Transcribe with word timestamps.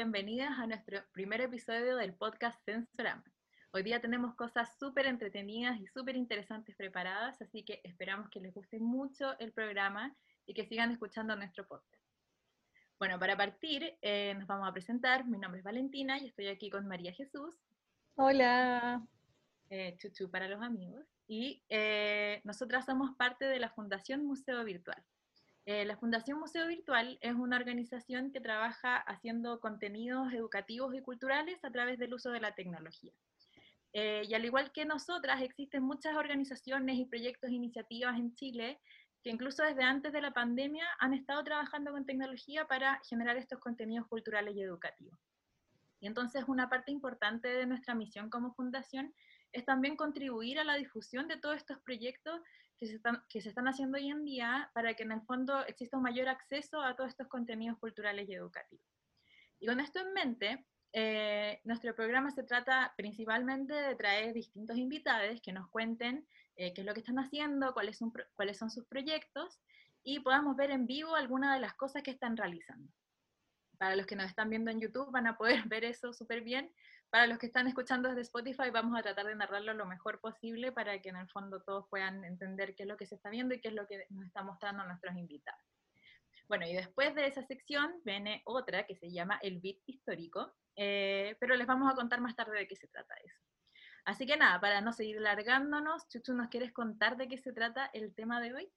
bienvenidas 0.00 0.58
a 0.58 0.66
nuestro 0.66 1.02
primer 1.12 1.42
episodio 1.42 1.94
del 1.96 2.14
podcast 2.14 2.58
Sensorama. 2.64 3.22
Hoy 3.70 3.82
día 3.82 4.00
tenemos 4.00 4.34
cosas 4.34 4.74
súper 4.78 5.04
entretenidas 5.04 5.78
y 5.78 5.86
súper 5.88 6.16
interesantes 6.16 6.74
preparadas, 6.74 7.42
así 7.42 7.66
que 7.66 7.82
esperamos 7.84 8.30
que 8.30 8.40
les 8.40 8.54
guste 8.54 8.80
mucho 8.80 9.38
el 9.38 9.52
programa 9.52 10.16
y 10.46 10.54
que 10.54 10.64
sigan 10.64 10.90
escuchando 10.90 11.36
nuestro 11.36 11.66
podcast. 11.66 12.02
Bueno, 12.98 13.18
para 13.18 13.36
partir, 13.36 13.98
eh, 14.00 14.32
nos 14.38 14.46
vamos 14.46 14.66
a 14.66 14.72
presentar. 14.72 15.26
Mi 15.26 15.36
nombre 15.36 15.58
es 15.58 15.64
Valentina 15.64 16.18
y 16.18 16.28
estoy 16.28 16.46
aquí 16.46 16.70
con 16.70 16.86
María 16.86 17.12
Jesús. 17.12 17.54
Hola. 18.14 19.06
Eh, 19.68 19.98
chuchu 19.98 20.30
para 20.30 20.48
los 20.48 20.62
amigos. 20.62 21.04
Y 21.28 21.62
eh, 21.68 22.40
nosotras 22.44 22.86
somos 22.86 23.14
parte 23.16 23.44
de 23.44 23.60
la 23.60 23.68
Fundación 23.68 24.24
Museo 24.24 24.64
Virtual. 24.64 25.04
Eh, 25.66 25.84
la 25.84 25.96
Fundación 25.96 26.38
Museo 26.40 26.66
Virtual 26.66 27.18
es 27.20 27.34
una 27.34 27.56
organización 27.56 28.32
que 28.32 28.40
trabaja 28.40 28.96
haciendo 28.96 29.60
contenidos 29.60 30.32
educativos 30.32 30.94
y 30.94 31.02
culturales 31.02 31.62
a 31.64 31.70
través 31.70 31.98
del 31.98 32.14
uso 32.14 32.30
de 32.30 32.40
la 32.40 32.54
tecnología. 32.54 33.12
Eh, 33.92 34.22
y 34.28 34.34
al 34.34 34.44
igual 34.44 34.72
que 34.72 34.84
nosotras, 34.84 35.42
existen 35.42 35.82
muchas 35.82 36.16
organizaciones 36.16 36.96
y 36.96 37.04
proyectos 37.04 37.50
e 37.50 37.54
iniciativas 37.54 38.18
en 38.18 38.34
Chile 38.34 38.80
que 39.22 39.30
incluso 39.30 39.62
desde 39.62 39.82
antes 39.82 40.12
de 40.12 40.22
la 40.22 40.32
pandemia 40.32 40.86
han 40.98 41.12
estado 41.12 41.44
trabajando 41.44 41.92
con 41.92 42.06
tecnología 42.06 42.66
para 42.66 43.00
generar 43.08 43.36
estos 43.36 43.58
contenidos 43.58 44.06
culturales 44.08 44.56
y 44.56 44.62
educativos. 44.62 45.18
Y 46.00 46.06
entonces 46.06 46.44
una 46.46 46.70
parte 46.70 46.90
importante 46.90 47.48
de 47.48 47.66
nuestra 47.66 47.94
misión 47.94 48.30
como 48.30 48.54
fundación 48.54 49.14
es 49.52 49.64
también 49.66 49.96
contribuir 49.96 50.58
a 50.58 50.64
la 50.64 50.76
difusión 50.76 51.28
de 51.28 51.36
todos 51.36 51.56
estos 51.56 51.78
proyectos 51.80 52.40
que 52.80 52.86
se, 52.86 52.94
están, 52.96 53.22
que 53.28 53.42
se 53.42 53.50
están 53.50 53.68
haciendo 53.68 53.98
hoy 53.98 54.10
en 54.10 54.24
día 54.24 54.70
para 54.72 54.94
que 54.94 55.02
en 55.02 55.12
el 55.12 55.20
fondo 55.20 55.64
exista 55.66 55.98
un 55.98 56.02
mayor 56.02 56.28
acceso 56.28 56.80
a 56.80 56.96
todos 56.96 57.10
estos 57.10 57.28
contenidos 57.28 57.78
culturales 57.78 58.26
y 58.26 58.34
educativos. 58.34 58.86
Y 59.58 59.66
con 59.66 59.80
esto 59.80 60.00
en 60.00 60.14
mente, 60.14 60.66
eh, 60.94 61.60
nuestro 61.64 61.94
programa 61.94 62.30
se 62.30 62.42
trata 62.42 62.94
principalmente 62.96 63.74
de 63.74 63.94
traer 63.96 64.32
distintos 64.32 64.78
invitados 64.78 65.42
que 65.42 65.52
nos 65.52 65.68
cuenten 65.68 66.26
eh, 66.56 66.72
qué 66.72 66.80
es 66.80 66.86
lo 66.86 66.94
que 66.94 67.00
están 67.00 67.18
haciendo, 67.18 67.74
cuáles 67.74 67.98
son, 67.98 68.70
sus 68.70 68.86
proyectos 68.86 69.60
y 70.02 70.20
podamos 70.20 70.56
ver 70.56 70.70
en 70.70 70.86
vivo 70.86 71.14
algunas 71.14 71.54
de 71.54 71.60
las 71.60 71.74
cosas 71.74 72.02
que 72.02 72.10
están 72.10 72.34
realizando. 72.34 72.90
Para 73.76 73.94
los 73.94 74.06
que 74.06 74.16
nos 74.16 74.26
están 74.26 74.48
viendo 74.48 74.70
en 74.70 74.80
YouTube 74.80 75.12
van 75.12 75.26
a 75.26 75.36
poder 75.36 75.62
ver 75.68 75.84
eso 75.84 76.14
súper 76.14 76.40
bien, 76.40 76.72
para 77.10 77.26
los 77.26 77.38
que 77.38 77.46
están 77.46 77.66
escuchando 77.66 78.08
desde 78.08 78.22
Spotify, 78.22 78.70
vamos 78.72 78.98
a 78.98 79.02
tratar 79.02 79.26
de 79.26 79.34
narrarlo 79.34 79.74
lo 79.74 79.84
mejor 79.84 80.20
posible 80.20 80.70
para 80.70 81.00
que 81.02 81.08
en 81.08 81.16
el 81.16 81.28
fondo 81.28 81.60
todos 81.62 81.86
puedan 81.90 82.24
entender 82.24 82.74
qué 82.76 82.84
es 82.84 82.88
lo 82.88 82.96
que 82.96 83.06
se 83.06 83.16
está 83.16 83.30
viendo 83.30 83.54
y 83.54 83.60
qué 83.60 83.68
es 83.68 83.74
lo 83.74 83.86
que 83.86 84.06
nos 84.10 84.24
está 84.26 84.42
mostrando 84.42 84.84
nuestros 84.84 85.16
invitados. 85.16 85.60
Bueno, 86.48 86.66
y 86.66 86.72
después 86.72 87.14
de 87.14 87.26
esa 87.26 87.42
sección 87.42 88.00
viene 88.04 88.42
otra 88.44 88.84
que 88.84 88.96
se 88.96 89.10
llama 89.10 89.38
el 89.42 89.60
bit 89.60 89.80
histórico, 89.86 90.52
eh, 90.76 91.36
pero 91.40 91.56
les 91.56 91.66
vamos 91.66 91.92
a 91.92 91.96
contar 91.96 92.20
más 92.20 92.36
tarde 92.36 92.58
de 92.58 92.68
qué 92.68 92.76
se 92.76 92.88
trata 92.88 93.14
eso. 93.24 93.38
Así 94.04 94.24
que 94.24 94.36
nada, 94.36 94.60
para 94.60 94.80
no 94.80 94.92
seguir 94.92 95.20
largándonos, 95.20 96.08
Chuchu, 96.08 96.32
¿nos 96.32 96.48
quieres 96.48 96.72
contar 96.72 97.16
de 97.16 97.28
qué 97.28 97.38
se 97.38 97.52
trata 97.52 97.90
el 97.92 98.14
tema 98.14 98.40
de 98.40 98.54
hoy? 98.54 98.72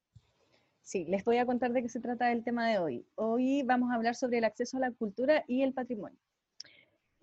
Sí, 0.82 1.06
les 1.06 1.24
voy 1.24 1.38
a 1.38 1.46
contar 1.46 1.72
de 1.72 1.82
qué 1.82 1.90
se 1.90 2.02
trata 2.02 2.32
el 2.32 2.44
tema 2.44 2.68
de 2.68 2.78
hoy. 2.78 3.08
Hoy 3.16 3.64
vamos 3.64 3.92
a 3.92 3.96
hablar 3.96 4.16
sobre 4.16 4.40
el 4.40 4.44
acceso 4.44 4.78
a 4.78 4.82
la 4.82 4.92
cultura 4.92 5.46
y 5.48 5.64
el 5.64 5.74
patrimonio. 5.74 6.20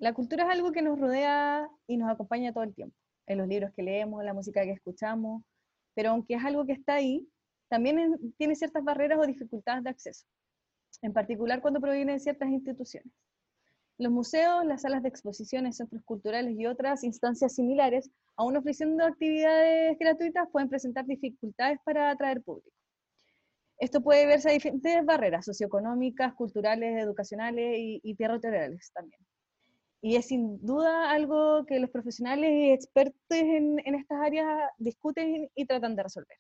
La 0.00 0.14
cultura 0.14 0.44
es 0.44 0.50
algo 0.50 0.72
que 0.72 0.80
nos 0.80 0.98
rodea 0.98 1.68
y 1.86 1.98
nos 1.98 2.08
acompaña 2.08 2.54
todo 2.54 2.64
el 2.64 2.74
tiempo, 2.74 2.96
en 3.26 3.36
los 3.36 3.46
libros 3.46 3.70
que 3.76 3.82
leemos, 3.82 4.20
en 4.20 4.26
la 4.26 4.32
música 4.32 4.62
que 4.62 4.70
escuchamos, 4.70 5.42
pero 5.94 6.12
aunque 6.12 6.36
es 6.36 6.44
algo 6.44 6.64
que 6.64 6.72
está 6.72 6.94
ahí, 6.94 7.28
también 7.68 8.16
tiene 8.38 8.56
ciertas 8.56 8.82
barreras 8.82 9.18
o 9.18 9.26
dificultades 9.26 9.84
de 9.84 9.90
acceso, 9.90 10.26
en 11.02 11.12
particular 11.12 11.60
cuando 11.60 11.82
proviene 11.82 12.14
de 12.14 12.18
ciertas 12.18 12.48
instituciones. 12.48 13.12
Los 13.98 14.10
museos, 14.10 14.64
las 14.64 14.80
salas 14.80 15.02
de 15.02 15.10
exposiciones, 15.10 15.76
centros 15.76 16.02
culturales 16.04 16.58
y 16.58 16.64
otras 16.64 17.04
instancias 17.04 17.54
similares, 17.54 18.10
aún 18.36 18.56
ofreciendo 18.56 19.04
actividades 19.04 19.98
gratuitas, 19.98 20.48
pueden 20.50 20.70
presentar 20.70 21.04
dificultades 21.04 21.78
para 21.84 22.10
atraer 22.10 22.40
público. 22.40 22.70
Esto 23.76 24.00
puede 24.00 24.24
verse 24.24 24.48
a 24.48 24.52
diferentes 24.52 25.04
barreras 25.04 25.44
socioeconómicas, 25.44 26.32
culturales, 26.32 27.02
educacionales 27.02 27.76
y, 27.78 28.00
y 28.02 28.14
territoriales 28.14 28.90
también. 28.94 29.20
Y 30.02 30.16
es 30.16 30.26
sin 30.26 30.64
duda 30.64 31.10
algo 31.10 31.66
que 31.66 31.78
los 31.78 31.90
profesionales 31.90 32.50
y 32.50 32.70
expertos 32.72 33.18
en, 33.30 33.78
estas 33.78 34.18
áreas 34.20 34.70
discuten 34.78 35.50
y 35.54 35.66
tratan 35.66 35.94
de 35.94 36.02
resolver. 36.02 36.38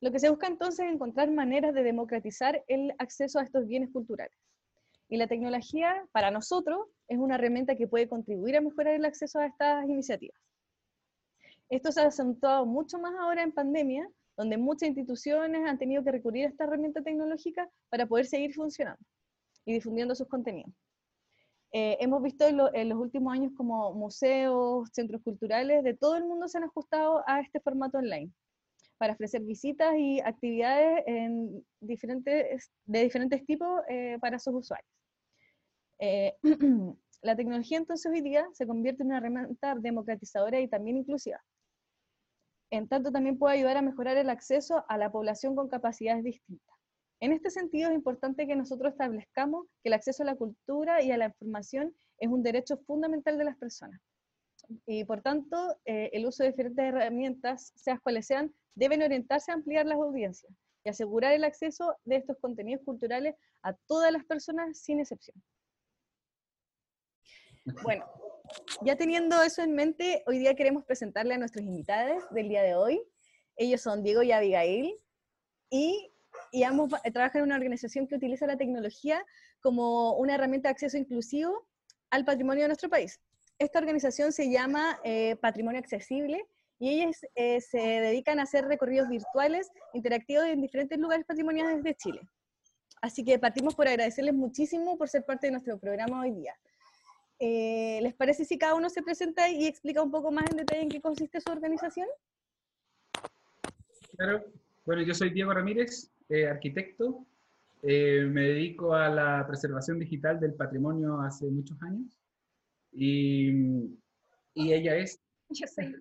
Lo 0.00 0.12
que 0.12 0.20
se 0.20 0.30
busca 0.30 0.46
entonces 0.46 0.86
es 0.86 0.92
encontrar 0.92 1.30
maneras 1.30 1.74
de 1.74 1.82
democratizar 1.82 2.64
el 2.68 2.94
acceso 2.98 3.38
a 3.38 3.42
estos 3.42 3.66
bienes 3.66 3.90
culturales. 3.92 4.36
Y 5.08 5.16
la 5.16 5.26
tecnología, 5.26 6.06
para 6.12 6.30
nosotros, 6.30 6.86
es 7.08 7.18
una 7.18 7.34
herramienta 7.34 7.74
que 7.74 7.88
puede 7.88 8.08
contribuir 8.08 8.56
a 8.56 8.60
mejorar 8.60 8.94
el 8.94 9.04
acceso 9.04 9.40
a 9.40 9.46
estas 9.46 9.84
iniciativas. 9.88 10.40
Esto 11.68 11.90
se 11.92 12.00
ha 12.00 12.06
acentuado 12.06 12.64
mucho 12.64 12.98
más 12.98 13.12
ahora 13.18 13.42
en 13.42 13.52
pandemia, 13.52 14.08
donde 14.36 14.56
muchas 14.56 14.88
instituciones 14.88 15.68
han 15.68 15.78
tenido 15.78 16.02
que 16.02 16.12
recurrir 16.12 16.46
a 16.46 16.48
esta 16.48 16.64
herramienta 16.64 17.02
tecnológica 17.02 17.68
para 17.88 18.06
poder 18.06 18.26
seguir 18.26 18.54
funcionando 18.54 19.04
y 19.64 19.74
difundiendo 19.74 20.14
sus 20.14 20.28
contenidos. 20.28 20.72
Eh, 21.72 21.96
hemos 22.00 22.20
visto 22.22 22.46
en, 22.48 22.88
los 22.88 22.98
últimos 22.98 23.32
años 23.32 23.52
como 23.56 23.94
museos, 23.94 24.88
centros 24.92 25.22
culturales 25.22 25.84
de 25.84 25.94
todo 25.94 26.16
el 26.16 26.24
mundo 26.24 26.48
se 26.48 26.58
han 26.58 26.64
ajustado 26.64 27.22
a 27.28 27.40
este 27.40 27.60
formato 27.60 27.98
online 27.98 28.32
para 28.98 29.12
ofrecer 29.12 29.42
visitas 29.42 29.94
y 29.96 30.20
actividades 30.20 31.04
de 31.06 31.62
diferentes 33.00 33.46
tipos 33.46 33.82
eh, 33.88 34.18
para 34.20 34.38
sus 34.38 34.54
usuarios. 34.54 34.90
Eh, 36.00 36.34
la 37.22 37.36
tecnología 37.36 37.78
entonces 37.78 38.10
hoy 38.10 38.20
día 38.20 38.46
se 38.52 38.66
convierte 38.66 39.02
en 39.02 39.08
una 39.08 39.18
herramienta 39.18 39.74
democratizadora 39.76 40.60
y 40.60 40.68
también 40.68 40.98
inclusiva. 40.98 41.40
En 42.70 42.88
tanto 42.88 43.12
también 43.12 43.38
puede 43.38 43.56
ayudar 43.56 43.76
a 43.76 43.82
mejorar 43.82 44.16
el 44.16 44.28
acceso 44.28 44.84
a 44.88 44.98
la 44.98 45.10
población 45.10 45.54
con 45.54 45.68
capacidades 45.68 46.24
distintas. 46.24 46.79
En 47.20 47.32
este 47.32 47.50
sentido, 47.50 47.90
es 47.90 47.94
importante 47.94 48.46
que 48.46 48.56
nosotros 48.56 48.92
establezcamos 48.92 49.66
que 49.82 49.90
el 49.90 49.92
acceso 49.92 50.22
a 50.22 50.26
la 50.26 50.36
cultura 50.36 51.02
y 51.02 51.12
a 51.12 51.18
la 51.18 51.26
información 51.26 51.94
es 52.18 52.28
un 52.30 52.42
derecho 52.42 52.78
fundamental 52.86 53.36
de 53.36 53.44
las 53.44 53.58
personas. 53.58 54.00
Y 54.86 55.04
por 55.04 55.20
tanto, 55.20 55.76
eh, 55.84 56.10
el 56.14 56.26
uso 56.26 56.42
de 56.42 56.50
diferentes 56.50 56.82
herramientas, 56.82 57.72
sean 57.76 57.98
cuales 58.02 58.26
sean, 58.26 58.54
deben 58.74 59.02
orientarse 59.02 59.50
a 59.50 59.54
ampliar 59.54 59.84
las 59.84 59.98
audiencias 59.98 60.52
y 60.84 60.88
asegurar 60.88 61.34
el 61.34 61.44
acceso 61.44 61.94
de 62.04 62.16
estos 62.16 62.38
contenidos 62.38 62.84
culturales 62.84 63.34
a 63.62 63.74
todas 63.86 64.10
las 64.12 64.24
personas 64.24 64.78
sin 64.78 65.00
excepción. 65.00 65.36
Bueno, 67.82 68.06
ya 68.82 68.96
teniendo 68.96 69.42
eso 69.42 69.62
en 69.62 69.74
mente, 69.74 70.22
hoy 70.26 70.38
día 70.38 70.54
queremos 70.54 70.84
presentarle 70.84 71.34
a 71.34 71.38
nuestros 71.38 71.64
invitados 71.64 72.24
del 72.30 72.48
día 72.48 72.62
de 72.62 72.74
hoy. 72.74 73.02
Ellos 73.56 73.82
son 73.82 74.02
Diego 74.02 74.22
y 74.22 74.32
Abigail, 74.32 74.94
y 75.70 76.09
y 76.52 76.62
ambos 76.64 76.90
trabajan 77.12 77.40
en 77.40 77.44
una 77.44 77.56
organización 77.56 78.06
que 78.06 78.16
utiliza 78.16 78.46
la 78.46 78.56
tecnología 78.56 79.24
como 79.60 80.14
una 80.14 80.34
herramienta 80.34 80.68
de 80.68 80.72
acceso 80.72 80.96
inclusivo 80.96 81.66
al 82.10 82.24
patrimonio 82.24 82.64
de 82.64 82.68
nuestro 82.68 82.88
país. 82.88 83.20
Esta 83.58 83.78
organización 83.78 84.32
se 84.32 84.50
llama 84.50 84.98
eh, 85.04 85.36
Patrimonio 85.36 85.78
Accesible 85.78 86.46
y 86.78 86.88
ellos 86.88 87.16
eh, 87.34 87.60
se 87.60 87.78
dedican 87.78 88.40
a 88.40 88.44
hacer 88.44 88.64
recorridos 88.64 89.08
virtuales 89.08 89.70
interactivos 89.92 90.46
en 90.46 90.62
diferentes 90.62 90.98
lugares 90.98 91.26
patrimoniales 91.26 91.82
de 91.82 91.94
Chile. 91.94 92.20
Así 93.02 93.24
que 93.24 93.38
partimos 93.38 93.74
por 93.74 93.86
agradecerles 93.86 94.34
muchísimo 94.34 94.96
por 94.96 95.08
ser 95.08 95.24
parte 95.24 95.46
de 95.46 95.52
nuestro 95.52 95.78
programa 95.78 96.20
hoy 96.20 96.32
día. 96.32 96.54
Eh, 97.38 98.00
¿Les 98.02 98.14
parece 98.14 98.44
si 98.44 98.58
cada 98.58 98.74
uno 98.74 98.90
se 98.90 99.02
presenta 99.02 99.48
y 99.48 99.66
explica 99.66 100.02
un 100.02 100.10
poco 100.10 100.30
más 100.30 100.44
en 100.50 100.58
detalle 100.58 100.82
en 100.82 100.88
qué 100.88 101.00
consiste 101.00 101.40
su 101.40 101.50
organización? 101.50 102.06
Claro. 104.16 104.44
Bueno, 104.84 105.02
yo 105.02 105.14
soy 105.14 105.30
Diego 105.30 105.52
Ramírez, 105.54 106.10
eh, 106.30 106.46
arquitecto. 106.46 107.26
Me 107.82 108.42
dedico 108.42 108.94
a 108.94 109.08
la 109.08 109.46
preservación 109.46 109.98
digital 109.98 110.38
del 110.38 110.54
patrimonio 110.54 111.20
hace 111.20 111.46
muchos 111.46 111.80
años. 111.82 112.18
Y, 112.92 113.50
y 114.54 114.72
ella 114.72 114.96
es... 114.96 115.20
Yo 115.50 115.66
soy. 115.66 115.94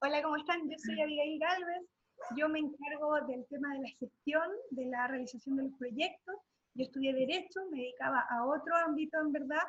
Hola, 0.00 0.22
¿cómo 0.22 0.36
están? 0.36 0.68
Yo 0.68 0.76
soy 0.78 1.00
Abigail 1.00 1.38
Galvez. 1.38 1.88
Yo 2.36 2.48
me 2.48 2.60
encargo 2.60 3.14
del 3.26 3.44
tema 3.46 3.74
de 3.74 3.80
la 3.80 3.88
gestión, 3.98 4.48
de 4.70 4.86
la 4.86 5.08
realización 5.08 5.56
de 5.56 5.64
los 5.64 5.72
proyectos. 5.78 6.36
Yo 6.74 6.84
estudié 6.84 7.12
Derecho, 7.12 7.60
me 7.70 7.78
dedicaba 7.78 8.24
a 8.30 8.46
otro 8.46 8.74
ámbito 8.86 9.18
en 9.20 9.32
verdad, 9.32 9.62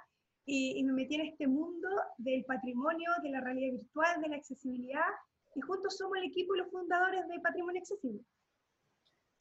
y, 0.45 0.77
y, 0.77 0.83
me 0.83 0.93
metí 0.93 1.15
en 1.15 1.21
este 1.21 1.47
mundo 1.47 1.89
del 2.17 2.45
patrimonio, 2.45 3.09
de 3.23 3.29
la 3.31 3.41
realidad 3.41 3.79
virtual, 3.79 4.21
de 4.21 4.29
la 4.29 4.35
accesibilidad, 4.35 5.09
y 5.55 5.61
juntos 5.61 5.97
somos 5.97 6.17
el 6.17 6.25
equipo 6.25 6.55
y 6.55 6.59
los 6.59 6.69
fundadores 6.69 7.27
de 7.27 7.39
Patrimonio 7.39 7.79
Accesible. 7.79 8.23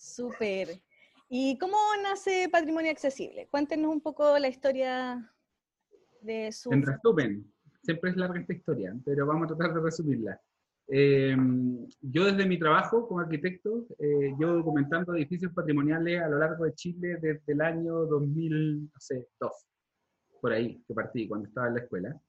Súper. 0.03 0.83
¿Y 1.29 1.57
cómo 1.59 1.77
nace 2.03 2.49
Patrimonio 2.51 2.91
Accesible? 2.91 3.47
Cuéntenos 3.49 3.93
un 3.93 4.01
poco 4.01 4.37
la 4.37 4.49
historia 4.49 5.33
de 6.21 6.51
su... 6.51 6.73
En 6.73 6.83
resumen, 6.85 7.47
siempre 7.85 8.11
es 8.11 8.17
larga 8.17 8.41
esta 8.41 8.53
historia, 8.53 8.97
pero 9.05 9.27
vamos 9.27 9.45
a 9.45 9.55
tratar 9.55 9.75
de 9.77 9.81
resumirla. 9.81 10.41
Eh, 10.89 11.37
yo 12.01 12.25
desde 12.25 12.47
mi 12.47 12.59
trabajo 12.59 13.07
como 13.07 13.21
arquitecto 13.21 13.87
eh, 14.01 14.35
llevo 14.37 14.55
documentando 14.55 15.15
edificios 15.15 15.53
patrimoniales 15.53 16.21
a 16.21 16.29
lo 16.29 16.39
largo 16.39 16.65
de 16.65 16.75
Chile 16.75 17.19
desde 17.23 17.53
el 17.53 17.61
año 17.61 17.95
2002. 18.07 19.53
por 20.41 20.53
ahí 20.53 20.83
que 20.87 20.95
partí 20.95 21.29
cuando 21.29 21.47
estaba 21.47 21.69
en 21.69 21.75
la 21.75 21.81
escuela. 21.81 22.21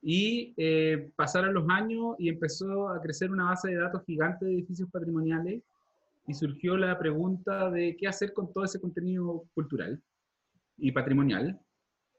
Y 0.00 0.54
eh, 0.56 1.10
pasaron 1.16 1.52
los 1.52 1.68
años 1.68 2.14
y 2.20 2.28
empezó 2.28 2.88
a 2.88 3.02
crecer 3.02 3.32
una 3.32 3.46
base 3.46 3.70
de 3.70 3.76
datos 3.76 4.04
gigante 4.06 4.46
de 4.46 4.52
edificios 4.52 4.88
patrimoniales 4.92 5.64
y 6.28 6.34
surgió 6.34 6.76
la 6.76 6.98
pregunta 6.98 7.70
de 7.70 7.96
qué 7.96 8.06
hacer 8.06 8.34
con 8.34 8.52
todo 8.52 8.64
ese 8.64 8.80
contenido 8.80 9.46
cultural 9.54 10.00
y 10.76 10.92
patrimonial. 10.92 11.58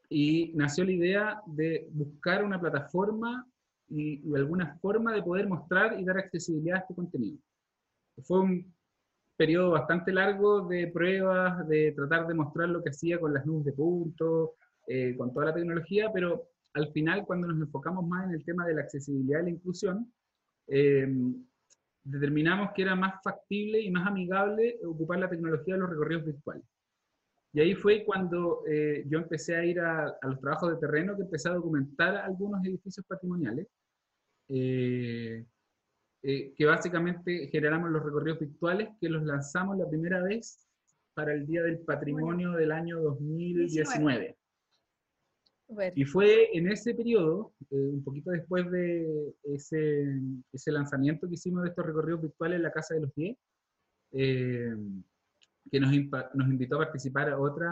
Y 0.10 0.52
nació 0.56 0.84
la 0.84 0.92
idea 0.92 1.42
de 1.46 1.88
buscar 1.92 2.44
una 2.44 2.60
plataforma 2.60 3.48
y, 3.88 4.28
y 4.28 4.36
alguna 4.36 4.78
forma 4.82 5.14
de 5.14 5.22
poder 5.22 5.48
mostrar 5.48 6.00
y 6.00 6.04
dar 6.04 6.18
accesibilidad 6.18 6.78
a 6.78 6.80
este 6.80 6.96
contenido. 6.96 7.38
Fue 8.24 8.40
un 8.40 8.76
periodo 9.38 9.72
bastante 9.72 10.12
largo 10.12 10.68
de 10.68 10.88
pruebas, 10.88 11.68
de 11.68 11.92
tratar 11.92 12.26
de 12.28 12.34
mostrar 12.34 12.68
lo 12.70 12.84
que 12.84 12.90
hacía 12.90 13.20
con 13.20 13.32
las 13.34 13.46
nubes 13.46 13.66
de 13.66 13.74
puntos, 13.74 14.50
eh, 14.88 15.16
con 15.16 15.32
toda 15.32 15.46
la 15.46 15.54
tecnología, 15.54 16.12
pero 16.12 16.50
al 16.74 16.92
final 16.92 17.26
cuando 17.26 17.48
nos 17.48 17.62
enfocamos 17.62 18.08
más 18.08 18.26
en 18.26 18.34
el 18.34 18.44
tema 18.44 18.66
de 18.66 18.74
la 18.74 18.82
accesibilidad 18.82 19.42
y 19.42 19.44
la 19.44 19.50
inclusión, 19.52 20.12
eh, 20.68 21.08
determinamos 22.04 22.72
que 22.76 22.84
era 22.84 22.96
más 22.96 23.22
factible 23.24 23.80
y 23.80 23.92
más 23.92 24.08
amigable 24.08 24.78
ocupar 24.84 25.20
la 25.20 25.30
tecnología 25.30 25.76
de 25.76 25.80
los 25.82 25.90
recorridos 25.90 26.26
virtuales. 26.26 26.64
Y 27.52 27.62
ahí 27.62 27.76
fue 27.76 28.04
cuando 28.06 28.64
eh, 28.68 29.04
yo 29.08 29.18
empecé 29.18 29.56
a 29.56 29.66
ir 29.66 29.80
a, 29.80 30.08
a, 30.22 30.28
los 30.28 30.40
trabajos 30.40 30.72
de 30.72 30.78
terreno, 30.78 31.16
que 31.16 31.24
empecé 31.24 31.50
a 31.50 31.54
documentar 31.54 32.16
algunos 32.18 32.64
edificios 32.64 33.06
patrimoniales. 33.08 33.68
Eh, 34.50 35.46
eh, 36.22 36.54
que 36.54 36.66
básicamente 36.66 37.48
generamos 37.48 37.92
los 37.92 38.04
recorridos 38.04 38.40
virtuales 38.40 38.90
que 39.00 39.08
los 39.08 39.24
lanzamos 39.24 39.78
la 39.78 39.88
primera 39.88 40.22
vez 40.22 40.68
para 41.14 41.34
el 41.34 41.48
Día 41.48 41.64
del 41.64 41.80
Patrimonio 41.80 42.52
del 42.52 42.74
año 42.74 43.00
2019. 43.00 44.38
Y 45.94 46.04
fue 46.06 46.58
en 46.58 46.72
ese 46.72 46.96
periodo, 46.96 47.54
eh, 47.70 47.76
un 47.76 48.04
poquito 48.04 48.32
después 48.32 48.70
de 48.72 49.36
ese, 49.44 50.20
ese, 50.52 50.72
lanzamiento 50.72 51.28
que 51.28 51.36
hicimos 51.36 51.62
de 51.62 51.70
estos 51.70 51.86
recorridos 51.86 52.22
virtuales 52.22 52.58
en 52.58 52.64
la 52.64 52.72
Casa 52.72 52.96
de 52.96 53.02
los 53.02 53.14
Diez, 53.14 53.38
eh, 54.14 54.76
que 55.72 55.80
nos, 55.80 55.92
nos, 56.34 56.48
invitó 56.48 56.78
a 56.78 56.86
participar 56.86 57.30
a 57.30 57.40
otra, 57.40 57.70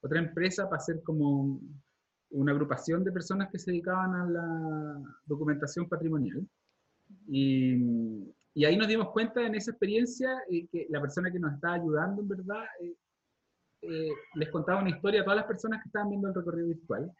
otra 0.00 0.18
empresa 0.18 0.64
para 0.64 0.78
hacer 0.78 1.02
como 1.04 1.60
una 2.30 2.50
agrupación 2.50 3.04
de 3.04 3.12
personas 3.12 3.48
que 3.50 3.60
se 3.60 3.70
dedicaban 3.70 4.14
a 4.14 4.26
la 4.28 5.02
documentación 5.24 5.88
patrimonial. 5.88 6.44
Y, 7.28 7.76
y, 8.54 8.64
ahí 8.64 8.76
nos 8.76 8.88
dimos 8.88 9.10
cuenta 9.10 9.46
en 9.46 9.54
esa 9.54 9.70
experiencia 9.70 10.42
eh, 10.50 10.66
que 10.66 10.86
la 10.90 11.00
persona 11.00 11.30
que 11.30 11.38
nos 11.38 11.54
estaba 11.54 11.74
ayudando, 11.74 12.22
en 12.22 12.28
verdad, 12.28 12.64
eh, 13.82 14.08
eh, 14.08 14.10
les 14.34 14.50
contaba 14.50 14.80
una 14.80 14.90
historia 14.90 15.20
a 15.20 15.24
todas 15.24 15.38
las 15.38 15.46
personas 15.46 15.82
que 15.82 15.88
estaban 15.88 16.10
viendo 16.10 16.28
el 16.28 16.34
recorrido 16.34 16.68
virtual. 16.68 17.12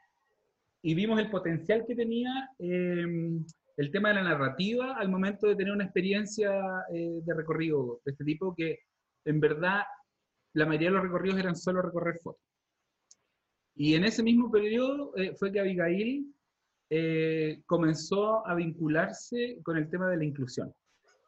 Y 0.82 0.94
vimos 0.94 1.19
el 1.20 1.31
potencial 1.31 1.85
que 1.87 1.94
tenía 1.94 2.50
em, 2.59 3.44
el 3.76 3.91
tema 3.91 4.09
de 4.09 4.17
la 4.17 4.25
narrativa 4.25 4.97
al 4.97 5.09
momento 5.09 5.47
de 5.47 5.56
tener 5.56 5.73
una 5.73 5.85
experiencia 5.85 6.53
eh, 6.93 7.20
de 7.23 7.35
recorrido 7.35 8.00
de 8.05 8.12
este 8.12 8.25
tipo, 8.25 8.55
que 8.55 8.81
en 9.25 9.41
verdad 9.41 9.82
la 10.55 10.67
mayoría 10.67 10.88
de 10.88 10.94
los 10.94 11.05
recorridos 11.05 11.38
eran 11.38 11.56
solo 11.56 11.82
recorrer 11.82 12.19
fotos. 12.23 12.43
Y 13.75 13.94
en 13.94 14.05
ese 14.05 14.23
mismo 14.23 14.50
periodo 14.50 15.17
eh, 15.17 15.35
fue 15.38 15.50
que 15.50 15.61
Abigail 15.61 16.26
eh, 16.91 17.62
comenzó 17.67 18.47
a 18.47 18.55
vincularse 18.55 19.59
con 19.62 19.79
el 19.79 19.88
tema 19.88 20.11
de 20.11 20.19
la 20.19 20.25
inclusión. 20.25 20.75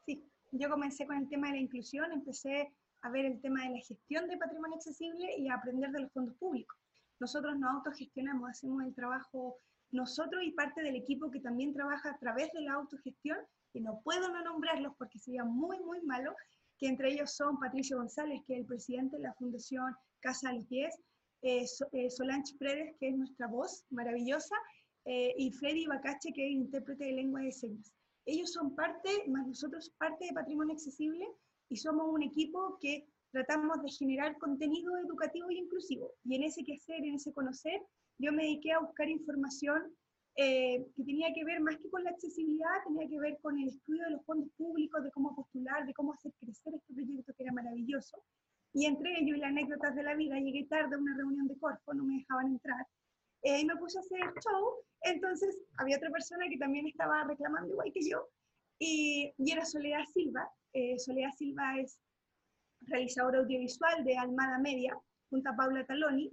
Sí, 0.05 0.23
yo 0.53 0.69
comencé 0.69 1.07
con 1.07 1.17
el 1.17 1.29
tema 1.29 1.49
de 1.49 1.55
la 1.55 1.61
inclusión, 1.61 2.13
empecé 2.13 2.71
a 3.05 3.11
ver 3.11 3.27
el 3.27 3.41
tema 3.41 3.63
de 3.65 3.71
la 3.71 3.81
gestión 3.81 4.27
de 4.29 4.39
patrimonio 4.39 4.77
accesible 4.77 5.37
y 5.37 5.49
a 5.49 5.57
aprender 5.57 5.91
de 5.91 6.01
los 6.01 6.13
fondos 6.13 6.35
públicos. 6.37 6.77
Nosotros 7.21 7.59
nos 7.59 7.71
autogestionamos, 7.71 8.51
hacemos 8.51 8.83
el 8.83 8.95
trabajo 8.95 9.59
nosotros 9.91 10.43
y 10.43 10.53
parte 10.53 10.83
del 10.83 10.97
equipo 10.97 11.31
que 11.31 11.41
también 11.41 11.75
trabaja 11.75 12.11
a 12.11 12.19
través 12.19 12.51
de 12.53 12.63
la 12.63 12.73
autogestión, 12.73 13.37
que 13.73 13.81
no 13.81 14.01
puedo 14.03 14.29
no 14.29 14.43
nombrarlos 14.43 14.95
porque 14.99 15.19
sería 15.19 15.45
muy, 15.45 15.79
muy 15.81 16.01
malo, 16.03 16.35
que 16.79 16.89
entre 16.89 17.13
ellos 17.13 17.37
son 17.37 17.61
Patricio 17.61 17.99
González, 17.99 18.41
que 18.47 18.55
es 18.55 18.61
el 18.61 18.67
presidente 18.67 19.19
de 19.19 19.25
la 19.25 19.35
Fundación 19.35 19.95
Casa 20.21 20.49
de 20.49 20.57
los 20.57 20.69
Diez, 20.69 20.95
eh, 21.43 21.67
eh, 21.93 22.11
Solange 22.11 22.57
Pérez, 22.59 22.97
que 22.99 23.09
es 23.09 23.17
nuestra 23.17 23.47
voz 23.49 23.85
maravillosa, 23.91 24.57
eh, 25.05 25.35
y 25.37 25.53
Freddy 25.53 25.85
Bacache, 25.85 26.33
que 26.33 26.47
es 26.47 26.53
intérprete 26.53 27.05
de 27.05 27.13
lengua 27.13 27.43
de 27.43 27.53
señas. 27.53 27.93
Ellos 28.25 28.51
son 28.51 28.75
parte, 28.75 29.11
más 29.29 29.47
nosotros 29.47 29.95
parte 29.99 30.25
de 30.25 30.33
Patrimonio 30.33 30.73
Accesible, 30.73 31.29
y 31.69 31.77
somos 31.77 32.07
un 32.09 32.23
equipo 32.23 32.79
que 32.81 33.07
tratamos 33.33 33.83
de 33.83 33.91
generar 33.91 34.39
contenido 34.39 34.97
educativo 34.99 35.51
y 35.51 35.59
inclusivo. 35.59 36.13
Y 36.25 36.37
en 36.37 36.45
ese 36.45 36.65
quehacer, 36.65 37.05
en 37.05 37.15
ese 37.15 37.33
conocer, 37.33 37.81
yo 38.19 38.33
me 38.33 38.45
dediqué 38.45 38.73
a 38.73 38.79
buscar 38.79 39.09
información 39.09 39.93
eh, 40.37 40.85
que 40.97 41.05
tenía 41.05 41.33
que 41.33 41.45
ver 41.45 41.61
más 41.61 41.77
que 41.79 41.89
con 41.91 42.03
la 42.03 42.11
accesibilidad, 42.11 42.83
tenía 42.87 43.09
que 43.09 43.19
ver 43.19 43.39
con 43.41 43.59
el 43.59 43.69
estudio 43.69 44.05
de 44.05 44.11
los 44.11 44.25
fondos 44.25 44.51
públicos, 44.57 45.03
de 45.03 45.11
cómo 45.13 45.35
postular, 45.35 45.87
de 45.87 45.95
cómo 45.95 46.13
hacer 46.13 46.33
crecer 46.41 46.75
este 46.75 46.93
proyecto 46.93 47.33
que 47.35 47.43
era 47.45 47.53
maravilloso. 47.53 48.23
Y 48.73 48.87
entre 48.87 49.21
ellos 49.21 49.39
las 49.39 49.51
anécdotas 49.51 49.95
de 49.95 50.03
la 50.03 50.15
vida, 50.17 50.39
llegué 50.39 50.65
tarde 50.65 50.97
a 50.97 50.99
una 50.99 51.17
reunión 51.17 51.47
de 51.47 51.57
Corfo, 51.59 51.95
no 51.95 52.05
me 52.05 52.19
dejaban 52.19 52.49
entrar, 52.49 52.85
eh, 53.43 53.61
y 53.61 53.65
me 53.65 53.77
puse 53.77 53.99
a 53.99 54.01
hacer 54.01 54.21
show, 54.43 54.75
entonces 55.03 55.57
había 55.77 55.99
otra 55.99 56.11
persona 56.11 56.49
que 56.49 56.59
también 56.59 56.87
estaba 56.87 57.23
reclamando 57.25 57.73
igual 57.73 57.93
que 57.93 58.09
yo, 58.09 58.29
y, 58.81 59.33
y 59.39 59.53
era 59.53 59.65
Soledad 59.65 60.05
Silva. 60.13 60.51
Eh, 60.75 60.99
Soledad 60.99 61.31
Silva 61.37 61.79
es 61.79 61.99
realizadora 62.83 63.39
audiovisual 63.39 64.05
de 64.05 64.17
Almada 64.17 64.59
Media, 64.59 64.97
junto 65.31 65.49
a 65.49 65.57
Paula 65.57 65.87
Taloni, 65.87 66.31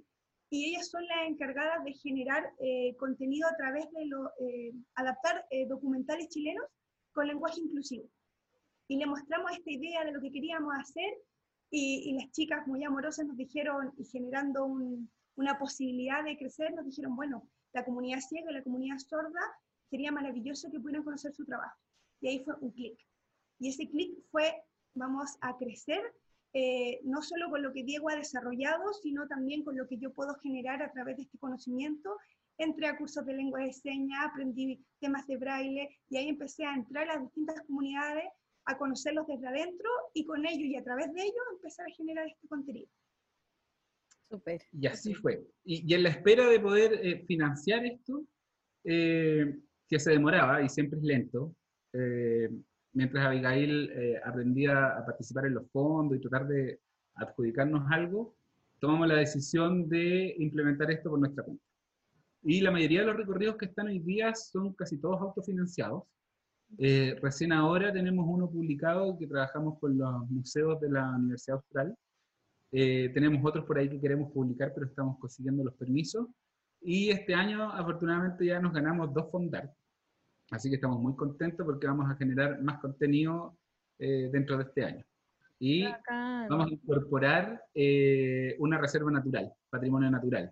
y 0.49 0.65
ellas 0.65 0.89
son 0.89 1.05
las 1.07 1.29
encargadas 1.29 1.83
de 1.85 1.93
generar 1.93 2.51
eh, 2.59 2.95
contenido 2.97 3.47
a 3.47 3.55
través 3.55 3.89
de 3.91 4.05
lo, 4.05 4.27
eh, 4.39 4.73
adaptar 4.95 5.45
eh, 5.49 5.65
documentales 5.65 6.27
chilenos 6.27 6.65
con 7.13 7.25
lenguaje 7.25 7.61
inclusivo. 7.61 8.09
Y 8.89 8.97
le 8.97 9.05
mostramos 9.05 9.51
esta 9.51 9.71
idea 9.71 10.03
de 10.03 10.11
lo 10.11 10.19
que 10.19 10.31
queríamos 10.31 10.73
hacer, 10.77 11.13
y, 11.69 12.09
y 12.09 12.13
las 12.19 12.29
chicas 12.31 12.67
muy 12.67 12.83
amorosas 12.83 13.25
nos 13.25 13.37
dijeron, 13.37 13.93
y 13.97 14.03
generando 14.03 14.65
un, 14.65 15.09
una 15.35 15.57
posibilidad 15.57 16.23
de 16.23 16.37
crecer, 16.37 16.73
nos 16.73 16.85
dijeron, 16.85 17.15
bueno, 17.15 17.47
la 17.73 17.85
comunidad 17.85 18.19
ciega 18.19 18.51
y 18.51 18.55
la 18.55 18.63
comunidad 18.63 18.97
sorda, 18.97 19.39
sería 19.89 20.11
maravilloso 20.11 20.69
que 20.69 20.79
pudieran 20.79 21.03
conocer 21.03 21.33
su 21.33 21.45
trabajo. 21.45 21.77
Y 22.19 22.27
ahí 22.27 22.43
fue 22.43 22.55
un 22.59 22.71
clic. 22.71 22.99
Y 23.61 23.69
ese 23.69 23.87
clic 23.87 24.11
fue, 24.31 24.51
vamos 24.95 25.37
a 25.41 25.55
crecer, 25.55 26.01
eh, 26.53 26.99
no 27.03 27.21
solo 27.21 27.51
con 27.51 27.61
lo 27.61 27.71
que 27.71 27.83
Diego 27.83 28.09
ha 28.09 28.15
desarrollado, 28.15 28.91
sino 29.03 29.27
también 29.27 29.63
con 29.63 29.77
lo 29.77 29.87
que 29.87 29.99
yo 29.99 30.11
puedo 30.11 30.33
generar 30.41 30.81
a 30.81 30.91
través 30.91 31.17
de 31.17 31.23
este 31.23 31.37
conocimiento. 31.37 32.17
Entré 32.57 32.87
a 32.87 32.97
cursos 32.97 33.23
de 33.23 33.35
lengua 33.35 33.61
de 33.61 33.71
señas, 33.71 34.25
aprendí 34.25 34.83
temas 34.99 35.27
de 35.27 35.37
braille 35.37 35.89
y 36.09 36.17
ahí 36.17 36.27
empecé 36.27 36.65
a 36.65 36.73
entrar 36.73 37.07
a 37.07 37.13
las 37.13 37.23
distintas 37.23 37.61
comunidades, 37.67 38.25
a 38.65 38.77
conocerlos 38.79 39.27
desde 39.27 39.47
adentro 39.47 39.89
y 40.15 40.25
con 40.25 40.43
ellos 40.43 40.65
y 40.65 40.75
a 40.75 40.83
través 40.83 41.13
de 41.13 41.21
ellos 41.21 41.45
empezar 41.53 41.85
a 41.87 41.93
generar 41.93 42.27
este 42.27 42.47
contenido. 42.47 42.89
Y 44.71 44.87
así 44.87 45.13
fue. 45.13 45.45
Y, 45.63 45.87
y, 45.87 45.93
en 45.93 46.03
la 46.03 46.09
espera 46.09 46.47
de 46.47 46.59
poder 46.59 46.93
eh, 46.93 47.23
financiar 47.27 47.85
esto, 47.85 48.25
eh, 48.85 49.55
que 49.87 49.99
se 49.99 50.11
demoraba 50.11 50.63
y 50.63 50.69
siempre 50.69 50.97
es 50.97 51.03
lento, 51.03 51.55
eh, 51.93 52.49
mientras 52.93 53.25
Abigail 53.25 53.91
eh, 53.91 54.21
aprendía 54.23 54.97
a 54.97 55.05
participar 55.05 55.45
en 55.45 55.55
los 55.55 55.69
fondos 55.71 56.17
y 56.17 56.21
tratar 56.21 56.47
de 56.47 56.79
adjudicarnos 57.15 57.89
algo, 57.91 58.35
tomamos 58.79 59.07
la 59.07 59.15
decisión 59.15 59.87
de 59.89 60.35
implementar 60.39 60.89
esto 60.91 61.09
por 61.09 61.19
nuestra 61.19 61.43
cuenta. 61.43 61.63
Y 62.43 62.61
la 62.61 62.71
mayoría 62.71 63.01
de 63.01 63.07
los 63.07 63.17
recorridos 63.17 63.57
que 63.57 63.65
están 63.65 63.87
hoy 63.87 63.99
día 63.99 64.33
son 64.33 64.73
casi 64.73 64.99
todos 64.99 65.21
autofinanciados. 65.21 66.03
Eh, 66.77 67.17
recién 67.21 67.51
ahora 67.51 67.91
tenemos 67.91 68.25
uno 68.27 68.49
publicado 68.49 69.17
que 69.17 69.27
trabajamos 69.27 69.77
con 69.79 69.97
los 69.97 70.29
museos 70.29 70.79
de 70.79 70.89
la 70.89 71.11
Universidad 71.11 71.57
Austral, 71.57 71.95
eh, 72.71 73.09
tenemos 73.13 73.41
otros 73.43 73.65
por 73.65 73.77
ahí 73.77 73.89
que 73.89 73.99
queremos 73.99 74.31
publicar, 74.31 74.71
pero 74.73 74.87
estamos 74.87 75.19
consiguiendo 75.19 75.63
los 75.63 75.73
permisos. 75.73 76.27
Y 76.81 77.09
este 77.09 77.35
año, 77.35 77.71
afortunadamente, 77.71 78.45
ya 78.45 78.59
nos 78.59 78.73
ganamos 78.73 79.13
dos 79.13 79.29
fondar. 79.29 79.71
Así 80.51 80.69
que 80.69 80.75
estamos 80.75 80.99
muy 80.99 81.15
contentos 81.15 81.65
porque 81.65 81.87
vamos 81.87 82.09
a 82.09 82.15
generar 82.15 82.61
más 82.61 82.79
contenido 82.79 83.57
eh, 83.97 84.29
dentro 84.31 84.57
de 84.57 84.63
este 84.63 84.83
año. 84.83 85.03
Y 85.59 85.85
vamos 86.49 86.67
a 86.67 86.73
incorporar 86.73 87.63
eh, 87.73 88.55
una 88.59 88.77
reserva 88.77 89.11
natural, 89.11 89.53
patrimonio 89.69 90.09
natural, 90.09 90.51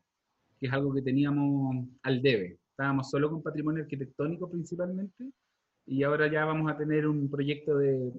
que 0.60 0.68
es 0.68 0.74
algo 0.74 0.94
que 0.94 1.02
teníamos 1.02 1.88
al 2.04 2.22
debe. 2.22 2.60
Estábamos 2.72 3.10
solo 3.10 3.30
con 3.30 3.44
patrimonio 3.44 3.84
arquitectónico 3.84 4.50
principalmente, 4.50 5.32
y 5.86 6.04
ahora 6.04 6.32
ya 6.32 6.46
vamos 6.46 6.72
a 6.72 6.78
tener 6.78 7.08
un 7.08 7.30
proyecto 7.30 7.78
de 7.78 8.14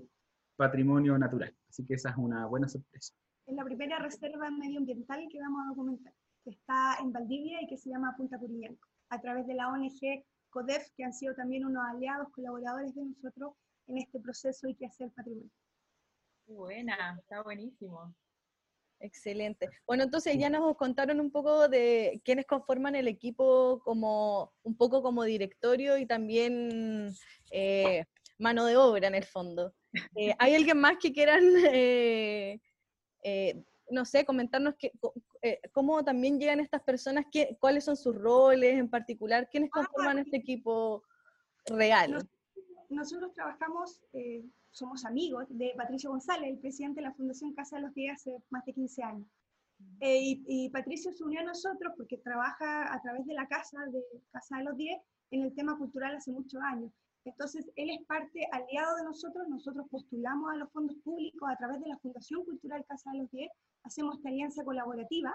patrimonio 0.57 1.17
natural. 1.17 1.55
Así 1.69 1.87
que 1.87 1.95
esa 1.95 2.11
es 2.11 2.17
una 2.17 2.47
buena 2.47 2.69
sorpresa 2.69 3.15
es 3.51 3.57
la 3.57 3.65
primera 3.65 3.99
reserva 3.99 4.51
medioambiental 4.51 5.27
que 5.31 5.41
vamos 5.41 5.63
a 5.65 5.69
documentar, 5.71 6.13
que 6.45 6.51
está 6.51 6.97
en 7.01 7.13
Valdivia 7.13 7.63
y 7.63 7.67
que 7.67 7.77
se 7.77 7.91
llama 7.91 8.15
Punta 8.17 8.39
Curiñanco, 8.39 8.89
a 9.09 9.21
través 9.21 9.47
de 9.47 9.55
la 9.55 9.69
ONG 9.69 10.25
CODEF, 10.50 10.90
que 10.97 11.04
han 11.04 11.12
sido 11.12 11.35
también 11.35 11.64
unos 11.64 11.83
aliados, 11.88 12.28
colaboradores 12.33 12.95
de 12.95 13.04
nosotros 13.04 13.54
en 13.87 13.99
este 13.99 14.21
proceso 14.21 14.69
y 14.69 14.75
que 14.75 14.87
hacer 14.87 15.11
patrimonio. 15.12 15.50
Buena, 16.47 17.16
está 17.21 17.42
buenísimo. 17.42 18.14
Excelente. 19.00 19.69
Bueno, 19.87 20.04
entonces 20.04 20.37
ya 20.38 20.50
nos 20.50 20.76
contaron 20.76 21.21
un 21.21 21.30
poco 21.30 21.69
de 21.69 22.21
quiénes 22.25 22.45
conforman 22.45 22.95
el 22.95 23.09
equipo 23.09 23.80
como 23.83 24.52
un 24.62 24.76
poco 24.76 25.02
como 25.02 25.25
directorio 25.25 25.97
y 25.97 26.07
también 26.07 27.11
eh, 27.50 28.04
mano 28.38 28.66
de 28.66 28.76
obra 28.76 29.09
en 29.09 29.14
el 29.14 29.25
fondo. 29.25 29.75
Eh, 30.16 30.33
¿Hay 30.38 30.54
alguien 30.54 30.78
más 30.78 30.99
que 31.02 31.12
quieran, 31.12 31.42
eh, 31.66 32.61
no 33.90 34.04
sé, 34.04 34.25
comentarnos 34.25 34.76
que, 34.78 34.92
cómo 35.73 36.05
también 36.05 36.39
llegan 36.39 36.61
estas 36.61 36.83
personas, 36.83 37.27
qué, 37.31 37.57
cuáles 37.61 37.85
son 37.85 37.97
sus 37.97 38.15
roles 38.15 38.79
en 38.79 38.89
particular, 38.89 39.49
quiénes 39.51 39.71
ah, 39.73 39.81
conforman 39.81 40.19
este 40.19 40.37
equipo 40.37 41.03
real? 41.67 42.29
nosotros 42.89 43.33
trabajamos 43.35 44.03
somos 44.71 45.05
amigos 45.05 45.47
de 45.49 45.73
Patricio 45.77 46.11
González, 46.11 46.51
el 46.51 46.59
presidente 46.59 47.01
de 47.01 47.09
la 47.09 47.15
Fundación 47.15 47.55
Casa 47.55 47.77
de 47.77 47.83
los 47.83 47.95
Diez 47.95 48.15
hace 48.15 48.43
más 48.51 48.65
de 48.65 48.73
15 48.73 49.03
años. 49.03 49.29
Eh, 50.01 50.43
y, 50.47 50.69
Patricio 50.71 51.13
se 51.13 51.25
unió 51.25 51.41
a 51.41 51.45
nosotros 51.45 51.95
porque 51.97 52.19
trabaja 52.19 52.93
a 52.93 53.01
través 53.01 53.27
de 53.27 53.35
la 53.35 53.49
Casa 53.49 53.79
de 53.87 54.03
Casa 54.31 54.59
de 54.59 54.65
los 54.65 54.77
Diez 54.77 55.01
en 55.31 55.43
el 55.43 55.55
tema 55.55 55.77
cultural 55.79 56.15
hace 56.15 56.31
muchos 56.31 56.61
años. 56.63 56.93
Entonces, 57.25 57.71
él 57.77 57.91
es 57.91 58.05
parte 58.07 58.49
aliado 58.50 58.97
de 58.97 59.05
nosotros, 59.05 59.49
nosotros 59.49 59.87
postulamos 59.91 60.50
a 60.53 60.57
los 60.57 60.73
fondos 60.73 60.97
públicos 61.05 61.49
a 61.50 61.57
través 61.57 61.81
de 61.81 61.89
la 61.89 61.99
Fundación 61.99 62.45
Cultural 62.45 62.85
Casa 62.87 63.11
de 63.12 63.19
los 63.19 63.31
Diez, 63.31 63.50
hacemos 63.85 64.17
esta 64.17 64.29
alianza 64.29 64.65
colaborativa. 64.65 65.35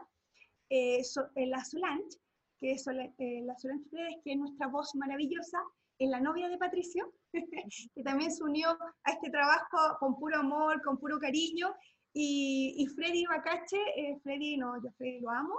Eh, 0.70 1.02
la 1.36 1.64
Solange, 1.64 2.18
que 2.60 2.72
es 2.72 2.88
eh, 2.88 3.42
la 3.44 3.56
Solange 3.58 3.88
Fredes, 3.90 4.16
que 4.24 4.32
es 4.34 4.38
nuestra 4.38 4.68
voz 4.68 4.96
maravillosa, 4.96 5.60
es 5.98 6.10
la 6.10 6.20
novia 6.20 6.50
de 6.50 6.58
Patricio, 6.58 7.14
que 7.32 8.04
también 8.04 8.32
se 8.32 8.44
unió 8.44 8.70
a 9.04 9.12
este 9.12 9.30
trabajo 9.30 9.98
con 10.00 10.18
puro 10.18 10.40
amor, 10.40 10.82
con 10.82 10.98
puro 10.98 11.20
cariño. 11.20 11.74
Y, 12.18 12.88
Freddy 12.96 13.26
Bacache, 13.26 13.78
eh, 13.98 14.18
Freddy, 14.24 14.56
no, 14.56 14.82
yo 14.82 14.90
Freddy 14.98 15.20
lo 15.20 15.30
amo, 15.32 15.56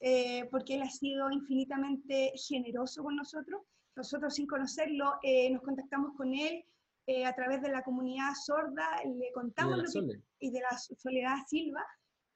eh, 0.00 0.48
porque 0.50 0.76
él 0.76 0.82
ha 0.82 0.90
sido 0.90 1.30
infinitamente 1.30 2.32
generoso 2.34 3.02
con 3.02 3.16
nosotros. 3.16 3.60
Nosotros 3.98 4.34
sin 4.34 4.46
conocerlo 4.46 5.18
eh, 5.22 5.50
nos 5.50 5.62
contactamos 5.62 6.16
con 6.16 6.32
él 6.32 6.64
a 7.26 7.34
través 7.34 7.62
de 7.62 7.70
la 7.70 7.82
comunidad 7.82 8.34
sorda, 8.44 8.86
le 9.02 9.32
contamos 9.32 9.96
y 9.96 10.00
de 10.00 10.06
la, 10.06 10.20
y 10.40 10.50
de 10.50 10.60
la 10.60 10.76
Soledad 10.76 11.36
Silva, 11.46 11.82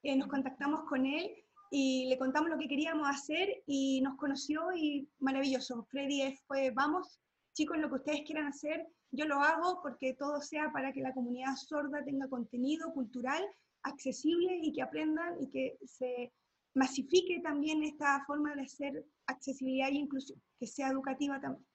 nos 0.02 0.28
contactamos 0.28 0.85
con 0.88 1.04
él 1.04 1.31
y 1.71 2.07
le 2.07 2.19
contamos 2.19 2.50
lo 2.50 2.59
que 2.59 2.69
queríamos 2.69 3.09
hacer 3.09 3.62
y 3.66 4.02
nos 4.02 4.16
conoció 4.16 4.73
y 4.75 5.09
maravilloso. 5.21 5.87
Freddy 5.90 6.37
fue, 6.47 6.71
vamos, 6.71 7.19
chicos, 7.54 7.78
lo 7.78 7.88
que 7.88 7.95
ustedes 7.97 8.23
quieran 8.26 8.47
hacer, 8.47 8.87
yo 9.11 9.25
lo 9.25 9.40
hago 9.40 9.81
porque 9.83 10.14
todo 10.14 10.40
sea 10.42 10.71
para 10.71 10.92
que 10.92 11.00
la 11.00 11.14
comunidad 11.14 11.54
sorda 11.57 12.04
tenga 12.04 12.28
contenido 12.28 12.92
cultural 12.92 13.42
accesible 13.85 14.61
y 14.62 14.73
que 14.73 14.83
aprendan 14.83 15.40
y 15.40 15.50
que 15.50 15.78
se 15.85 16.33
masifique 16.75 17.40
también 17.40 17.83
esta 17.83 18.23
forma 18.26 18.54
de 18.54 18.62
hacer 18.62 19.04
accesibilidad 19.32 19.88
e 19.88 19.94
inclusión, 19.94 20.40
que 20.58 20.66
sea 20.66 20.88
educativa 20.88 21.40
también. 21.40 21.66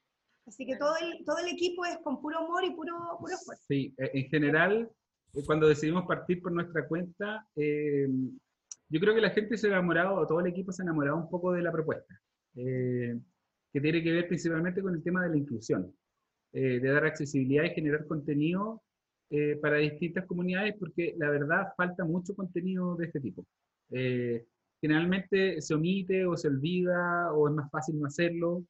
Así 0.45 0.65
que 0.65 0.77
todo 0.77 0.95
el, 1.01 1.25
todo 1.25 1.39
el 1.39 1.49
equipo 1.49 1.85
es 1.85 1.97
con 1.97 2.21
puro 2.21 2.39
amor 2.39 2.63
y 2.63 2.71
puro, 2.71 2.93
puro 3.19 3.33
esfuerzo. 3.33 3.63
Sí, 3.67 3.93
eh, 3.97 4.11
en 4.13 4.29
general, 4.29 4.89
eh, 5.33 5.43
cuando 5.45 5.67
decidimos 5.67 6.05
partir 6.05 6.41
por 6.41 6.53
nuestra 6.53 6.87
cuenta, 6.87 7.45
eh, 7.55 8.07
yo 8.89 8.99
creo 8.99 9.13
que 9.13 9.21
la 9.21 9.31
gente 9.31 9.57
se 9.57 9.67
ha 9.67 9.71
enamorado, 9.71 10.15
o 10.15 10.25
todo 10.25 10.39
el 10.39 10.47
equipo 10.47 10.71
se 10.71 10.81
ha 10.81 10.85
enamorado 10.85 11.17
un 11.17 11.29
poco 11.29 11.51
de 11.51 11.61
la 11.61 11.71
propuesta 11.71 12.15
que 13.77 13.81
tiene 13.81 14.01
que 14.01 14.11
ver 14.11 14.27
principalmente 14.27 14.81
con 14.81 14.95
el 14.95 15.03
tema 15.03 15.23
de 15.23 15.29
la 15.29 15.37
inclusión, 15.37 15.93
eh, 16.53 16.79
de 16.79 16.89
dar 16.89 17.05
accesibilidad 17.05 17.65
y 17.65 17.75
generar 17.75 18.07
contenido 18.07 18.81
eh, 19.29 19.57
para 19.61 19.77
distintas 19.77 20.25
comunidades, 20.25 20.75
porque 20.79 21.13
la 21.17 21.29
verdad 21.29 21.73
falta 21.75 22.05
mucho 22.05 22.35
contenido 22.35 22.95
de 22.95 23.05
este 23.05 23.19
tipo. 23.19 23.45
Eh, 24.77 24.81
generalmente 24.81 25.61
se 25.61 25.73
omite 25.73 26.25
o 26.25 26.37
se 26.37 26.47
olvida 26.47 27.33
o 27.33 27.47
es 27.49 27.55
más 27.55 27.69
fácil 27.71 27.99
no 27.99 28.07
hacerlo 28.07 28.63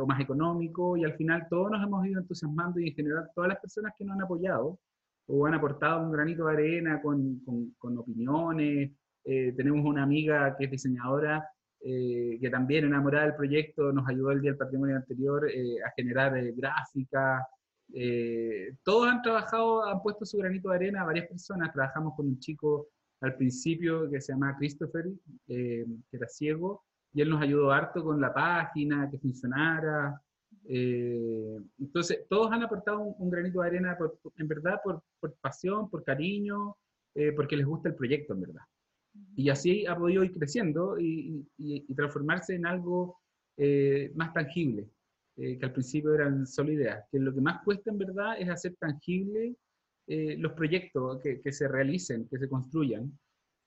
o 0.00 0.06
más 0.06 0.20
económico 0.20 0.96
y 0.96 1.04
al 1.04 1.14
final 1.14 1.48
todos 1.50 1.72
nos 1.72 1.82
hemos 1.82 2.06
ido 2.06 2.20
entusiasmando 2.20 2.78
y 2.78 2.90
en 2.90 2.94
general 2.94 3.28
todas 3.34 3.48
las 3.48 3.58
personas 3.58 3.92
que 3.98 4.04
nos 4.04 4.14
han 4.14 4.22
apoyado 4.22 4.78
o 5.26 5.46
han 5.46 5.54
aportado 5.54 6.04
un 6.04 6.12
granito 6.12 6.46
de 6.46 6.52
arena 6.52 7.02
con, 7.02 7.40
con, 7.40 7.74
con 7.76 7.98
opiniones. 7.98 8.92
tenemos 9.24 9.84
una 9.84 10.04
amiga 10.04 10.56
que 10.56 10.66
es 10.66 10.70
diseñadora 10.70 11.44
eh, 11.84 12.38
que 12.40 12.48
también 12.48 12.84
enamorada 12.84 13.26
del 13.26 13.34
proyecto 13.34 13.92
nos 13.92 14.08
ayudó 14.08 14.30
el 14.30 14.40
Día 14.40 14.52
del 14.52 14.58
Patrimonio 14.58 14.96
anterior 14.96 15.50
eh, 15.50 15.82
a 15.84 15.90
generar 15.96 16.36
eh, 16.36 16.52
gráfica. 16.56 17.44
todos 18.84 19.08
han 19.08 19.20
trabajado, 19.20 19.84
han 19.84 20.00
puesto 20.00 20.24
su 20.24 20.38
granito 20.38 20.68
de 20.70 20.76
arena, 20.76 21.04
varias 21.04 21.26
personas. 21.26 21.72
Trabajamos 21.72 22.14
con 22.16 22.28
un 22.28 22.38
chico 22.38 22.86
al 23.22 23.36
principio 23.36 24.10
que 24.10 24.20
se 24.20 24.32
llama 24.32 24.56
Christopher, 24.58 25.06
que 25.46 25.86
era 26.12 26.28
ciego, 26.28 26.84
y 27.14 27.22
él 27.22 27.30
nos 27.30 27.42
ayudó 27.42 27.72
harto 27.72 28.04
con 28.04 28.20
la 28.20 28.32
página, 28.32 29.08
que 29.10 29.18
funcionara. 29.18 30.20
entonces, 30.64 32.26
todos 32.28 32.52
han 32.52 32.62
aportado 32.62 33.00
un, 33.00 33.30
granito 33.30 33.60
de 33.60 33.68
arena, 33.68 33.96
en 34.36 34.48
verdad, 34.48 34.80
por, 34.82 35.02
por 35.20 35.34
pasión, 35.40 35.88
por 35.88 36.04
cariño, 36.04 36.76
porque 37.36 37.56
les 37.56 37.66
gusta 37.66 37.88
el 37.88 37.94
proyecto, 37.94 38.34
en 38.34 38.40
verdad. 38.40 38.62
Y 39.36 39.50
así 39.50 39.86
ha 39.86 39.96
podido 39.96 40.24
ir 40.24 40.32
creciendo 40.32 40.98
y, 40.98 41.46
transformarse 41.94 42.54
en 42.54 42.66
algo 42.66 43.18
eh, 43.56 44.10
más 44.14 44.32
tangible, 44.32 44.88
eh, 45.36 45.58
que 45.58 45.64
al 45.64 45.72
principio 45.72 46.14
eran 46.14 46.46
solo 46.46 46.72
ideas. 46.72 47.04
Que 47.10 47.18
lo 47.18 47.34
que 47.34 47.40
más 47.40 47.62
cuesta 47.62 47.90
en 47.90 47.98
verdad 47.98 48.36
es 48.38 48.48
hacer 48.48 48.74
tangible 48.76 49.54
eh, 50.12 50.36
los 50.38 50.52
proyectos 50.52 51.20
que, 51.22 51.52
se 51.52 51.68
realicen, 51.68 52.28
que 52.28 52.38
se 52.38 52.48
construyan. 52.48 53.10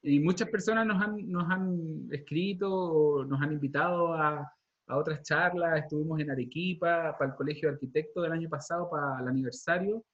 Y 0.04 0.20
muchas 0.20 0.50
personas 0.50 0.86
nos 0.86 1.02
han, 1.02 1.30
nos 1.30 1.50
han 1.50 2.08
escrito 2.12 3.25
nos 3.28 3.42
han 3.42 3.54
invitado 3.54 4.14
a, 4.14 4.52
a 4.88 4.98
otras 4.98 5.24
charlas. 5.24 5.80
Estuvimos 5.80 6.20
en 6.20 6.30
Arequipa 6.32 7.16
para 7.18 7.32
el 7.32 7.38
Colegio 7.38 7.68
de 7.68 7.75
Arquitectos 7.75 8.24
del 8.24 8.34
año 8.34 8.50
pasado, 8.50 8.90
para 8.90 9.20
el 9.22 9.28
aniversario, 9.28 10.06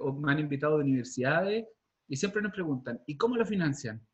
o 0.00 0.12
me 0.12 0.32
han 0.32 0.38
invitado 0.38 0.78
de 0.78 0.84
universidades 0.84 1.66
y 2.12 2.16
siempre 2.16 2.42
nos 2.42 2.52
preguntan, 2.52 3.00
¿y 3.06 3.16
cómo 3.16 3.36
lo 3.36 3.46
financian? 3.46 4.06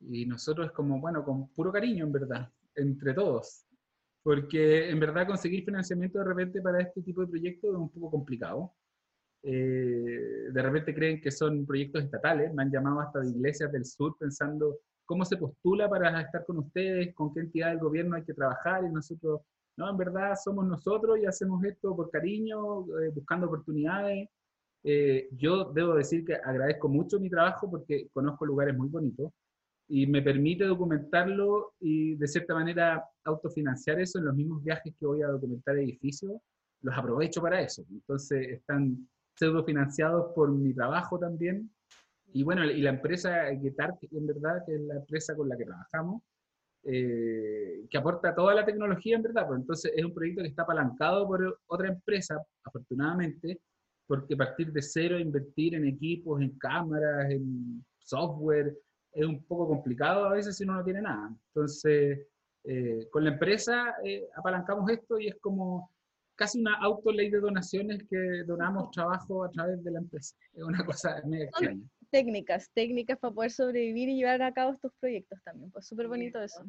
Y 0.00 0.26
nosotros 0.26 0.72
como, 0.72 1.00
bueno, 1.00 1.24
con 1.24 1.48
puro 1.54 1.72
cariño, 1.72 2.04
en 2.04 2.12
verdad, 2.12 2.52
entre 2.74 3.14
todos. 3.14 3.64
Porque 4.22 4.90
en 4.90 5.00
verdad 5.00 5.26
conseguir 5.26 5.64
financiamiento 5.64 6.18
de 6.18 6.26
repente 6.26 6.60
para 6.60 6.82
este 6.82 7.00
tipo 7.00 7.22
de 7.22 7.28
proyectos 7.28 7.70
es 7.70 7.76
un 7.76 7.88
poco 7.88 8.10
complicado. 8.10 8.74
Eh, 9.48 10.48
de 10.50 10.60
repente 10.60 10.92
creen 10.92 11.20
que 11.20 11.30
son 11.30 11.64
proyectos 11.64 12.02
estatales, 12.02 12.52
me 12.52 12.64
han 12.64 12.70
llamado 12.72 13.00
hasta 13.00 13.20
de 13.20 13.30
iglesias 13.30 13.70
del 13.70 13.84
sur 13.84 14.16
pensando 14.18 14.80
cómo 15.04 15.24
se 15.24 15.36
postula 15.36 15.88
para 15.88 16.20
estar 16.20 16.44
con 16.44 16.58
ustedes, 16.58 17.14
con 17.14 17.32
qué 17.32 17.40
entidad 17.40 17.68
del 17.68 17.78
gobierno 17.78 18.16
hay 18.16 18.24
que 18.24 18.34
trabajar 18.34 18.82
y 18.84 18.88
nosotros, 18.88 19.42
no, 19.76 19.88
en 19.88 19.96
verdad 19.96 20.34
somos 20.34 20.66
nosotros 20.66 21.20
y 21.20 21.26
hacemos 21.26 21.62
esto 21.64 21.94
por 21.94 22.10
cariño, 22.10 22.80
eh, 23.00 23.10
buscando 23.14 23.46
oportunidades. 23.46 24.28
Eh, 24.82 25.28
yo 25.30 25.66
debo 25.72 25.94
decir 25.94 26.24
que 26.24 26.34
agradezco 26.34 26.88
mucho 26.88 27.20
mi 27.20 27.30
trabajo 27.30 27.70
porque 27.70 28.08
conozco 28.12 28.46
lugares 28.46 28.76
muy 28.76 28.88
bonitos 28.88 29.30
y 29.86 30.08
me 30.08 30.22
permite 30.22 30.64
documentarlo 30.64 31.74
y 31.78 32.16
de 32.16 32.26
cierta 32.26 32.52
manera 32.54 33.04
autofinanciar 33.22 34.00
eso 34.00 34.18
en 34.18 34.24
los 34.24 34.34
mismos 34.34 34.64
viajes 34.64 34.92
que 34.98 35.06
voy 35.06 35.22
a 35.22 35.28
documentar 35.28 35.78
edificios, 35.78 36.32
los 36.82 36.98
aprovecho 36.98 37.40
para 37.40 37.60
eso. 37.60 37.84
Entonces 37.88 38.48
están 38.48 39.08
pseudo 39.36 39.64
financiados 39.64 40.32
por 40.34 40.50
mi 40.50 40.74
trabajo 40.74 41.18
también. 41.18 41.70
Y 42.32 42.42
bueno, 42.42 42.64
y 42.64 42.82
la 42.82 42.90
empresa 42.90 43.46
Getar, 43.60 43.94
en 44.10 44.26
verdad, 44.26 44.62
que 44.66 44.74
es 44.74 44.80
la 44.80 44.96
empresa 44.96 45.36
con 45.36 45.48
la 45.48 45.56
que 45.56 45.64
trabajamos, 45.64 46.22
eh, 46.82 47.86
que 47.88 47.98
aporta 47.98 48.34
toda 48.34 48.54
la 48.54 48.64
tecnología, 48.64 49.16
en 49.16 49.22
verdad. 49.22 49.46
Pues 49.46 49.60
entonces 49.60 49.92
es 49.94 50.04
un 50.04 50.14
proyecto 50.14 50.42
que 50.42 50.48
está 50.48 50.62
apalancado 50.62 51.26
por 51.26 51.60
otra 51.66 51.88
empresa, 51.88 52.42
afortunadamente, 52.64 53.60
porque 54.06 54.36
partir 54.36 54.72
de 54.72 54.82
cero, 54.82 55.18
invertir 55.18 55.74
en 55.74 55.86
equipos, 55.86 56.40
en 56.40 56.56
cámaras, 56.58 57.30
en 57.30 57.84
software, 57.98 58.76
es 59.12 59.26
un 59.26 59.42
poco 59.44 59.68
complicado 59.68 60.26
a 60.26 60.32
veces 60.34 60.56
si 60.56 60.64
uno 60.64 60.74
no 60.74 60.84
tiene 60.84 61.02
nada. 61.02 61.34
Entonces, 61.48 62.26
eh, 62.64 63.08
con 63.10 63.24
la 63.24 63.30
empresa 63.30 63.96
eh, 64.04 64.28
apalancamos 64.34 64.90
esto 64.90 65.18
y 65.18 65.28
es 65.28 65.36
como 65.40 65.90
casi 66.36 66.60
una 66.60 66.76
auto 66.76 67.10
ley 67.10 67.30
de 67.30 67.40
donaciones 67.40 68.04
que 68.08 68.44
donamos 68.46 68.90
trabajo 68.90 69.44
a 69.44 69.50
través 69.50 69.82
de 69.82 69.90
la 69.90 69.98
empresa. 70.00 70.36
Es 70.52 70.62
una 70.62 70.84
cosa 70.84 71.20
medio 71.24 71.44
extraña. 71.44 71.82
Técnicas, 72.10 72.70
técnicas 72.72 73.18
para 73.18 73.34
poder 73.34 73.50
sobrevivir 73.50 74.08
y 74.08 74.16
llevar 74.16 74.40
a 74.42 74.52
cabo 74.52 74.72
estos 74.72 74.92
proyectos 75.00 75.42
también. 75.42 75.70
Pues 75.72 75.86
súper 75.86 76.08
bonito 76.08 76.40
eso. 76.40 76.64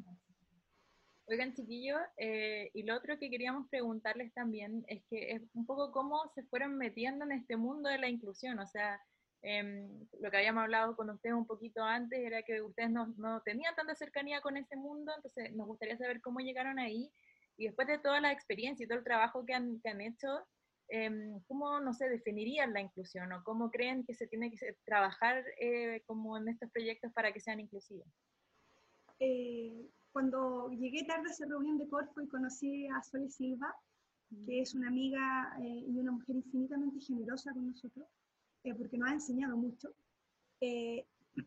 Oigan, 1.29 1.53
chiquillos, 1.53 1.99
eh, 2.17 2.71
y 2.73 2.83
lo 2.83 2.95
otro 2.95 3.19
que 3.19 3.29
queríamos 3.29 3.67
preguntarles 3.69 4.33
también 4.33 4.85
es 4.87 5.03
que 5.09 5.31
es 5.31 5.41
un 5.53 5.65
poco 5.65 5.91
cómo 5.91 6.31
se 6.33 6.43
fueron 6.43 6.77
metiendo 6.77 7.25
en 7.25 7.33
este 7.33 7.57
mundo 7.57 7.89
de 7.89 7.97
la 7.97 8.07
inclusión, 8.07 8.57
o 8.59 8.65
sea, 8.65 8.99
Em, 9.43 10.07
lo 10.19 10.31
que 10.31 10.37
habíamos 10.37 10.63
hablado 10.63 10.95
con 10.95 11.09
ustedes 11.09 11.35
un 11.35 11.45
poquito 11.45 11.83
antes 11.83 12.19
era 12.19 12.41
que 12.41 12.61
ustedes 12.61 12.89
no, 12.89 13.13
no, 13.17 13.41
tenían 13.41 13.75
tanta 13.75 13.95
cercanía 13.95 14.41
con 14.41 14.57
ese 14.57 14.75
mundo, 14.75 15.13
entonces 15.15 15.53
nos 15.53 15.67
gustaría 15.67 15.97
saber 15.97 16.21
cómo 16.21 16.39
llegaron 16.39 16.79
ahí 16.79 17.11
y 17.57 17.65
después 17.65 17.87
de 17.87 17.97
toda 17.97 18.21
la 18.21 18.31
experiencia 18.31 18.83
y 18.83 18.87
todo 18.87 18.99
el 18.99 19.03
trabajo 19.03 19.43
que 19.45 19.53
han, 19.53 19.79
que 19.81 19.89
han 19.89 19.99
hecho, 19.99 20.27
em, 20.89 21.41
¿cómo, 21.47 21.79
no 21.79 21.93
sé, 21.93 22.07
definirían 22.07 22.71
la 22.71 22.81
inclusión 22.81 23.33
o 23.33 23.43
cómo 23.43 23.71
creen 23.71 24.05
que 24.05 24.13
se 24.13 24.27
tiene 24.27 24.51
que 24.51 24.57
trabajar 24.85 25.43
eh, 25.59 26.03
como 26.05 26.37
en 26.37 26.47
estos 26.47 26.69
proyectos 26.71 27.11
para 27.13 27.33
que 27.33 27.41
sean 27.41 27.59
inclusivos? 27.59 28.07
Eh, 29.19 29.89
cuando 30.11 30.69
llegué 30.69 31.03
tarde 31.03 31.29
a 31.29 31.31
esa 31.31 31.47
reunión 31.47 31.79
de 31.79 31.89
Corfo 31.89 32.21
y 32.21 32.27
conocí 32.27 32.87
a 32.87 33.01
Sole 33.01 33.29
Silva, 33.29 33.75
que 34.45 34.61
es 34.61 34.75
una 34.75 34.89
amiga 34.89 35.55
eh, 35.59 35.83
y 35.87 35.99
una 35.99 36.11
mujer 36.11 36.35
infinitamente 36.35 36.99
generosa 36.99 37.53
con 37.53 37.67
nosotros, 37.67 38.07
porque 38.77 38.97
nos 38.97 39.09
ha 39.09 39.13
enseñado 39.13 39.55
mucho. 39.55 39.89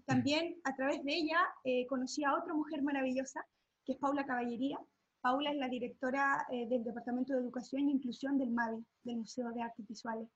también 0.07 0.59
a 0.65 0.75
través 0.75 1.05
de 1.05 1.13
ella 1.13 1.41
conocí 1.89 2.25
a 2.25 2.35
otra 2.35 2.55
mujer 2.55 2.83
maravillosa, 2.83 3.45
que 3.85 3.93
es 3.93 3.99
Paula 3.99 4.25
Caballería, 4.25 4.79
Paula 5.21 5.51
es 5.51 5.59
la 5.59 5.69
directora 5.69 6.47
eh, 6.51 6.67
del 6.67 6.83
Departamento 6.83 7.35
de 7.35 7.41
Educación 7.41 7.89
e 7.89 7.93
Inclusión 7.93 8.39
del 8.39 8.51
MAVI, 8.51 8.83
del 9.05 9.19
Museo 9.19 9.53
de 9.53 9.63
Artes 9.63 9.87
Visuales. 9.87 10.29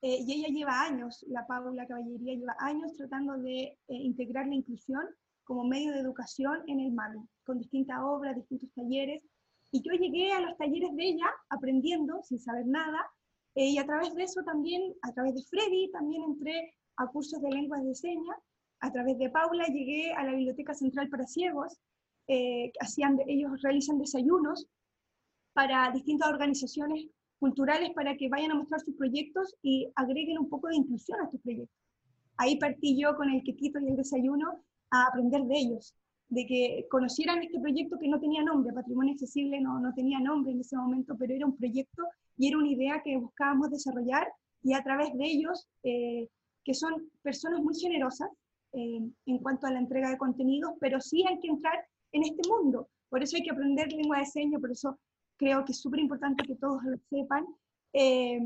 Eh, 0.00 0.18
y 0.26 0.32
ella 0.32 0.48
lleva 0.48 0.82
años, 0.82 1.24
la 1.28 1.46
Paula 1.46 1.86
Caballería 1.86 2.34
lleva 2.34 2.56
años 2.60 2.96
tratando 2.96 3.36
de 3.38 3.62
eh, 3.62 3.78
integrar 3.88 4.46
la 4.46 4.54
inclusión 4.54 5.02
como 5.44 5.64
medio 5.64 5.92
de 5.92 6.00
educación 6.00 6.62
en 6.68 6.80
el 6.80 6.92
MAVI, 6.92 7.18
con 7.44 7.58
distintas 7.58 7.98
obras, 8.00 8.36
distintos 8.36 8.70
talleres. 8.74 9.22
Y 9.72 9.82
yo 9.82 9.92
llegué 9.92 10.32
a 10.32 10.40
los 10.40 10.56
talleres 10.56 10.94
de 10.94 11.04
ella 11.04 11.26
aprendiendo 11.48 12.22
sin 12.22 12.38
saber 12.38 12.66
nada, 12.66 12.98
y 13.54 13.76
a 13.76 13.84
través 13.84 14.14
de 14.14 14.22
eso 14.22 14.42
también, 14.44 14.94
a 15.02 15.12
través 15.12 15.34
de 15.34 15.42
Freddy, 15.42 15.90
también 15.90 16.22
entré 16.22 16.74
a 16.96 17.06
cursos 17.08 17.42
de 17.42 17.50
lenguas 17.50 17.84
de 17.84 17.94
señas. 17.94 18.38
A 18.80 18.90
través 18.90 19.18
de 19.18 19.28
Paula 19.28 19.66
llegué 19.66 20.12
a 20.14 20.24
la 20.24 20.32
Biblioteca 20.32 20.72
Central 20.72 21.10
para 21.10 21.26
Ciegos, 21.26 21.78
eh, 22.28 22.72
hacían, 22.80 23.18
ellos 23.26 23.60
realizan 23.62 23.98
desayunos 23.98 24.66
para 25.52 25.90
distintas 25.92 26.30
organizaciones 26.30 27.06
culturales 27.38 27.90
para 27.94 28.16
que 28.16 28.28
vayan 28.28 28.52
a 28.52 28.54
mostrar 28.54 28.80
sus 28.80 28.94
proyectos 28.94 29.54
y 29.62 29.90
agreguen 29.96 30.38
un 30.38 30.48
poco 30.48 30.68
de 30.68 30.76
inclusión 30.76 31.20
a 31.20 31.24
estos 31.24 31.40
proyectos. 31.40 31.76
Ahí 32.36 32.56
partí 32.58 32.98
yo 32.98 33.16
con 33.16 33.30
el 33.30 33.42
quequito 33.42 33.78
y 33.80 33.88
el 33.88 33.96
desayuno 33.96 34.62
a 34.90 35.06
aprender 35.06 35.42
de 35.42 35.58
ellos, 35.58 35.94
de 36.28 36.46
que 36.46 36.86
conocieran 36.90 37.42
este 37.42 37.58
proyecto 37.58 37.98
que 37.98 38.08
no 38.08 38.20
tenía 38.20 38.42
nombre, 38.42 38.72
Patrimonio 38.72 39.14
Accesible 39.14 39.60
no, 39.60 39.80
no 39.80 39.92
tenía 39.92 40.20
nombre 40.20 40.52
en 40.52 40.60
ese 40.60 40.76
momento, 40.76 41.16
pero 41.18 41.34
era 41.34 41.46
un 41.46 41.56
proyecto 41.56 42.04
y 42.38 42.48
era 42.48 42.58
una 42.58 42.68
idea 42.68 43.02
que 43.02 43.16
buscábamos 43.16 43.70
desarrollar 43.70 44.26
y 44.62 44.74
a 44.74 44.82
través 44.82 45.12
de 45.12 45.24
ellos, 45.24 45.66
eh, 45.82 46.28
que 46.64 46.74
son 46.74 47.10
personas 47.22 47.60
muy 47.60 47.74
generosas 47.74 48.30
eh, 48.72 49.00
en 49.26 49.38
cuanto 49.38 49.66
a 49.66 49.72
la 49.72 49.80
entrega 49.80 50.10
de 50.10 50.16
contenidos, 50.16 50.72
pero 50.80 51.00
sí 51.00 51.24
hay 51.28 51.40
que 51.40 51.48
entrar 51.48 51.74
en 52.12 52.22
este 52.22 52.48
mundo. 52.48 52.88
Por 53.08 53.22
eso 53.22 53.36
hay 53.36 53.42
que 53.42 53.50
aprender 53.50 53.92
lengua 53.92 54.18
de 54.18 54.26
señas, 54.26 54.60
por 54.60 54.70
eso 54.70 54.98
creo 55.36 55.64
que 55.64 55.72
es 55.72 55.80
súper 55.80 56.00
importante 56.00 56.44
que 56.44 56.56
todos 56.56 56.82
lo 56.84 56.96
sepan. 57.10 57.44
Eh, 57.92 58.40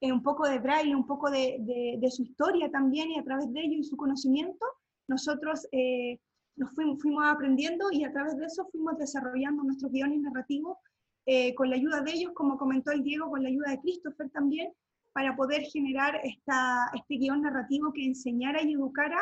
un 0.00 0.22
poco 0.22 0.46
de 0.48 0.58
braille, 0.58 0.94
un 0.94 1.06
poco 1.06 1.30
de, 1.30 1.98
su 2.10 2.22
historia 2.22 2.70
también, 2.70 3.10
y 3.10 3.18
a 3.18 3.24
través 3.24 3.52
de 3.52 3.60
ello 3.60 3.78
y 3.78 3.84
su 3.84 3.96
conocimiento, 3.96 4.64
nosotros 5.08 5.66
eh, 5.72 6.18
nos 6.56 6.72
fuimos, 6.74 7.24
aprendiendo 7.24 7.86
y 7.90 8.04
a 8.04 8.12
través 8.12 8.36
de 8.36 8.46
eso 8.46 8.66
fuimos 8.70 8.96
desarrollando 8.98 9.62
nuestros 9.62 9.92
guiones 9.92 10.20
narrativos 10.20 10.78
eh, 11.26 11.54
con 11.54 11.70
la 11.70 11.76
ayuda 11.76 12.00
de 12.00 12.12
ellos, 12.12 12.32
como 12.34 12.56
comentó 12.56 12.92
el 12.92 13.02
Diego, 13.02 13.28
con 13.28 13.42
la 13.42 13.48
ayuda 13.48 13.70
de 13.70 13.80
Christopher 13.80 14.30
también, 14.30 14.72
para 15.12 15.34
poder 15.34 15.62
generar 15.62 16.20
este 16.24 17.16
guion 17.16 17.42
narrativo 17.42 17.92
que 17.92 18.04
enseñara 18.04 18.62
y 18.62 18.74
educara 18.74 19.18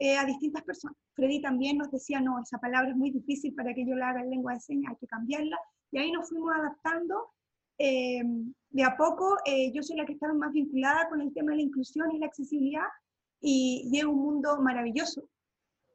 eh, 0.00 0.16
a 0.16 0.24
distintas 0.24 0.62
personas. 0.62 0.96
Freddy 1.14 1.42
también 1.42 1.76
nos 1.76 1.90
decía, 1.90 2.20
no, 2.20 2.40
esa 2.40 2.58
palabra 2.58 2.90
es 2.90 2.96
muy 2.96 3.10
difícil 3.10 3.52
para 3.54 3.74
que 3.74 3.84
yo 3.84 3.96
la 3.96 4.10
haga 4.10 4.20
en 4.20 4.30
lengua 4.30 4.54
de 4.54 4.60
señas, 4.60 4.92
hay 4.92 4.96
que 4.96 5.08
cambiarla. 5.08 5.58
Y 5.90 5.98
ahí 5.98 6.12
nos 6.12 6.28
fuimos 6.28 6.54
adaptando. 6.54 7.32
Eh, 7.78 8.22
de 8.70 8.84
a 8.84 8.96
poco, 8.96 9.36
eh, 9.44 9.72
yo 9.72 9.82
soy 9.82 9.96
la 9.96 10.06
que 10.06 10.12
estaba 10.12 10.34
más 10.34 10.52
vinculada 10.52 11.08
con 11.08 11.20
el 11.20 11.32
tema 11.32 11.50
de 11.50 11.56
la 11.56 11.62
inclusión 11.62 12.12
y 12.12 12.18
la 12.18 12.26
accesibilidad 12.26 12.86
y, 13.40 13.90
es 13.92 14.04
un 14.04 14.18
mundo 14.18 14.60
maravilloso. 14.60 15.28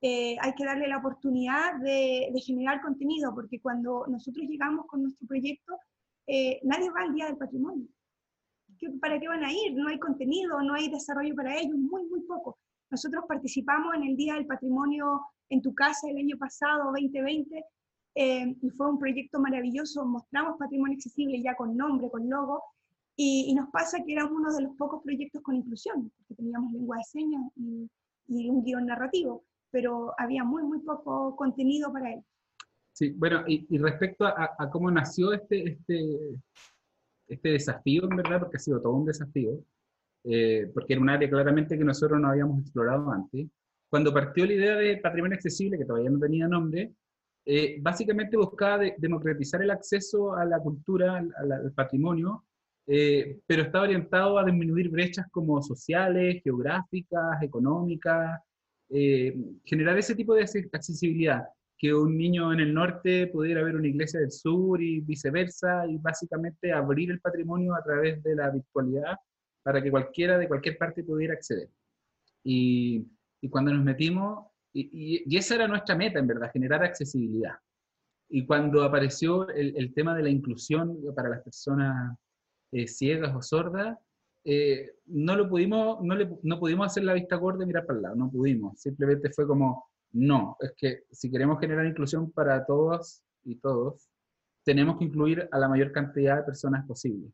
hay 0.02 0.54
que 0.56 0.66
darle 0.66 0.88
la 0.90 0.98
oportunidad 0.98 1.76
de, 1.80 2.30
de, 2.34 2.42
generar 2.42 2.82
contenido, 2.82 3.34
porque 3.34 3.62
cuando 3.62 4.06
nosotros 4.08 4.46
llegamos 4.50 4.86
con 4.86 5.04
nuestro 5.04 5.26
proyecto, 5.28 5.80
nadie 6.64 6.90
va 6.92 7.02
al 7.04 7.14
Día 7.14 7.28
del 7.28 7.38
Patrimonio. 7.38 7.88
¿Para 9.00 9.18
qué 9.18 9.28
van 9.30 9.46
a 9.46 9.52
ir? 9.52 9.74
No 9.76 9.88
hay 9.88 10.00
contenido, 10.00 10.62
no 10.62 10.74
hay 10.74 10.90
desarrollo 10.90 11.34
para 11.36 11.58
ellos, 11.58 11.78
muy, 11.78 12.04
muy 12.08 12.22
poco. 12.22 12.58
Nosotros 12.94 13.24
participamos 13.28 13.96
en 13.96 14.04
el 14.04 14.16
Día 14.16 14.36
del 14.36 14.46
Patrimonio 14.46 15.20
en 15.50 15.64
tu 15.64 15.74
casa 15.74 16.08
el 16.12 16.18
año 16.18 16.38
pasado, 16.38 16.92
2020, 16.92 17.66
eh, 18.14 18.56
y 18.62 18.70
fue 18.70 18.88
un 18.88 19.00
proyecto 19.00 19.40
maravilloso. 19.40 20.06
Mostramos 20.06 20.60
patrimonio 20.60 20.98
accesible 20.98 21.42
ya 21.42 21.56
con 21.56 21.76
nombre, 21.76 22.12
con 22.12 22.30
logo, 22.30 22.62
y, 23.16 23.52
nos 23.56 23.72
pasa 23.72 24.04
que 24.06 24.14
éramos 24.14 24.34
uno 24.34 24.56
de 24.56 24.62
los 24.62 24.76
pocos 24.76 25.02
proyectos 25.04 25.42
con 25.42 25.56
inclusión, 25.56 26.12
porque 26.18 26.36
teníamos 26.36 26.72
lengua 26.72 26.98
de 26.98 27.04
señas 27.04 27.42
y, 27.56 27.90
un 28.48 28.64
guion 28.64 28.86
narrativo, 28.86 29.44
pero 29.72 30.14
había 30.20 30.44
muy, 30.44 30.62
muy 30.62 30.80
poco 30.82 31.36
contenido 31.36 31.92
para 31.92 32.14
él. 32.14 32.24
Sí, 32.92 33.10
bueno, 33.10 33.44
y, 33.48 33.76
respecto 33.80 34.28
a, 34.28 34.70
cómo 34.72 34.92
nació 34.92 35.34
este, 35.34 35.72
este, 35.72 36.40
este 37.28 37.50
desafío, 37.50 38.04
en 38.04 38.18
verdad, 38.18 38.42
porque 38.42 38.58
ha 38.58 38.60
sido 38.60 38.80
todo 38.80 38.94
un 38.94 39.06
desafío, 39.06 39.64
eh, 40.26 40.72
porque 40.74 40.94
era 40.94 41.02
un 41.02 41.10
área 41.10 41.30
claramente 41.30 41.78
que 41.78 41.84
nosotros 41.84 42.20
no 42.20 42.30
habíamos 42.30 42.62
explorado 42.62 43.12
antes. 43.12 43.48
Cuando 43.90 44.14
partió 44.14 44.46
la 44.46 44.54
idea 44.54 44.76
de 44.76 44.98
patrimonio 44.98 45.36
accesible, 45.36 45.78
que 45.78 45.86
todavía 45.86 46.10
no 46.10 46.20
tenía 46.20 46.48
nombre, 46.48 46.94
eh, 47.46 47.78
básicamente 47.82 48.38
buscaba 48.38 48.84
democratizar 48.98 49.62
el 49.62 49.72
acceso 49.72 50.34
a 50.34 50.46
la 50.46 50.60
cultura, 50.60 51.18
al, 51.18 51.74
patrimonio, 51.74 52.46
eh, 52.88 53.40
pero 53.46 53.64
estaba 53.64 53.84
orientado 53.84 54.38
a 54.38 54.46
disminuir 54.46 54.90
brechas 54.90 55.28
como 55.30 55.62
sociales, 55.62 56.42
geográficas, 56.44 57.42
económicas, 57.42 58.40
generar 59.66 59.98
ese 59.98 60.14
tipo 60.14 60.36
de 60.36 60.44
accesibilidad, 60.44 61.46
que 61.78 61.94
un 61.94 62.16
niño 62.16 62.54
en 62.54 62.60
el 62.60 62.74
norte 62.74 63.26
pudiera 63.28 63.64
ver 63.64 63.76
una 63.76 63.88
iglesia 63.88 64.20
del 64.20 64.32
sur 64.32 64.80
y 64.82 65.02
viceversa, 65.02 65.88
y 65.88 65.98
básicamente 65.98 66.72
abrir 66.72 67.10
el 67.10 67.20
patrimonio 67.20 67.74
a 67.74 67.84
través 67.84 68.22
de 68.22 68.36
la 68.36 68.52
virtualidad 68.52 69.18
para 69.64 69.82
que 69.82 69.90
cualquiera 69.90 70.38
de 70.38 70.48
cualquier 70.48 70.78
parte 70.78 71.04
pudiera 71.04 71.34
acceder. 71.34 71.70
Y, 72.44 73.08
y 73.42 73.50
cuando 73.50 73.74
nos 73.74 73.84
metimos, 73.84 74.46
y, 74.74 75.24
y, 75.26 75.38
esa 75.38 75.56
era 75.56 75.68
nuestra 75.68 75.96
meta, 75.96 76.20
en 76.20 76.28
verdad, 76.28 76.52
generar 76.52 76.84
accesibilidad. 76.84 77.56
Y 78.30 78.46
cuando 78.46 78.84
apareció 78.84 79.48
el, 79.50 79.76
el 79.78 79.94
tema 79.94 80.16
de 80.16 80.24
la 80.24 80.30
inclusión 80.30 80.98
para 81.16 81.30
las 81.30 81.42
personas 81.42 82.18
eh, 82.72 82.88
ciegas 82.88 83.36
o 83.36 83.42
sordas, 83.42 83.98
eh, 84.46 84.96
no 85.06 85.36
lo 85.36 85.48
pudimos, 85.48 86.02
no, 86.02 86.16
le, 86.16 86.28
no 86.42 86.60
pudimos 86.60 86.88
hacer 86.88 87.04
la 87.04 87.14
vista 87.14 87.36
gorda 87.38 87.64
y 87.64 87.68
mirar 87.68 87.86
para 87.86 87.98
el 87.98 88.04
lado, 88.04 88.16
no 88.16 88.32
pudimos. 88.32 88.80
Simplemente 88.80 89.30
fue 89.32 89.48
como, 89.48 89.86
no, 90.12 90.58
es 90.60 90.74
que 90.76 91.04
si 91.12 91.32
queremos 91.32 91.60
generar 91.60 91.86
inclusión 91.86 92.32
para 92.32 92.66
todos 92.66 93.22
y 93.44 93.56
todos, 93.56 94.10
tenemos 94.64 94.98
que 94.98 95.06
incluir 95.06 95.48
a 95.52 95.60
la 95.60 95.70
mayor 95.70 95.92
cantidad 95.92 96.38
de 96.38 96.44
personas 96.44 96.86
posible. 96.86 97.32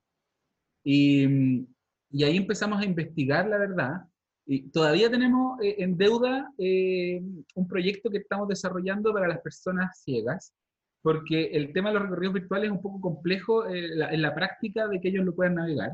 Y, 0.84 1.68
y 2.12 2.24
ahí 2.24 2.38
empezamos 2.38 2.82
a 2.82 2.86
investigar 2.86 3.48
la 3.48 3.58
verdad. 3.58 4.02
Y 4.46 4.70
todavía 4.72 5.12
tenemos 5.12 5.62
eh, 5.62 5.76
en 5.78 5.96
deuda 5.96 6.52
eh, 6.58 7.22
un 7.56 7.68
proyecto 7.68 8.10
que 8.10 8.18
estamos 8.18 8.48
desarrollando 8.48 9.14
para 9.14 9.28
las 9.28 9.42
personas 9.42 10.02
ciegas, 10.04 10.54
porque 11.02 11.52
el 11.54 11.72
tema 11.72 11.90
de 11.90 11.96
los 11.96 12.04
recorridos 12.04 12.34
virtuales 12.34 12.66
es 12.68 12.72
un 12.72 12.82
poco 12.82 13.00
complejo 13.00 13.68
eh, 13.68 13.92
en 14.12 14.22
la 14.22 14.34
práctica 14.34 14.88
de 14.88 15.00
que 15.00 15.10
ellos 15.10 15.26
lo 15.26 15.36
puedan 15.36 15.56
navegar. 15.56 15.92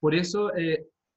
Por 0.00 0.14
eso 0.14 0.52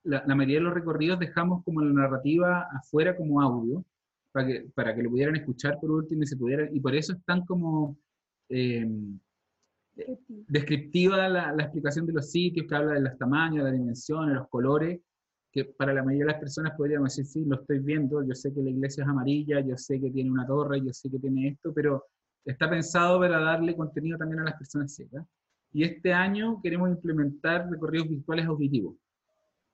la, 0.04 0.36
mayoría 0.36 0.58
de 0.58 0.64
los 0.64 0.74
recorridos 0.74 1.20
dejamos 1.20 1.64
como 1.64 1.82
la 1.82 1.94
narrativa 1.94 2.68
afuera 2.72 3.16
como 3.16 3.42
audio, 3.42 3.86
para 4.32 4.48
que, 4.48 4.66
para 4.74 4.96
que 4.96 5.04
lo 5.04 5.12
pudieran 5.12 5.36
escuchar 5.36 5.78
por 5.80 5.92
último 5.92 6.24
y 6.24 6.28
se 6.28 6.36
pudieran, 6.36 6.76
y 6.76 6.80
por 6.80 6.96
eso 6.96 7.14
están 7.14 7.46
como 7.46 7.96
descriptiva 10.28 11.30
la, 11.30 11.52
la, 11.52 11.64
explicación 11.64 12.06
de 12.06 12.14
los 12.14 12.32
sitios, 12.32 12.68
que 12.68 12.76
habla 12.76 12.94
de 12.94 13.02
los 13.02 13.18
tamaños, 13.18 13.64
las 13.64 13.74
dimensiones, 13.74 14.36
los 14.36 14.48
colores, 14.50 15.00
que 15.52 15.66
para 15.66 15.94
la 15.94 16.04
mayoría 16.04 16.26
de 16.28 16.32
las 16.32 16.40
personas 16.40 16.74
podríamos 16.78 17.16
decir, 17.16 17.26
sí, 17.26 17.46
lo 17.46 17.56
estoy 17.56 17.80
viendo, 17.80 18.24
yo 18.24 18.34
sé 18.34 18.54
que 18.54 18.62
la 18.62 18.70
iglesia 18.70 19.04
es 19.04 19.10
amarilla, 19.10 19.60
yo 19.60 19.78
sé 19.78 20.00
que 20.00 20.10
tiene 20.10 20.32
una 20.32 20.48
torre, 20.48 20.82
yo 20.82 20.94
sé 20.94 21.10
que 21.10 21.20
tiene 21.20 21.50
esto, 21.50 21.74
pero 21.74 22.06
está 22.46 22.70
pensado 22.70 23.20
para 23.20 23.40
darle 23.40 23.76
contenido 23.76 24.18
también 24.18 24.40
a 24.42 24.46
las 24.46 24.56
personas 24.56 24.94
ciegas. 24.96 25.26
Y 25.74 25.84
este 25.84 26.14
año 26.14 26.60
queremos 26.62 26.90
implementar 26.90 27.70
recorridos 27.70 28.10
virtuales 28.10 28.46
auditivos. 28.46 28.96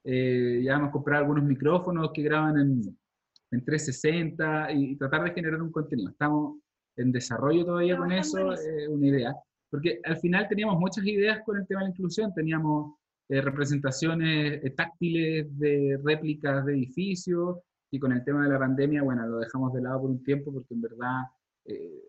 Eh, 0.04 0.62
ya 0.64 0.74
vamos 0.74 0.88
a 0.88 0.92
comprar 0.92 1.18
algunos 1.22 1.44
micrófonos 1.44 2.10
que 2.12 2.22
graban 2.22 2.58
en, 2.58 2.98
en 3.50 3.64
360 3.64 4.72
y, 4.72 4.96
tratar 4.96 5.24
de 5.24 5.32
generar 5.32 5.60
un 5.62 5.72
contenido. 5.72 6.10
Estamos 6.10 6.58
en 6.96 7.12
desarrollo 7.12 7.64
todavía 7.64 7.96
con 7.96 8.12
eso, 8.12 8.52
eh, 8.54 8.88
una 8.88 9.06
idea. 9.06 9.36
Porque 9.70 10.00
al 10.04 10.16
final 10.16 10.48
teníamos 10.48 10.78
muchas 10.78 11.04
ideas 11.04 11.40
con 11.44 11.58
el 11.58 11.66
tema 11.66 11.80
de 11.80 11.86
la 11.86 11.90
inclusión, 11.90 12.32
teníamos 12.34 12.94
eh, 13.28 13.40
representaciones 13.40 14.64
eh, 14.64 14.70
táctiles 14.70 15.46
de 15.58 16.00
réplicas 16.02 16.64
de 16.64 16.72
edificios, 16.72 17.58
y 17.90 17.98
con 17.98 18.12
el 18.12 18.24
tema 18.24 18.44
de 18.44 18.50
la 18.52 18.58
pandemia, 18.58 19.02
bueno, 19.02 19.26
lo 19.26 19.38
dejamos 19.38 19.72
de 19.72 19.82
lado 19.82 20.02
por 20.02 20.10
un 20.10 20.22
tiempo 20.22 20.52
porque 20.52 20.74
en 20.74 20.82
verdad 20.82 21.22
eh, 21.64 22.02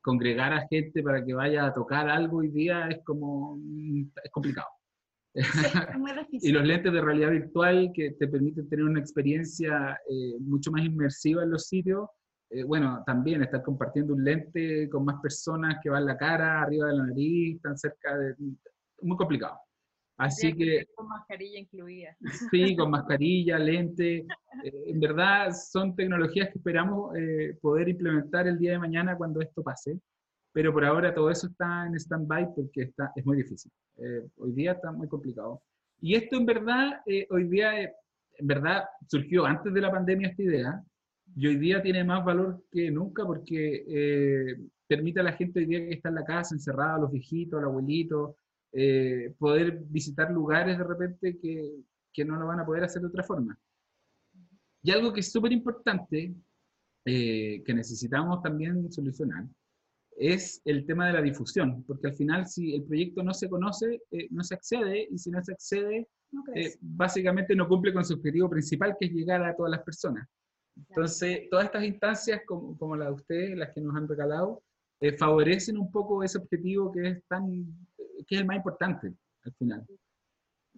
congregar 0.00 0.52
a 0.52 0.66
gente 0.68 1.02
para 1.02 1.24
que 1.24 1.34
vaya 1.34 1.66
a 1.66 1.72
tocar 1.72 2.08
algo 2.08 2.38
hoy 2.38 2.48
día 2.48 2.88
es 2.88 3.02
como, 3.04 3.56
mm, 3.56 4.10
es 4.22 4.30
complicado. 4.30 4.68
y 6.30 6.52
los 6.52 6.64
lentes 6.64 6.92
de 6.92 7.00
realidad 7.00 7.30
virtual 7.30 7.90
que 7.92 8.12
te 8.12 8.28
permiten 8.28 8.68
tener 8.68 8.84
una 8.84 9.00
experiencia 9.00 9.98
eh, 10.08 10.38
mucho 10.38 10.70
más 10.70 10.84
inmersiva 10.84 11.42
en 11.42 11.50
los 11.50 11.66
sitios. 11.66 12.08
Eh, 12.54 12.64
bueno, 12.64 13.02
también 13.04 13.42
estar 13.42 13.62
compartiendo 13.62 14.14
un 14.14 14.24
lente 14.24 14.88
con 14.88 15.04
más 15.04 15.20
personas 15.20 15.78
que 15.82 15.90
van 15.90 16.06
la 16.06 16.16
cara, 16.16 16.62
arriba 16.62 16.88
de 16.88 16.96
la 16.96 17.06
nariz, 17.06 17.60
tan 17.60 17.76
cerca 17.76 18.16
de... 18.16 18.34
Muy 19.02 19.16
complicado. 19.16 19.58
Así 20.16 20.52
que... 20.54 20.86
Con 20.94 21.08
mascarilla 21.08 21.58
incluida. 21.58 22.16
Sí, 22.50 22.76
con 22.76 22.90
mascarilla, 22.90 23.58
lente. 23.58 24.26
Eh, 24.64 24.84
en 24.86 25.00
verdad 25.00 25.50
son 25.52 25.96
tecnologías 25.96 26.50
que 26.50 26.58
esperamos 26.58 27.12
poder 27.60 27.88
implementar 27.88 28.46
el 28.46 28.58
día 28.58 28.72
de 28.72 28.78
mañana 28.78 29.16
cuando 29.16 29.40
esto 29.40 29.62
pase 29.62 29.98
pero 30.54 30.72
por 30.72 30.84
ahora 30.84 31.12
todo 31.12 31.30
eso 31.30 31.48
está 31.48 31.84
en 31.84 31.96
stand-by 31.96 32.54
porque 32.54 32.82
está, 32.82 33.12
es 33.16 33.26
muy 33.26 33.36
difícil. 33.36 33.72
Eh, 33.98 34.24
hoy 34.36 34.52
día 34.52 34.72
está 34.72 34.92
muy 34.92 35.08
complicado. 35.08 35.60
Y 36.00 36.14
esto 36.14 36.36
en 36.36 36.46
verdad, 36.46 37.00
eh, 37.06 37.26
hoy 37.30 37.48
día, 37.48 37.82
eh, 37.82 37.92
en 38.38 38.46
verdad, 38.46 38.84
surgió 39.08 39.44
antes 39.44 39.74
de 39.74 39.80
la 39.80 39.90
pandemia 39.90 40.28
esta 40.28 40.42
idea, 40.44 40.84
y 41.36 41.46
hoy 41.46 41.56
día 41.56 41.82
tiene 41.82 42.04
más 42.04 42.24
valor 42.24 42.64
que 42.70 42.90
nunca 42.90 43.24
porque 43.24 44.56
permite 44.86 45.20
a 45.20 45.24
la 45.24 45.32
gente 45.32 45.60
hoy 45.60 45.66
día 45.66 45.80
que 45.80 45.94
está 45.94 46.08
en 46.08 46.14
la 46.16 46.24
casa, 46.24 46.54
encerrada, 46.54 46.96
a 46.96 46.98
los 47.00 47.12
viejitos, 47.12 47.58
al 47.58 47.66
abuelito, 47.66 48.36
poder 49.38 49.82
visitar 49.86 50.30
lugares 50.30 50.78
de 50.78 50.84
repente 50.84 51.38
que, 51.38 51.80
que, 52.12 52.24
no 52.24 52.36
lo 52.36 52.46
van 52.46 52.60
a 52.60 52.66
poder 52.66 52.84
hacer 52.84 53.02
de 53.02 53.08
otra 53.08 53.24
forma. 53.24 53.58
Y 54.82 54.90
algo 54.90 55.12
que 55.12 55.20
es 55.20 55.32
súper 55.32 55.52
importante, 55.52 56.34
que 57.04 57.74
necesitamos 57.74 58.42
también 58.42 58.90
solucionar, 58.92 59.44
es 60.16 60.60
el 60.64 60.86
tema 60.86 61.06
de 61.06 61.14
la 61.14 61.22
difusión, 61.22 61.82
porque 61.84 62.08
al 62.08 62.14
final 62.14 62.46
si 62.46 62.74
el 62.74 62.84
proyecto 62.84 63.22
no 63.22 63.34
se 63.34 63.48
conoce, 63.48 64.02
eh, 64.10 64.28
no 64.30 64.44
se 64.44 64.54
accede, 64.54 65.08
y 65.10 65.18
si 65.18 65.30
no 65.30 65.42
se 65.42 65.52
accede, 65.52 66.08
eh, 66.54 66.74
básicamente 66.80 67.54
no 67.54 67.68
cumple 67.68 67.92
con 67.92 68.04
su 68.04 68.14
objetivo 68.14 68.48
principal, 68.48 68.96
que 68.98 69.06
es 69.06 69.12
llegar 69.12 69.44
a 69.44 69.54
todas 69.54 69.70
las 69.70 69.82
personas. 69.82 70.26
Entonces, 70.76 71.48
todas 71.50 71.66
estas 71.66 71.84
instancias, 71.84 72.42
como, 72.46 72.76
como 72.78 72.96
la 72.96 73.06
de 73.06 73.12
ustedes, 73.12 73.56
las 73.56 73.70
que 73.70 73.80
nos 73.80 73.94
han 73.96 74.08
regalado, 74.08 74.62
eh, 75.00 75.16
favorecen 75.16 75.78
un 75.78 75.90
poco 75.90 76.22
ese 76.22 76.38
objetivo 76.38 76.92
que 76.92 77.08
es, 77.08 77.24
tan, 77.26 77.66
que 78.26 78.34
es 78.34 78.40
el 78.40 78.46
más 78.46 78.56
importante 78.56 79.12
al 79.44 79.52
final. 79.54 79.86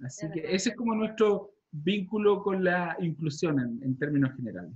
Así 0.02 0.30
que 0.30 0.40
ese 0.54 0.70
es 0.70 0.76
como 0.76 0.94
nuestro 0.94 1.52
vínculo 1.70 2.42
con 2.42 2.62
la 2.62 2.96
inclusión 3.00 3.58
en, 3.60 3.82
en 3.82 3.98
términos 3.98 4.34
generales. 4.36 4.72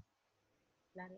Claro. 0.92 1.16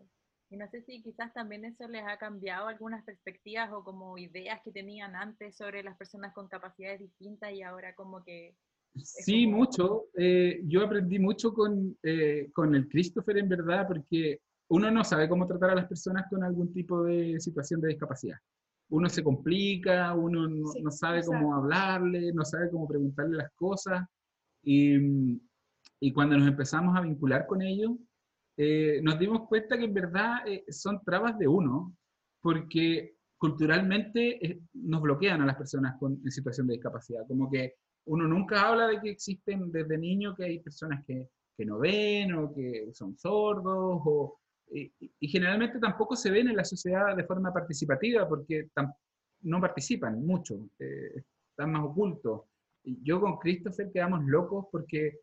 Y 0.49 0.57
no 0.57 0.67
sé 0.69 0.81
si 0.83 1.01
quizás 1.01 1.33
también 1.33 1.65
eso 1.65 1.87
les 1.87 2.03
ha 2.05 2.17
cambiado 2.17 2.67
algunas 2.67 3.03
perspectivas 3.03 3.71
o 3.71 3.83
como 3.83 4.17
ideas 4.17 4.61
que 4.63 4.71
tenían 4.71 5.15
antes 5.15 5.55
sobre 5.55 5.81
las 5.81 5.97
personas 5.97 6.33
con 6.33 6.47
capacidades 6.47 6.99
distintas 6.99 7.51
y 7.53 7.63
ahora 7.63 7.95
como 7.95 8.23
que... 8.23 8.55
Sí, 8.95 9.47
mucho. 9.47 10.05
Eh, 10.15 10.61
yo 10.65 10.83
aprendí 10.83 11.19
mucho 11.19 11.53
con, 11.53 11.97
eh, 12.03 12.49
con 12.53 12.75
el 12.75 12.87
Christopher 12.87 13.37
en 13.37 13.49
verdad 13.49 13.87
porque 13.87 14.39
uno 14.69 14.91
no 14.91 15.03
sabe 15.03 15.27
cómo 15.27 15.47
tratar 15.47 15.71
a 15.71 15.75
las 15.75 15.87
personas 15.87 16.25
con 16.29 16.43
algún 16.43 16.73
tipo 16.73 17.03
de 17.03 17.39
situación 17.39 17.81
de 17.81 17.89
discapacidad. 17.89 18.37
Uno 18.89 19.09
se 19.09 19.23
complica, 19.23 20.13
uno 20.13 20.47
no, 20.47 20.91
sabe 20.91 21.23
cómo 21.23 21.55
hablarle, 21.55 22.31
no 22.33 22.45
sabe 22.45 22.69
cómo 22.69 22.87
preguntarle 22.87 23.37
las 23.37 23.51
cosas. 23.55 24.05
Y, 24.61 25.41
y 25.99 26.11
cuando 26.13 26.37
nos 26.37 26.47
empezamos 26.47 26.95
a 26.95 27.01
vincular 27.01 27.47
con 27.47 27.61
ellos, 27.61 27.91
eh, 28.57 28.99
nos 29.01 29.17
dimos 29.17 29.47
cuenta 29.47 29.77
que 29.77 29.85
en 29.85 29.93
verdad 29.93 30.47
eh, 30.47 30.63
son 30.69 31.01
trabas 31.03 31.37
de 31.39 31.47
uno, 31.47 31.95
porque 32.41 33.15
culturalmente 33.37 34.45
eh, 34.45 34.61
nos 34.73 35.01
bloquean 35.01 35.41
a 35.41 35.45
las 35.45 35.55
personas 35.55 35.97
con, 35.99 36.21
en 36.23 36.31
situación 36.31 36.67
de 36.67 36.73
discapacidad. 36.73 37.25
Como 37.27 37.49
que 37.49 37.75
uno 38.05 38.27
nunca 38.27 38.67
habla 38.67 38.87
de 38.87 38.99
que 38.99 39.09
existen 39.09 39.71
desde 39.71 39.97
niño 39.97 40.35
que 40.35 40.45
hay 40.45 40.59
personas 40.59 41.03
que, 41.05 41.29
que 41.55 41.65
no 41.65 41.79
ven 41.79 42.33
o 42.33 42.53
que 42.53 42.89
son 42.93 43.17
sordos, 43.17 44.01
o, 44.05 44.39
y, 44.71 45.27
generalmente 45.27 45.79
tampoco 45.79 46.15
se 46.15 46.31
ven 46.31 46.49
en 46.49 46.55
la 46.55 46.63
sociedad 46.63 47.15
de 47.15 47.23
forma 47.23 47.53
participativa 47.53 48.27
porque 48.27 48.69
no 49.41 49.61
participan 49.61 50.25
mucho, 50.25 50.69
están 50.79 51.71
más 51.71 51.83
ocultos. 51.83 52.41
Yo 52.83 53.21
con 53.21 53.37
Christopher 53.37 53.91
quedamos 53.91 54.23
locos 54.25 54.65
porque 54.71 55.19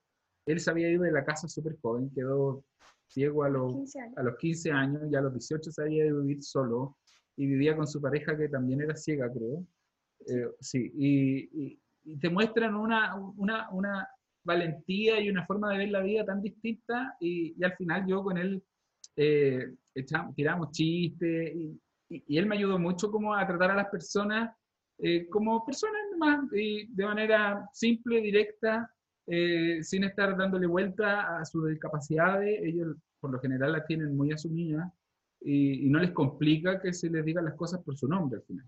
él 0.46 0.60
se 0.60 0.70
había 0.70 0.90
ido 0.90 1.02
de 1.02 1.12
la 1.12 1.24
casa 1.24 1.48
súper 1.48 1.76
joven, 1.80 2.10
quedó 2.14 2.64
ciego 3.08 3.42
a 3.44 3.48
los, 3.48 3.72
15 3.74 3.98
a 4.16 4.22
los 4.22 4.36
15 4.38 4.70
años, 4.72 5.02
ya 5.10 5.18
a 5.18 5.22
los 5.22 5.32
18 5.32 5.72
se 5.72 5.82
había 5.82 6.04
vivir 6.04 6.42
solo 6.42 6.96
y 7.36 7.46
vivía 7.46 7.76
con 7.76 7.86
su 7.86 8.00
pareja 8.00 8.36
que 8.36 8.48
también 8.48 8.80
era 8.80 8.96
ciega, 8.96 9.30
creo. 9.32 9.66
Eh, 10.26 10.48
sí, 10.60 10.92
y, 10.94 11.78
te 12.20 12.30
muestran 12.30 12.74
una, 12.74 13.14
una, 13.14 13.68
una, 13.70 14.08
valentía 14.42 15.20
y 15.20 15.28
una 15.28 15.44
forma 15.44 15.70
de 15.70 15.78
ver 15.78 15.90
la 15.90 16.00
vida 16.00 16.24
tan 16.24 16.40
distinta 16.40 17.14
y, 17.20 17.54
y 17.58 17.62
al 17.62 17.74
final 17.76 18.06
yo 18.06 18.22
con 18.22 18.38
él 18.38 18.62
eh, 19.16 19.74
tiramos 20.34 20.70
chistes 20.70 21.54
y, 21.54 21.78
y, 22.08 22.38
él 22.38 22.46
me 22.46 22.56
ayudó 22.56 22.78
mucho 22.78 23.10
como 23.10 23.34
a 23.34 23.46
tratar 23.46 23.72
a 23.72 23.76
las 23.76 23.88
personas 23.88 24.50
eh, 25.02 25.28
como 25.28 25.64
personas 25.64 26.00
más, 26.18 26.50
de 26.50 26.88
manera 26.98 27.66
simple, 27.72 28.20
directa, 28.20 28.92
eh, 29.26 29.82
sin 29.82 30.04
estar 30.04 30.36
dándole 30.36 30.66
vuelta 30.66 31.38
a 31.38 31.44
sus 31.46 31.68
discapacidades, 31.68 32.60
ellos 32.62 32.96
por 33.18 33.30
lo 33.30 33.40
general 33.40 33.72
la 33.72 33.84
tienen 33.86 34.14
muy 34.14 34.32
asumida 34.32 34.92
y, 35.40 35.88
no 35.88 36.00
les 36.00 36.10
complica 36.10 36.80
que 36.80 36.92
se 36.92 37.08
les 37.08 37.24
digan 37.24 37.46
las 37.46 37.54
cosas 37.54 37.82
por 37.82 37.96
su 37.96 38.08
nombre 38.08 38.40
al 38.40 38.44
final. 38.44 38.66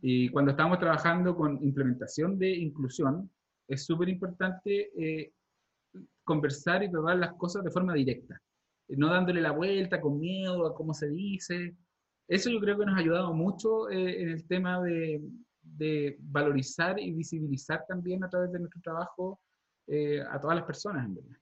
Y 0.00 0.28
cuando 0.30 0.52
estamos 0.52 0.78
trabajando 0.78 1.34
con 1.36 1.62
implementación 1.62 2.38
de 2.38 2.50
inclusión, 2.50 3.30
es 3.66 3.84
súper 3.84 4.08
importante 4.08 4.90
eh, 4.96 5.32
conversar 6.24 6.82
y 6.82 6.90
tratar 6.90 7.18
las 7.18 7.34
cosas 7.34 7.64
de 7.64 7.70
forma 7.70 7.94
directa, 7.94 8.40
no 8.88 9.08
dándole 9.08 9.40
la 9.40 9.52
vuelta 9.52 10.00
con 10.00 10.18
miedo 10.18 10.66
a 10.66 10.74
cómo 10.74 10.94
se 10.94 11.08
dice. 11.10 11.76
Eso 12.28 12.50
yo 12.50 12.60
creo 12.60 12.78
que 12.78 12.86
nos 12.86 12.96
ha 12.96 13.00
ayudado 13.00 13.34
mucho 13.34 13.90
eh, 13.90 14.22
en 14.22 14.28
el 14.30 14.46
tema 14.46 14.80
de, 14.82 15.20
de 15.62 16.16
valorizar 16.20 16.98
y 16.98 17.12
visibilizar 17.12 17.84
también 17.88 18.22
a 18.24 18.30
través 18.30 18.52
de 18.52 18.60
nuestro 18.60 18.80
trabajo 18.82 19.40
eh, 19.86 20.20
a 20.20 20.40
todas 20.40 20.56
las 20.56 20.66
personas, 20.66 21.06
en 21.06 21.14
verdad. 21.14 21.36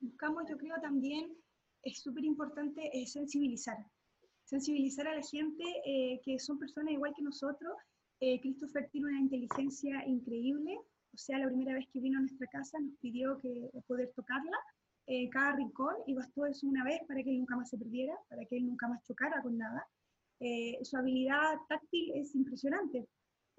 Buscamos, 0.00 0.44
yo 0.48 0.56
creo 0.56 0.76
también, 0.80 1.36
es 1.82 2.00
súper 2.00 2.24
importante 2.24 2.88
eh, 2.92 3.06
sensibilizar. 3.06 3.76
Sensibilizar 4.44 5.06
a 5.08 5.14
la 5.16 5.22
gente 5.22 5.64
eh, 5.84 6.20
que 6.24 6.38
son 6.38 6.58
personas 6.58 6.92
igual 6.92 7.12
que 7.16 7.22
nosotros. 7.22 7.72
Christopher 8.20 8.88
tiene 8.90 9.08
una 9.08 9.20
inteligencia 9.20 10.06
increíble, 10.06 10.78
o 11.12 11.16
sea, 11.16 11.38
la 11.38 11.48
primera 11.48 11.74
vez 11.74 11.86
que 11.92 12.00
vino 12.00 12.18
a 12.18 12.22
nuestra 12.22 12.46
casa 12.48 12.78
nos 12.78 12.94
pidió 13.00 13.38
que 13.38 13.70
poder 13.86 14.12
tocarla, 14.14 14.56
cada 15.32 15.56
rincón, 15.56 15.96
y 16.06 16.14
bastó 16.14 16.46
eso 16.46 16.66
una 16.66 16.84
vez 16.84 17.00
para 17.08 17.22
que 17.22 17.30
él 17.30 17.38
nunca 17.38 17.56
más 17.56 17.68
se 17.70 17.78
perdiera, 17.78 18.14
para 18.28 18.44
que 18.44 18.56
él 18.56 18.66
nunca 18.66 18.86
más 18.88 19.02
chocara 19.02 19.42
con 19.42 19.58
nada. 19.58 19.84
su 20.82 20.96
habilidad 20.96 21.56
táctil 21.68 22.12
es 22.14 22.34
impresionante. 22.34 23.08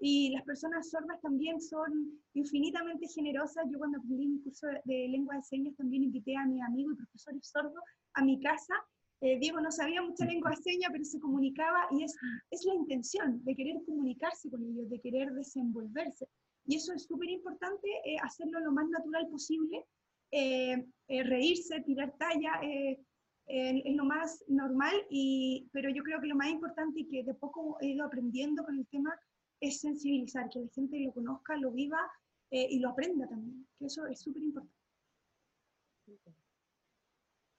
Y 0.04 0.30
las 0.30 0.42
personas 0.42 0.90
sordas 0.90 1.20
también 1.20 1.60
son 1.60 2.20
infinitamente 2.34 3.06
generosas. 3.06 3.70
Yo 3.70 3.78
cuando 3.78 3.98
aprendí 3.98 4.26
mi 4.26 4.42
curso 4.42 4.66
de, 4.66 5.08
lengua 5.08 5.36
de 5.36 5.42
señas 5.44 5.76
también 5.76 6.02
invité 6.02 6.36
a 6.36 6.44
mi 6.44 6.60
amigo 6.60 6.90
y 6.90 6.96
profesor 6.96 7.34
sordo 7.40 7.80
a 8.14 8.24
mi 8.24 8.40
casa. 8.40 8.74
Eh, 9.22 9.38
Diego 9.38 9.60
no 9.60 9.70
sabía 9.70 10.02
mucha 10.02 10.26
lengua 10.26 10.50
de 10.50 10.56
señas, 10.56 10.90
pero 10.92 11.04
se 11.04 11.20
comunicaba 11.20 11.86
y 11.92 12.04
es, 12.04 12.14
es 12.50 12.64
la 12.64 12.74
intención 12.74 13.42
de 13.44 13.54
querer 13.54 13.76
comunicarse 13.86 14.50
con 14.50 14.62
ellos, 14.64 14.90
de 14.90 15.00
querer 15.00 15.32
desenvolverse. 15.32 16.28
Y 16.66 16.76
eso 16.76 16.92
es 16.92 17.04
súper 17.04 17.30
importante, 17.30 17.88
eh, 18.04 18.16
hacerlo 18.22 18.60
lo 18.60 18.72
más 18.72 18.88
natural 18.88 19.28
posible, 19.28 19.84
eh, 20.30 20.86
reírse, 21.08 21.80
tirar 21.80 22.14
talla, 22.18 22.60
es 22.62 23.96
lo 23.96 24.04
más 24.04 24.44
normal, 24.48 24.94
y, 25.10 25.68
pero 25.72 25.90
yo 25.90 26.02
creo 26.02 26.20
que 26.20 26.28
lo 26.28 26.36
más 26.36 26.48
importante 26.48 27.00
y 27.00 27.08
que 27.08 27.24
de 27.24 27.34
poco 27.34 27.76
he 27.80 27.88
ido 27.88 28.04
aprendiendo 28.04 28.64
con 28.64 28.78
el 28.78 28.86
tema 28.86 29.12
es 29.62 29.80
sensibilizar, 29.80 30.50
que 30.50 30.60
la 30.60 30.68
gente 30.74 30.98
lo 31.00 31.12
conozca, 31.12 31.56
lo 31.56 31.70
viva 31.70 32.00
eh, 32.50 32.66
y 32.68 32.80
lo 32.80 32.90
aprenda 32.90 33.28
también, 33.28 33.66
que 33.78 33.86
eso 33.86 34.06
es 34.06 34.20
súper 34.20 34.42
importante. 34.42 34.76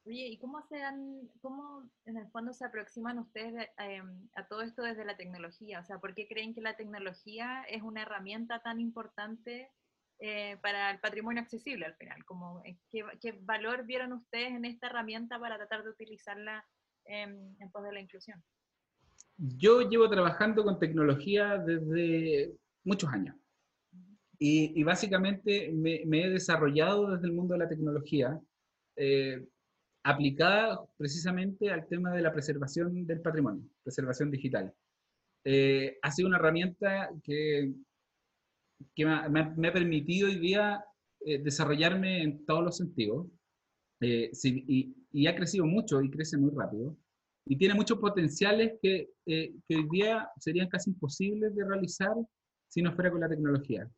Oye, 0.05 0.27
¿y 0.27 0.37
cómo 0.37 0.61
se 0.63 0.77
dan, 0.77 1.29
cómo 1.41 1.89
en 2.05 2.17
el 2.17 2.27
fondo 2.29 2.53
se 2.53 2.65
aproximan 2.65 3.19
ustedes 3.19 3.69
em, 3.77 4.27
a 4.35 4.45
todo 4.47 4.61
esto 4.61 4.81
desde 4.81 5.05
la 5.05 5.15
tecnología? 5.15 5.79
O 5.79 5.85
sea, 5.85 5.99
¿por 5.99 6.13
qué 6.13 6.27
creen 6.27 6.53
que 6.53 6.61
la 6.61 6.75
tecnología 6.75 7.63
es 7.69 7.81
una 7.81 8.01
herramienta 8.01 8.59
tan 8.59 8.79
importante 8.81 9.71
eh, 10.19 10.57
para 10.61 10.91
el 10.91 10.99
patrimonio 10.99 11.41
accesible 11.41 11.85
al 11.85 11.95
final? 11.95 12.25
Como, 12.25 12.61
eh, 12.65 12.77
¿qué, 12.91 13.03
¿qué, 13.21 13.31
valor 13.41 13.85
vieron 13.85 14.11
ustedes 14.11 14.51
en 14.51 14.65
esta 14.65 14.87
herramienta 14.87 15.39
para 15.39 15.57
tratar 15.57 15.83
de 15.83 15.91
utilizarla 15.91 16.65
en 17.05 17.57
pos 17.71 17.83
de 17.83 17.93
la 17.93 17.99
inclusión? 17.99 18.43
Yo 19.37 19.81
llevo 19.81 20.09
trabajando 20.09 20.63
con 20.63 20.79
tecnología 20.79 21.57
desde 21.57 22.55
muchos 22.83 23.11
años. 23.11 23.35
Y, 24.39 24.83
básicamente 24.83 25.71
me, 25.71 26.01
he 26.01 26.29
desarrollado 26.29 27.11
desde 27.11 27.27
el 27.27 27.33
mundo 27.33 27.53
de 27.53 27.59
la 27.59 27.69
tecnología, 27.69 28.41
eh, 28.97 29.47
aplicada 30.03 30.81
precisamente 30.97 31.71
al 31.71 31.87
tema 31.87 32.11
de 32.11 32.21
la 32.21 32.33
preservación 32.33 33.05
del 33.07 33.21
patrimonio, 33.21 33.63
preservación 33.83 34.29
digital. 34.29 34.73
Eh, 35.45 35.97
ha 36.01 36.11
sido 36.11 36.27
una 36.27 36.37
herramienta 36.37 37.09
que 37.23 37.73
me, 38.97 39.09
ha 39.09 39.73
permitido 39.73 40.27
hoy 40.27 40.39
día 40.39 40.83
eh, 41.21 41.39
desarrollarme 41.39 42.23
en 42.23 42.45
todos 42.45 42.63
los 42.63 42.77
sentidos. 42.77 43.27
Eh, 44.01 44.31
y, 44.43 44.95
y, 45.13 45.27
ha 45.27 45.35
crecido 45.35 45.65
mucho 45.65 46.01
y 46.01 46.09
crece 46.09 46.37
muy 46.37 46.51
rápido. 46.53 46.97
Y 47.45 47.57
tiene 47.57 47.73
muchos 47.73 47.99
potenciales 47.99 48.73
que, 48.81 49.09
que 49.25 49.75
hoy 49.75 49.87
día 49.91 50.29
serían 50.39 50.67
casi 50.67 50.89
imposibles 50.89 51.55
de 51.55 51.65
realizar 51.65 52.13
si 52.67 52.81
no 52.81 52.93
fuera 52.93 53.11
con 53.11 53.21
la 53.21 53.29
tecnología. 53.29 53.89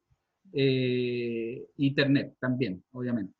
Internet 1.77 2.35
también, 2.39 2.83
obviamente. 2.91 3.35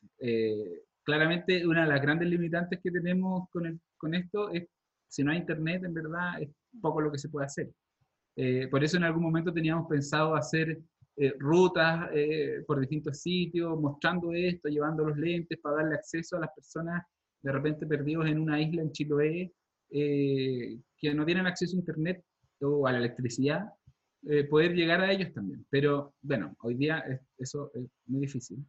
Claramente, 1.06 1.64
una 1.64 1.82
de 1.84 1.88
las 1.88 2.02
grandes 2.02 2.28
limitantes 2.28 2.80
que 2.82 2.90
tenemos 2.90 3.48
con, 3.50 4.14
esto 4.14 4.50
es 4.50 4.68
si 5.08 5.22
no 5.22 5.30
hay 5.30 5.38
Internet, 5.38 5.84
en 5.84 5.94
verdad, 5.94 6.42
es 6.42 6.50
poco 6.82 7.00
lo 7.00 7.12
que 7.12 7.18
se 7.18 7.28
puede 7.28 7.46
hacer. 7.46 7.70
Eh, 8.34 8.66
por 8.68 8.82
eso 8.82 8.96
en 8.96 9.04
algún 9.04 9.22
momento 9.22 9.52
teníamos 9.52 9.88
pensado 9.88 10.34
hacer 10.34 10.80
eh, 11.16 11.32
rutas 11.38 12.10
eh, 12.12 12.64
por 12.66 12.80
distintos 12.80 13.22
sitios, 13.22 13.80
mostrando 13.80 14.32
esto, 14.32 14.68
llevando 14.68 15.04
los 15.04 15.16
lentes 15.16 15.58
para 15.60 15.76
darle 15.76 15.94
acceso 15.94 16.36
a 16.36 16.40
las 16.40 16.50
personas 16.54 17.04
de 17.40 17.52
repente 17.52 17.86
perdidos 17.86 18.26
en 18.26 18.40
una 18.40 18.60
isla 18.60 18.82
en 18.82 18.90
Chiloé, 18.90 19.52
que 19.88 21.14
no 21.14 21.24
tienen 21.24 21.46
acceso 21.46 21.76
a 21.76 21.78
Internet 21.78 22.24
o 22.60 22.84
a 22.86 22.92
la 22.92 22.98
electricidad, 22.98 23.72
poder 24.50 24.74
llegar 24.74 25.00
a 25.00 25.12
ellos 25.12 25.32
también. 25.32 25.64
Pero 25.70 26.14
bueno, 26.20 26.56
hoy 26.62 26.74
día 26.74 27.04
eso 27.38 27.70
es 27.74 27.86
muy 28.06 28.22
difícil. 28.22 28.66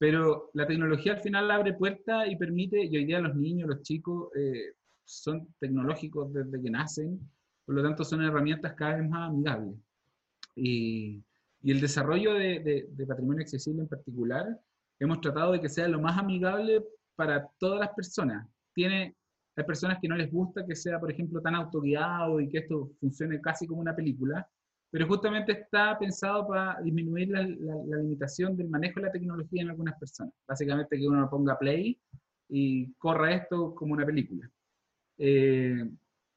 Pero 0.00 0.48
la 0.54 0.66
tecnología 0.66 1.12
al 1.12 1.20
final 1.20 1.50
abre 1.50 1.74
puertas 1.74 2.26
y 2.26 2.34
permite, 2.36 2.82
y 2.82 2.96
hoy 2.96 3.04
día 3.04 3.20
los 3.20 3.36
niños, 3.36 3.68
los 3.68 3.82
chicos, 3.82 4.30
son 5.04 5.46
tecnológicos 5.58 6.32
desde 6.32 6.62
que 6.62 6.70
nacen, 6.70 7.20
por 7.66 7.74
lo 7.74 7.82
tanto 7.82 8.02
son 8.02 8.22
herramientas 8.22 8.72
cada 8.72 8.96
vez 8.96 9.10
más 9.10 9.28
amigables. 9.28 9.76
Y, 10.56 11.22
y 11.62 11.70
el 11.70 11.82
desarrollo 11.82 12.32
de, 12.32 12.88
de, 12.88 13.06
patrimonio 13.06 13.42
accesible 13.42 13.82
en 13.82 13.88
particular, 13.88 14.58
hemos 14.98 15.20
tratado 15.20 15.52
de 15.52 15.60
que 15.60 15.68
sea 15.68 15.86
lo 15.86 16.00
más 16.00 16.16
amigable 16.18 16.82
para 17.14 17.46
todas 17.58 17.78
las 17.80 17.90
personas. 17.90 18.48
Tiene, 18.72 19.14
hay 19.54 19.64
personas 19.64 19.98
que 20.00 20.08
no 20.08 20.16
les 20.16 20.32
gusta 20.32 20.64
que 20.64 20.76
sea, 20.76 20.98
por 20.98 21.10
ejemplo, 21.10 21.42
tan 21.42 21.54
autoguiado 21.54 22.40
y 22.40 22.48
que 22.48 22.58
esto 22.58 22.90
funcione 23.00 23.38
casi 23.42 23.66
como 23.66 23.82
una 23.82 23.94
película, 23.94 24.48
pero 24.90 25.06
justamente 25.06 25.52
está 25.52 25.98
pensado 25.98 26.48
para 26.48 26.80
disminuir 26.82 27.28
la, 27.28 27.42
la, 27.42 27.96
limitación 27.98 28.56
del 28.56 28.68
manejo 28.68 29.00
de 29.00 29.06
la 29.06 29.12
tecnología 29.12 29.62
en 29.62 29.70
algunas 29.70 29.98
personas. 29.98 30.34
Básicamente 30.48 30.98
que 30.98 31.06
uno 31.06 31.30
ponga 31.30 31.58
play 31.58 31.98
y 32.48 32.92
corra 32.94 33.34
esto 33.34 33.74
como 33.74 33.94
una 33.94 34.04
película. 34.04 34.50
Eh, 35.18 35.88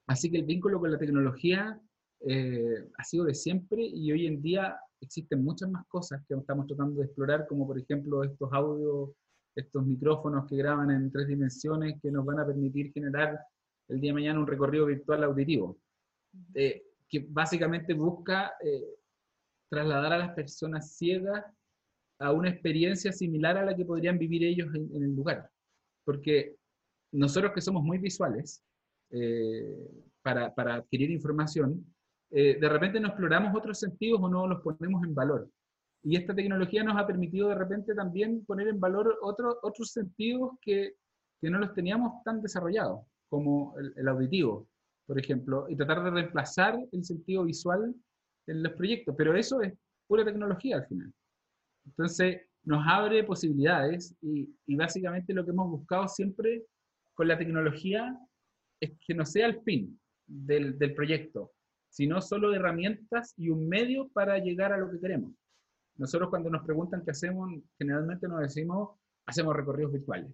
así 0.07 0.29
que 0.29 0.37
el 0.37 0.43
vínculo 0.43 0.79
con 0.79 0.91
la 0.91 0.99
tecnología 0.99 1.79
eh, 2.19 2.89
ha 2.95 3.03
sido 3.03 3.25
de 3.25 3.33
siempre 3.33 3.81
y 3.83 4.11
hoy 4.11 4.27
en 4.27 4.41
día 4.41 4.77
existen 5.01 5.43
muchas 5.43 5.69
más 5.69 5.85
cosas 5.87 6.21
que 6.27 6.35
estamos 6.35 6.67
tratando 6.67 6.99
de 6.99 7.05
explorar, 7.05 7.47
como 7.47 7.65
por 7.65 7.79
ejemplo 7.79 8.23
estos 8.23 8.51
audios, 8.53 9.11
estos 9.55 9.85
micrófonos 9.85 10.47
que 10.47 10.57
graban 10.57 10.91
en 10.91 11.11
tres 11.11 11.27
dimensiones 11.27 11.99
que 12.01 12.11
nos 12.11 12.25
van 12.25 12.39
a 12.39 12.45
permitir 12.45 12.91
generar 12.93 13.39
el 13.89 13.99
día 13.99 14.11
de 14.11 14.15
mañana 14.15 14.39
un 14.39 14.47
recorrido 14.47 14.85
virtual 14.85 15.23
auditivo, 15.23 15.77
eh, 16.53 16.83
que 17.13 17.25
básicamente 17.29 17.93
busca 17.93 18.51
trasladar 19.69 20.13
a 20.13 20.17
las 20.17 20.33
personas 20.33 20.95
ciegas 20.95 21.45
a 22.19 22.31
una 22.31 22.49
experiencia 22.49 23.11
similar 23.11 23.57
a 23.57 23.65
la 23.65 23.75
que 23.75 23.85
podrían 23.85 24.17
vivir 24.17 24.43
ellos 24.43 24.73
en, 24.73 25.03
el 25.03 25.15
lugar. 25.15 25.49
Porque 26.05 26.55
nosotros 27.11 27.51
que 27.53 27.61
somos 27.61 27.83
muy 27.83 27.97
visuales, 27.97 28.63
eh, 29.11 29.75
para, 30.21 30.53
para, 30.55 30.75
adquirir 30.75 31.11
información, 31.11 31.85
eh, 32.31 32.57
de 32.59 32.69
repente 32.69 32.99
no 32.99 33.09
exploramos 33.09 33.55
otros 33.55 33.79
sentidos 33.79 34.19
o 34.21 34.29
no 34.29 34.47
los 34.47 34.61
ponemos 34.61 35.03
en 35.03 35.13
valor. 35.13 35.49
Y 36.03 36.15
esta 36.15 36.33
tecnología 36.33 36.83
nos 36.83 36.97
ha 36.97 37.07
permitido 37.07 37.49
de 37.49 37.55
repente 37.55 37.93
también 37.93 38.45
poner 38.45 38.67
en 38.67 38.79
valor 38.79 39.17
otro, 39.21 39.59
otros 39.61 39.91
sentidos 39.91 40.51
que, 40.61 40.95
que 41.41 41.49
no 41.49 41.59
los 41.59 41.73
teníamos 41.73 42.23
tan 42.23 42.41
desarrollados, 42.41 43.05
como 43.29 43.75
el, 43.77 44.07
auditivo, 44.07 44.67
por 45.05 45.19
ejemplo, 45.19 45.65
y 45.69 45.75
tratar 45.75 46.03
de 46.03 46.11
reemplazar 46.11 46.77
el 46.91 47.03
sentido 47.03 47.43
visual 47.43 47.93
en 48.47 48.63
los 48.63 48.73
proyectos. 48.73 49.15
Pero 49.17 49.35
eso 49.35 49.61
es 49.61 49.73
pura 50.07 50.25
tecnología 50.25 50.77
al 50.77 50.87
final. 50.87 51.13
Entonces, 51.85 52.41
nos 52.63 52.85
abre 52.87 53.23
posibilidades 53.23 54.15
y, 54.21 54.49
y 54.65 54.75
básicamente 54.75 55.33
lo 55.33 55.43
que 55.43 55.51
hemos 55.51 55.69
buscado 55.69 56.07
siempre 56.07 56.63
con 57.13 57.27
la 57.27 57.37
tecnología 57.37 58.17
es 58.79 58.91
que 59.05 59.13
no 59.13 59.25
sea 59.25 59.47
el 59.47 59.61
fin 59.61 59.99
del, 60.25 60.77
del 60.77 60.93
proyecto, 60.93 61.51
sino 61.89 62.21
solo 62.21 62.53
herramientas 62.53 63.33
y 63.37 63.49
un 63.49 63.67
medio 63.67 64.07
para 64.09 64.37
llegar 64.39 64.71
a 64.73 64.77
lo 64.77 64.89
que 64.89 64.99
queremos. 64.99 65.33
Nosotros 65.95 66.29
cuando 66.29 66.49
nos 66.49 66.65
preguntan 66.65 67.03
qué 67.03 67.11
hacemos, 67.11 67.51
generalmente 67.77 68.27
nos 68.27 68.41
decimos, 68.41 68.97
hacemos 69.25 69.55
recorridos 69.55 69.91
virtuales. 69.91 70.31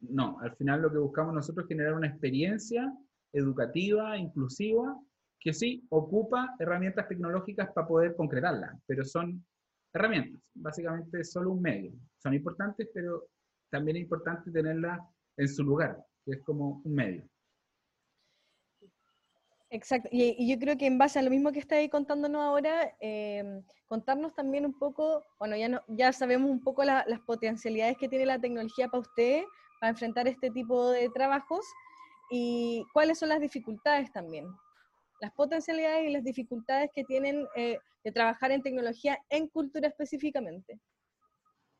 No, 0.00 0.38
al 0.40 0.54
final 0.54 0.82
lo 0.82 0.92
que 0.92 0.98
buscamos 0.98 1.34
nosotros 1.34 1.64
es 1.64 1.68
generar 1.68 1.94
una 1.94 2.06
experiencia 2.06 2.94
educativa, 3.32 4.16
inclusiva, 4.16 4.98
que 5.40 5.52
sí 5.52 5.86
ocupa 5.90 6.54
herramientas 6.58 7.08
tecnológicas 7.08 7.70
para 7.72 7.86
poder 7.86 8.16
concretarla, 8.16 8.78
pero 8.86 9.04
son 9.04 9.44
herramientas, 9.92 10.42
básicamente 10.54 11.24
solo 11.24 11.52
un 11.52 11.62
medio. 11.62 11.92
Son 12.22 12.34
importantes, 12.34 12.88
pero 12.92 13.28
también 13.70 13.96
es 13.96 14.02
importante 14.04 14.50
tenerla 14.50 15.00
en 15.36 15.48
su 15.48 15.62
lugar, 15.62 16.04
que 16.24 16.32
es 16.32 16.42
como 16.42 16.80
un 16.84 16.94
medio. 16.94 17.28
Exacto, 19.70 20.08
y, 20.10 20.50
yo 20.50 20.58
creo 20.58 20.78
que 20.78 20.86
en 20.86 20.96
base 20.96 21.18
a 21.18 21.22
lo 21.22 21.30
mismo 21.30 21.52
que 21.52 21.58
estáis 21.58 21.90
contándonos 21.90 22.40
ahora, 22.40 22.96
em, 23.00 23.62
contarnos 23.86 24.34
también 24.34 24.64
un 24.64 24.78
poco, 24.78 25.22
bueno, 25.38 25.56
ya, 25.56 25.68
no, 25.68 25.82
ya 25.88 26.12
sabemos 26.12 26.50
un 26.50 26.62
poco 26.62 26.84
las 26.84 27.20
potencialidades 27.26 27.98
que 27.98 28.08
tiene 28.08 28.24
la 28.24 28.40
tecnología 28.40 28.88
para 28.88 29.02
usted, 29.02 29.44
para 29.80 29.90
enfrentar 29.90 30.26
este 30.26 30.50
tipo 30.50 30.90
de 30.90 31.10
trabajos, 31.10 31.64
y 32.30 32.84
cuáles 32.92 33.18
son 33.18 33.30
las 33.30 33.40
dificultades 33.40 34.12
también, 34.12 34.46
las 35.20 35.32
potencialidades 35.32 36.08
y 36.08 36.12
las 36.12 36.24
dificultades 36.24 36.90
que 36.94 37.04
tienen 37.04 37.46
eh, 37.56 37.78
de 38.04 38.12
trabajar 38.12 38.50
en 38.52 38.62
tecnología 38.62 39.18
en 39.28 39.48
cultura 39.48 39.88
específicamente. 39.88 40.78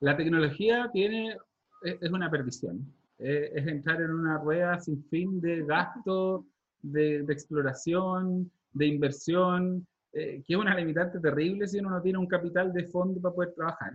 La 0.00 0.16
tecnología 0.16 0.88
tiene, 0.92 1.36
es 1.82 2.10
una 2.10 2.30
perdición, 2.30 2.94
es 3.18 3.66
entrar 3.66 4.00
en 4.00 4.12
una 4.12 4.38
rueda 4.38 4.78
sin 4.78 5.02
fin 5.08 5.40
de 5.40 5.64
gasto 5.64 6.46
de, 6.82 7.20
exploración, 7.28 8.50
de 8.72 8.86
inversión, 8.86 9.86
eh, 10.12 10.42
que 10.46 10.54
es 10.54 10.58
una 10.58 10.74
limitante 10.74 11.20
terrible 11.20 11.66
si 11.66 11.78
uno 11.78 11.90
no 11.90 12.02
tiene 12.02 12.18
un 12.18 12.26
capital 12.26 12.72
de 12.72 12.84
fondo 12.84 13.20
para 13.20 13.34
poder 13.34 13.54
trabajar. 13.54 13.92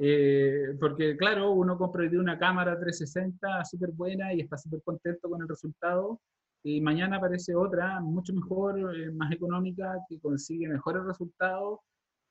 Eh, 0.00 0.76
porque 0.80 1.16
claro, 1.16 1.50
uno 1.52 1.76
compra 1.76 2.08
una 2.12 2.38
cámara 2.38 2.78
360 2.78 3.64
súper 3.64 3.90
buena 3.90 4.32
y 4.32 4.40
está 4.40 4.56
súper 4.56 4.82
contento 4.82 5.28
con 5.28 5.42
el 5.42 5.48
resultado, 5.48 6.20
y 6.62 6.80
mañana 6.80 7.16
aparece 7.16 7.54
otra 7.54 8.00
mucho 8.00 8.32
mejor, 8.32 8.78
eh, 8.96 9.10
más 9.10 9.32
económica, 9.32 9.98
que 10.08 10.20
consigue 10.20 10.68
mejores 10.68 11.04
resultados, 11.04 11.80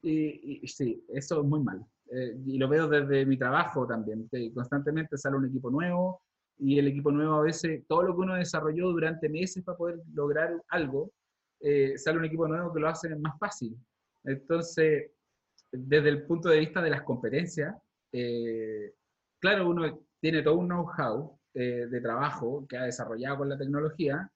y, 0.01 0.59
y, 0.63 0.67
sí, 0.67 1.03
eso 1.09 1.41
es 1.41 1.47
muy 1.47 1.61
mal. 1.63 1.85
y 2.45 2.57
lo 2.57 2.69
veo 2.69 2.87
desde 2.87 3.25
mi 3.25 3.37
trabajo 3.37 3.85
también, 3.85 4.29
que 4.31 4.53
constantemente 4.53 5.17
sale 5.17 5.37
un 5.37 5.45
equipo 5.47 5.69
nuevo, 5.69 6.21
y 6.59 6.79
el 6.79 6.87
equipo 6.87 7.11
nuevo 7.11 7.35
a 7.35 7.41
veces, 7.41 7.83
todo 7.87 8.03
lo 8.03 8.15
que 8.15 8.21
uno 8.21 8.35
desarrolló 8.35 8.89
durante 8.91 9.29
meses 9.29 9.63
para 9.63 9.77
poder 9.77 9.99
lograr 10.13 10.61
algo, 10.69 11.11
eh, 11.59 11.97
sale 11.97 12.19
un 12.19 12.25
equipo 12.25 12.47
nuevo 12.47 12.73
que 12.73 12.79
lo 12.79 12.89
hace 12.89 13.15
más 13.15 13.37
fácil. 13.39 13.75
Entonces, 14.23 15.11
desde 15.71 16.09
el 16.09 16.25
punto 16.25 16.49
de 16.49 16.59
vista 16.59 16.81
de 16.81 16.89
las 16.89 17.03
competencias, 17.03 17.75
eh, 18.11 18.93
claro, 19.39 19.69
uno 19.69 20.07
tiene 20.19 20.41
todo 20.41 20.55
un 20.55 20.67
know-how 20.67 21.39
eh, 21.53 21.87
de 21.87 22.01
trabajo 22.01 22.65
que 22.67 22.77
ha 22.77 22.83
desarrollado 22.83 23.39
con 23.39 23.49
la 23.49 23.57
tecnología 23.57 24.31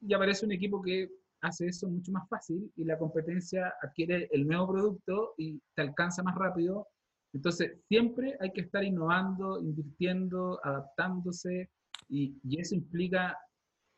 y 0.00 0.14
aparece 0.14 0.46
un 0.46 0.52
equipo 0.52 0.82
que 0.82 1.10
hace 1.42 1.66
eso 1.68 1.88
mucho 1.88 2.12
más 2.12 2.28
fácil 2.28 2.70
y 2.76 2.84
la 2.84 2.98
competencia 2.98 3.74
adquiere 3.82 4.28
el 4.32 4.46
nuevo 4.46 4.72
producto 4.72 5.34
y 5.36 5.60
te 5.74 5.82
alcanza 5.82 6.22
más 6.22 6.34
rápido 6.34 6.88
entonces, 7.36 7.78
siempre 7.86 8.34
hay 8.40 8.50
que 8.50 8.62
estar 8.62 8.82
innovando, 8.82 9.60
invirtiendo, 9.60 10.58
adaptándose, 10.64 11.68
y, 12.08 12.34
eso 12.58 12.74
implica 12.74 13.38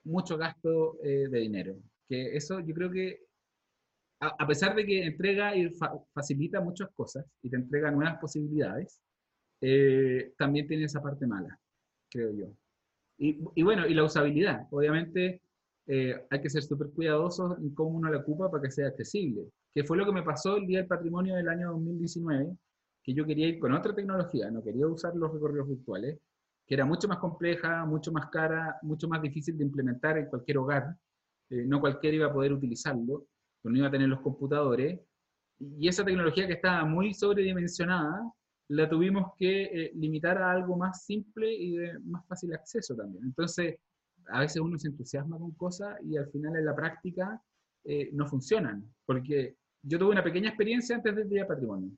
mucho 0.05 0.37
gasto 0.37 0.99
eh, 1.05 1.29
de 1.29 1.39
dinero. 1.39 1.77
Que 2.09 2.37
eso 2.37 2.59
yo 2.59 2.75
creo 2.75 2.91
que, 2.91 3.28
a, 4.21 4.47
pesar 4.47 4.75
de 4.75 4.85
que 4.85 5.05
entrega 5.07 5.57
y 5.57 5.71
facilita 6.13 6.61
muchas 6.61 6.89
cosas 6.95 7.25
y 7.43 7.51
te 7.51 7.57
entrega 7.57 7.91
nuevas 7.91 8.19
posibilidades, 8.19 9.01
eh, 9.61 10.33
también 10.37 10.67
tiene 10.67 10.85
esa 10.85 11.03
parte 11.03 11.27
mala, 11.27 11.59
creo 12.11 12.33
yo. 12.33 12.47
Y, 13.21 13.63
bueno, 13.63 13.87
y 13.87 13.95
la 13.95 14.05
usabilidad. 14.05 14.69
Obviamente 14.71 15.43
eh, 15.87 16.25
hay 16.31 16.41
que 16.41 16.51
ser 16.51 16.63
súper 16.63 16.91
cuidadosos 16.91 17.59
en 17.59 17.75
cómo 17.75 17.99
uno 17.99 18.11
la 18.11 18.19
ocupa 18.19 18.49
para 18.51 18.63
que 18.63 18.71
sea 18.71 18.89
accesible. 18.89 19.49
Que 19.75 19.83
fue 19.83 19.97
lo 19.97 20.07
que 20.07 20.13
me 20.13 20.23
pasó 20.23 20.57
el 20.57 20.67
Día 20.67 20.79
del 20.79 20.87
Patrimonio 20.87 21.35
del 21.35 21.49
año 21.49 21.73
2019 21.73 22.57
que 23.09 23.15
yo 23.15 23.25
quería 23.25 23.49
ir 23.49 23.59
con 23.59 23.73
otra 23.73 23.95
tecnología, 23.95 24.51
no 24.51 24.63
quería 24.63 24.87
usar 24.87 25.17
los 25.17 25.33
recorridos 25.33 25.67
virtuales, 25.67 26.19
que 26.67 26.75
era 26.75 26.85
mucho 26.85 27.09
más 27.09 27.17
compleja, 27.17 27.87
mucho 27.87 28.13
más 28.13 28.29
cara, 28.29 28.77
mucho 28.83 29.09
más 29.09 29.23
difícil 29.23 29.57
de 29.57 29.65
implementar 29.65 30.19
en 30.19 30.27
cualquier 30.27 30.59
hogar. 30.59 30.95
Eh, 31.49 31.65
no 31.67 31.81
cualquiera 31.81 32.17
iba 32.17 32.27
a 32.27 32.33
poder 32.35 32.53
utilizarlo, 32.53 33.25
no 33.65 33.77
iba 33.77 33.89
a 33.89 33.91
tener 33.91 34.09
los 34.09 34.21
computadores. 34.21 35.01
y 35.61 35.89
esa 35.89 36.05
tecnología 36.05 36.47
que 36.47 36.55
estaba 36.55 36.85
muy 36.85 37.13
sobredimensionada, 37.15 38.33
la 38.69 38.89
tuvimos 38.89 39.33
que 39.37 39.63
eh, 39.65 39.93
limitar 39.95 40.39
a 40.39 40.53
algo 40.53 40.77
más 40.77 41.05
simple 41.05 41.53
y 41.53 41.77
de 41.77 41.99
más 42.01 42.27
fácil 42.27 42.55
acceso 42.55 42.95
también. 42.95 43.25
Entonces, 43.25 43.77
a 44.29 44.41
veces 44.41 44.61
uno 44.63 44.79
se 44.79 44.89
entusiasma 44.89 45.39
con 45.39 45.53
cosas 45.53 45.97
y 46.05 46.17
al 46.17 46.29
final 46.31 46.57
en 46.57 46.65
la 46.67 46.77
práctica 46.77 47.43
eh, 47.85 48.11
no 48.13 48.27
funcionan, 48.27 48.85
porque 49.07 49.57
yo 49.83 49.99
tuve 49.99 50.11
una 50.13 50.23
pequeña 50.23 50.51
experiencia 50.51 50.97
antes 50.97 51.17
del 51.17 51.29
Día 51.29 51.47
Patrimonio. 51.47 51.91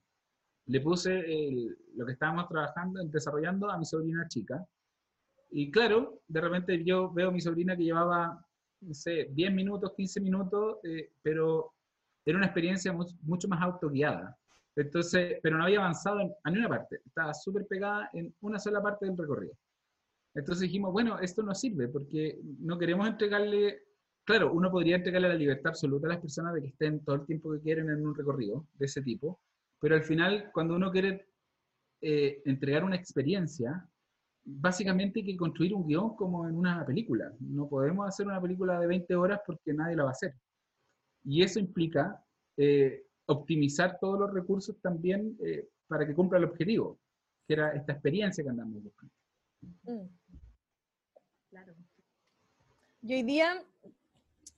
Le 0.66 0.80
puse 0.80 1.24
lo 1.96 2.06
que 2.06 2.12
estábamos 2.12 2.48
trabajando, 2.48 3.02
desarrollando 3.04 3.70
a 3.70 3.78
mi 3.78 3.84
sobrina 3.84 4.28
chica, 4.28 4.64
y 5.50 5.70
claro, 5.70 6.22
de 6.28 6.40
repente 6.40 6.84
yo 6.84 7.10
veo 7.12 7.28
a 7.28 7.32
mi 7.32 7.40
sobrina 7.40 7.76
que 7.76 7.82
llevaba, 7.84 8.46
no 8.80 8.94
sé, 8.94 9.28
10 9.30 9.52
minutos, 9.52 9.92
15 9.96 10.20
minutos, 10.20 10.78
eh, 10.84 11.12
pero 11.22 11.72
era 12.24 12.38
una 12.38 12.46
experiencia 12.46 12.92
mucho, 12.92 13.48
más 13.48 13.62
autoguiada. 13.62 14.36
Entonces, 14.76 15.38
pero 15.42 15.58
no 15.58 15.64
había 15.64 15.80
avanzado 15.80 16.20
en, 16.20 16.32
en 16.44 16.58
una 16.58 16.68
parte, 16.68 17.00
estaba 17.04 17.34
súper 17.34 17.66
pegada 17.66 18.08
en 18.12 18.34
una 18.40 18.58
sola 18.58 18.82
parte 18.82 19.06
del 19.06 19.16
recorrido. 19.16 19.54
Entonces 20.34 20.62
dijimos, 20.62 20.92
bueno, 20.92 21.18
esto 21.18 21.42
no 21.42 21.54
sirve 21.54 21.88
porque 21.88 22.38
no 22.60 22.78
queremos 22.78 23.08
entregarle, 23.08 23.82
claro, 24.24 24.52
uno 24.52 24.70
podría 24.70 24.96
entregarle 24.96 25.28
la 25.28 25.34
libertad 25.34 25.70
absoluta 25.70 26.06
a 26.06 26.10
las 26.10 26.20
personas 26.20 26.54
de 26.54 26.62
que 26.62 26.68
estén 26.68 27.04
todo 27.04 27.16
el 27.16 27.26
tiempo 27.26 27.52
que 27.52 27.60
quieren 27.60 27.90
en 27.90 28.06
un 28.06 28.14
recorrido 28.14 28.66
de 28.74 28.86
ese 28.86 29.02
tipo, 29.02 29.40
pero 29.80 29.96
al 29.96 30.04
final, 30.04 30.50
cuando 30.52 30.76
uno 30.76 30.90
quiere 30.92 31.26
eh, 32.00 32.42
entregar 32.44 32.84
una 32.84 32.96
experiencia, 32.96 33.88
básicamente 34.44 35.20
hay 35.20 35.26
que 35.26 35.36
construir 35.36 35.74
un 35.74 35.86
guion 35.86 36.16
como 36.16 36.48
en 36.48 36.56
una 36.56 36.84
película. 36.84 37.32
No 37.40 37.68
podemos 37.68 38.08
hacer 38.08 38.26
una 38.26 38.40
película 38.40 38.78
de 38.78 38.86
20 38.86 39.14
horas 39.14 39.40
porque 39.46 39.72
nadie 39.72 39.96
la 39.96 40.04
va 40.04 40.10
a 40.10 40.12
hacer. 40.12 40.34
Y 41.24 41.42
eso 41.42 41.58
implica 41.58 42.24
eh, 42.56 43.04
optimizar 43.26 43.98
todos 44.00 44.18
los 44.18 44.32
recursos 44.32 44.80
también 44.80 45.36
eh, 45.44 45.68
para 45.86 46.06
que 46.06 46.14
cumpla 46.14 46.38
el 46.38 46.44
objetivo, 46.44 46.98
que 47.46 47.54
era 47.54 47.72
esta 47.72 47.92
experiencia 47.92 48.42
que 48.42 48.50
andamos 48.50 48.82
buscando. 48.82 49.14
Mm. 49.84 50.08
Claro. 51.50 51.74
Y 53.02 53.14
hoy 53.14 53.22
día, 53.22 53.64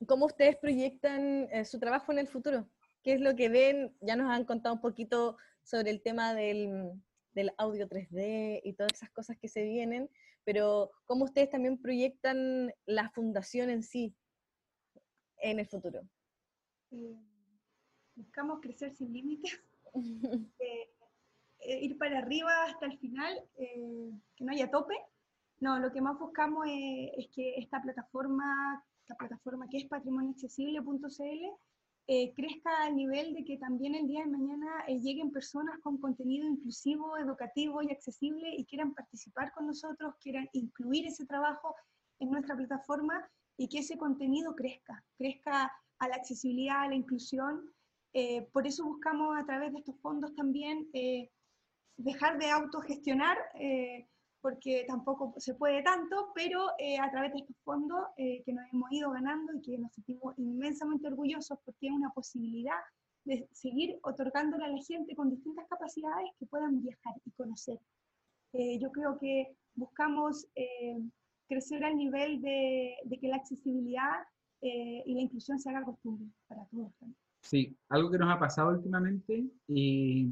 ¿cómo 0.06 0.26
ustedes 0.26 0.56
proyectan 0.56 1.48
eh, 1.50 1.64
su 1.64 1.78
trabajo 1.78 2.12
en 2.12 2.18
el 2.18 2.28
futuro? 2.28 2.68
¿Qué 3.02 3.14
es 3.14 3.20
lo 3.20 3.34
que 3.34 3.48
ven? 3.48 3.96
Ya 4.00 4.16
nos 4.16 4.30
han 4.30 4.44
contado 4.44 4.74
un 4.74 4.80
poquito 4.80 5.36
sobre 5.62 5.90
el 5.90 6.02
tema 6.02 6.34
del, 6.34 6.92
del 7.34 7.52
audio 7.58 7.88
3D 7.88 8.60
y 8.62 8.72
todas 8.74 8.92
esas 8.94 9.10
cosas 9.10 9.36
que 9.38 9.48
se 9.48 9.64
vienen, 9.64 10.10
pero 10.44 10.90
¿cómo 11.04 11.24
ustedes 11.24 11.50
también 11.50 11.78
proyectan 11.78 12.72
la 12.86 13.10
fundación 13.10 13.70
en 13.70 13.82
sí 13.82 14.14
en 15.38 15.58
el 15.58 15.66
futuro? 15.66 16.02
Eh, 16.90 17.16
buscamos 18.14 18.60
crecer 18.60 18.94
sin 18.94 19.12
límites, 19.12 19.60
eh, 20.58 20.90
eh, 21.60 21.84
ir 21.84 21.98
para 21.98 22.18
arriba 22.18 22.64
hasta 22.64 22.86
el 22.86 22.98
final, 22.98 23.42
que 23.56 24.44
no 24.44 24.52
haya 24.52 24.70
tope. 24.70 24.94
No, 25.60 25.78
lo 25.78 25.92
que 25.92 26.00
más 26.00 26.18
buscamos 26.18 26.66
es, 26.68 27.28
que 27.28 27.54
esta 27.56 27.80
plataforma, 27.80 28.84
esta 29.02 29.14
plataforma 29.14 29.68
que 29.68 29.78
es 29.78 29.88
patrimoniaccesible.cl, 32.06 32.34
crezca 32.34 32.84
al 32.84 32.96
nivel 32.96 33.34
de 33.34 33.44
que 33.44 33.58
también 33.58 33.94
el 33.94 34.06
día 34.06 34.24
de 34.24 34.30
mañana 34.30 34.84
lleguen 34.86 35.30
personas 35.30 35.78
con 35.80 35.98
contenido 35.98 36.46
inclusivo, 36.46 37.16
educativo 37.16 37.82
y 37.82 37.90
accesible 37.90 38.54
y 38.56 38.64
quieran 38.64 38.94
participar 38.94 39.52
con 39.52 39.66
nosotros, 39.66 40.14
quieran 40.20 40.48
incluir 40.52 41.06
ese 41.06 41.26
trabajo 41.26 41.74
en 42.18 42.30
nuestra 42.30 42.56
plataforma 42.56 43.28
y 43.56 43.68
que 43.68 43.78
ese 43.78 43.96
contenido 43.96 44.54
crezca, 44.54 45.04
crezca 45.16 45.72
a 45.98 46.08
la 46.08 46.16
accesibilidad, 46.16 46.82
a 46.82 46.88
la 46.88 46.94
inclusión. 46.94 47.72
Eh, 48.12 48.48
por 48.52 48.66
eso 48.66 48.84
buscamos 48.84 49.36
a 49.38 49.44
través 49.44 49.72
de 49.72 49.78
estos 49.78 49.98
fondos 50.00 50.34
también 50.34 50.88
eh, 50.92 51.30
dejar 51.96 52.38
de 52.38 52.50
autogestionar, 52.50 53.38
eh, 53.54 54.08
porque 54.42 54.84
tampoco 54.86 55.32
se 55.38 55.54
puede 55.54 55.82
tanto, 55.82 56.32
pero 56.34 56.66
a 56.68 57.10
través 57.10 57.32
de 57.32 57.38
estos 57.38 57.56
fondos 57.64 58.00
que 58.16 58.52
nos 58.52 58.64
hemos 58.72 58.92
ido 58.92 59.10
ganando 59.12 59.54
y 59.54 59.62
que 59.62 59.78
nos 59.78 59.92
sentimos 59.92 60.34
inmensamente 60.36 61.06
orgullosos 61.06 61.58
porque 61.64 61.86
es 61.86 61.92
una 61.92 62.10
posibilidad 62.10 62.78
de 63.24 63.48
seguir 63.52 63.98
otorgándole 64.02 64.64
a 64.64 64.68
la 64.68 64.82
gente 64.82 65.14
con 65.14 65.30
distintas 65.30 65.66
capacidades 65.68 66.28
que 66.38 66.46
puedan 66.46 66.82
viajar 66.82 67.14
y 67.24 67.30
conocer. 67.30 67.78
yo 68.52 68.90
creo 68.90 69.16
que 69.18 69.54
buscamos 69.74 70.48
crecer 71.48 71.84
al 71.84 71.96
nivel 71.96 72.42
de, 72.42 72.96
de 73.04 73.18
que 73.18 73.28
la 73.28 73.36
accesibilidad 73.36 74.24
eh, 74.64 75.02
y 75.04 75.14
la 75.14 75.22
inclusión 75.22 75.58
se 75.58 75.70
haga 75.70 75.82
costumbre 75.82 76.28
para 76.46 76.64
todos. 76.66 76.92
Sí, 77.40 77.76
algo 77.88 78.12
que 78.12 78.18
nos 78.18 78.30
ha 78.30 78.38
pasado 78.38 78.70
últimamente 78.70 79.44
y, 79.66 80.30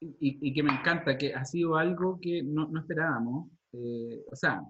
y, 0.00 0.52
que 0.52 0.62
me 0.62 0.72
encanta, 0.72 1.16
que 1.16 1.34
ha 1.34 1.44
sido 1.44 1.76
algo 1.76 2.18
que 2.20 2.42
no, 2.42 2.68
no 2.68 2.80
esperábamos, 2.80 3.50
eh, 3.72 4.24
o 4.30 4.36
sea, 4.36 4.62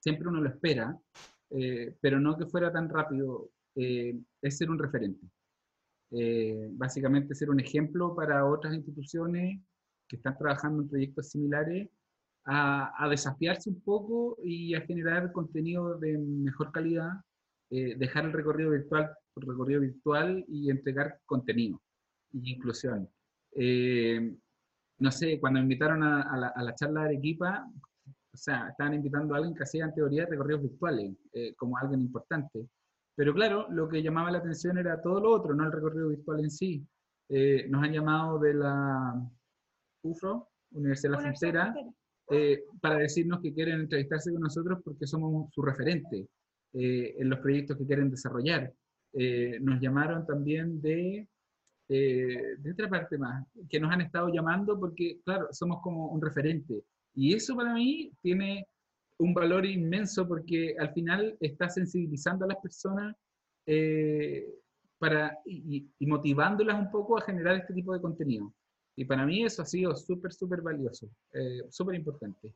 siempre 0.00 0.28
uno 0.28 0.40
lo 0.40 0.48
espera, 0.48 0.96
eh, 1.50 1.96
pero 2.00 2.20
no 2.20 2.36
que 2.36 2.46
fuera 2.46 2.72
tan 2.72 2.88
rápido, 2.88 3.50
es 3.74 4.58
ser 4.58 4.68
un 4.68 4.78
referente. 4.78 5.26
básicamente 6.72 7.34
ser 7.34 7.50
un 7.50 7.60
ejemplo 7.60 8.14
para 8.14 8.44
otras 8.44 8.74
instituciones 8.74 9.60
que 10.08 10.16
están 10.16 10.36
trabajando 10.36 10.82
en 10.82 10.88
proyectos 10.88 11.30
similares 11.30 11.88
a, 12.44 12.92
a, 12.98 13.08
desafiarse 13.08 13.70
un 13.70 13.80
poco 13.80 14.36
y 14.42 14.74
a 14.74 14.80
generar 14.82 15.32
contenido 15.32 15.98
de 15.98 16.18
mejor 16.18 16.72
calidad 16.72 17.20
eh, 17.72 17.94
dejar 17.96 18.24
el 18.24 18.32
recorrido 18.32 18.70
virtual, 18.70 19.12
el 19.36 19.46
recorrido 19.46 19.80
virtual 19.80 20.44
y 20.48 20.70
entregar 20.70 21.20
contenido 21.24 21.80
y 22.32 22.54
inclusión. 22.54 23.08
Eh, 23.52 24.34
no 25.00 25.10
sé, 25.10 25.38
cuando 25.40 25.58
me 25.58 25.64
invitaron 25.64 26.02
a, 26.02 26.54
la, 26.56 26.74
charla 26.74 27.04
de 27.04 27.14
equipa, 27.14 27.66
o 28.06 28.36
sea, 28.36 28.68
estaban 28.68 28.94
invitando 28.94 29.34
a 29.34 29.38
alguien 29.38 29.54
que 29.54 29.64
hacía 29.64 29.84
en 29.84 29.94
teoría 29.94 30.26
recorridos 30.26 30.62
virtuales, 30.62 31.12
eh, 31.32 31.54
como 31.54 31.76
alguien 31.78 32.00
importante. 32.00 32.68
Pero 33.16 33.34
claro, 33.34 33.66
lo 33.70 33.88
que 33.88 34.02
llamaba 34.02 34.30
la 34.30 34.38
atención 34.38 34.78
era 34.78 35.00
todo 35.00 35.20
lo 35.20 35.32
otro, 35.32 35.54
no 35.54 35.64
el 35.64 35.72
recorrido 35.72 36.08
virtual 36.08 36.40
en 36.40 36.50
sí. 36.50 36.86
nos 37.68 37.82
han 37.82 37.92
llamado 37.92 38.38
de 38.38 38.54
la 38.54 39.14
UFRO, 40.02 40.48
Universidad 40.72 41.10
de 41.10 41.16
la 41.16 41.22
Frontera, 41.22 41.74
para 42.80 42.96
decirnos 42.96 43.40
que 43.40 43.52
quieren 43.52 43.80
entrevistarse 43.80 44.32
con 44.32 44.42
nosotros 44.42 44.80
porque 44.84 45.06
somos 45.06 45.52
su 45.52 45.62
referente. 45.62 46.28
Eh, 46.72 47.16
en 47.18 47.28
los 47.28 47.40
proyectos 47.40 47.76
que 47.76 47.86
quieren 47.86 48.10
desarrollar. 48.10 48.72
Eh, 49.12 49.58
nos 49.60 49.80
llamaron 49.80 50.24
también 50.24 50.80
de, 50.80 51.26
eh, 51.92 52.56
de 52.58 52.72
otra 52.72 52.88
parte 52.88 53.18
más, 53.18 53.44
que 53.68 53.80
nos 53.80 53.92
han 53.92 54.00
estado 54.00 54.28
llamando 54.28 54.78
porque, 54.78 55.20
claro, 55.24 55.48
somos 55.50 55.80
como 55.82 56.08
un 56.08 56.20
referente. 56.20 56.84
Y 57.14 57.34
eso 57.34 57.56
para 57.56 57.74
mí 57.74 58.12
tiene 58.22 58.66
un 59.18 59.34
valor 59.34 59.66
inmenso 59.66 60.26
porque 60.26 60.76
al 60.78 60.92
final 60.92 61.36
está 61.40 61.68
sensibilizando 61.68 62.44
a 62.44 62.48
las 62.48 62.58
personas 62.58 63.14
para, 64.98 65.38
y, 65.44 65.88
motivándolas 66.00 66.78
un 66.78 66.90
poco 66.90 67.18
a 67.18 67.22
generar 67.22 67.56
este 67.56 67.74
tipo 67.74 67.92
de 67.92 68.00
contenido. 68.00 68.52
Y 68.96 69.04
para 69.04 69.26
mí 69.26 69.44
eso 69.44 69.62
ha 69.62 69.66
sido 69.66 69.94
súper, 69.96 70.32
súper 70.32 70.62
valioso, 70.62 71.10
súper 71.68 71.96
importante. 71.96 72.54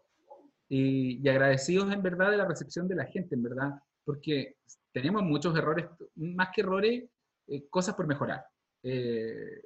Y, 0.68 1.20
y, 1.22 1.28
agradecidos 1.28 1.92
en 1.92 2.02
verdad 2.02 2.30
de 2.30 2.38
la 2.38 2.46
recepción 2.46 2.88
de 2.88 2.96
la 2.96 3.04
gente, 3.04 3.34
en 3.34 3.42
verdad 3.42 3.74
porque 4.04 4.56
tenemos 4.92 5.22
muchos 5.22 5.56
errores, 5.56 5.86
más 6.14 6.48
que 6.54 6.60
errores, 6.60 7.04
eh, 7.48 7.66
cosas 7.68 7.94
por 7.94 8.06
mejorar. 8.06 8.44
Eh, 8.84 9.60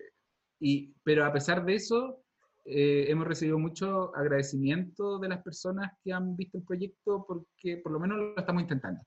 y, 0.60 0.94
pero 1.02 1.24
a 1.24 1.32
pesar 1.32 1.64
de 1.64 1.74
eso, 1.74 2.22
eh, 2.64 3.06
hemos 3.08 3.26
recibido 3.26 3.58
mucho 3.58 4.14
agradecimiento 4.14 5.18
de 5.18 5.28
las 5.28 5.42
personas 5.42 5.92
que 6.02 6.12
han 6.12 6.36
visto 6.36 6.58
el 6.58 6.64
proyecto 6.64 7.24
porque 7.26 7.78
por 7.78 7.92
lo 7.92 8.00
menos 8.00 8.18
lo 8.18 8.36
estamos 8.36 8.62
intentando. 8.62 9.00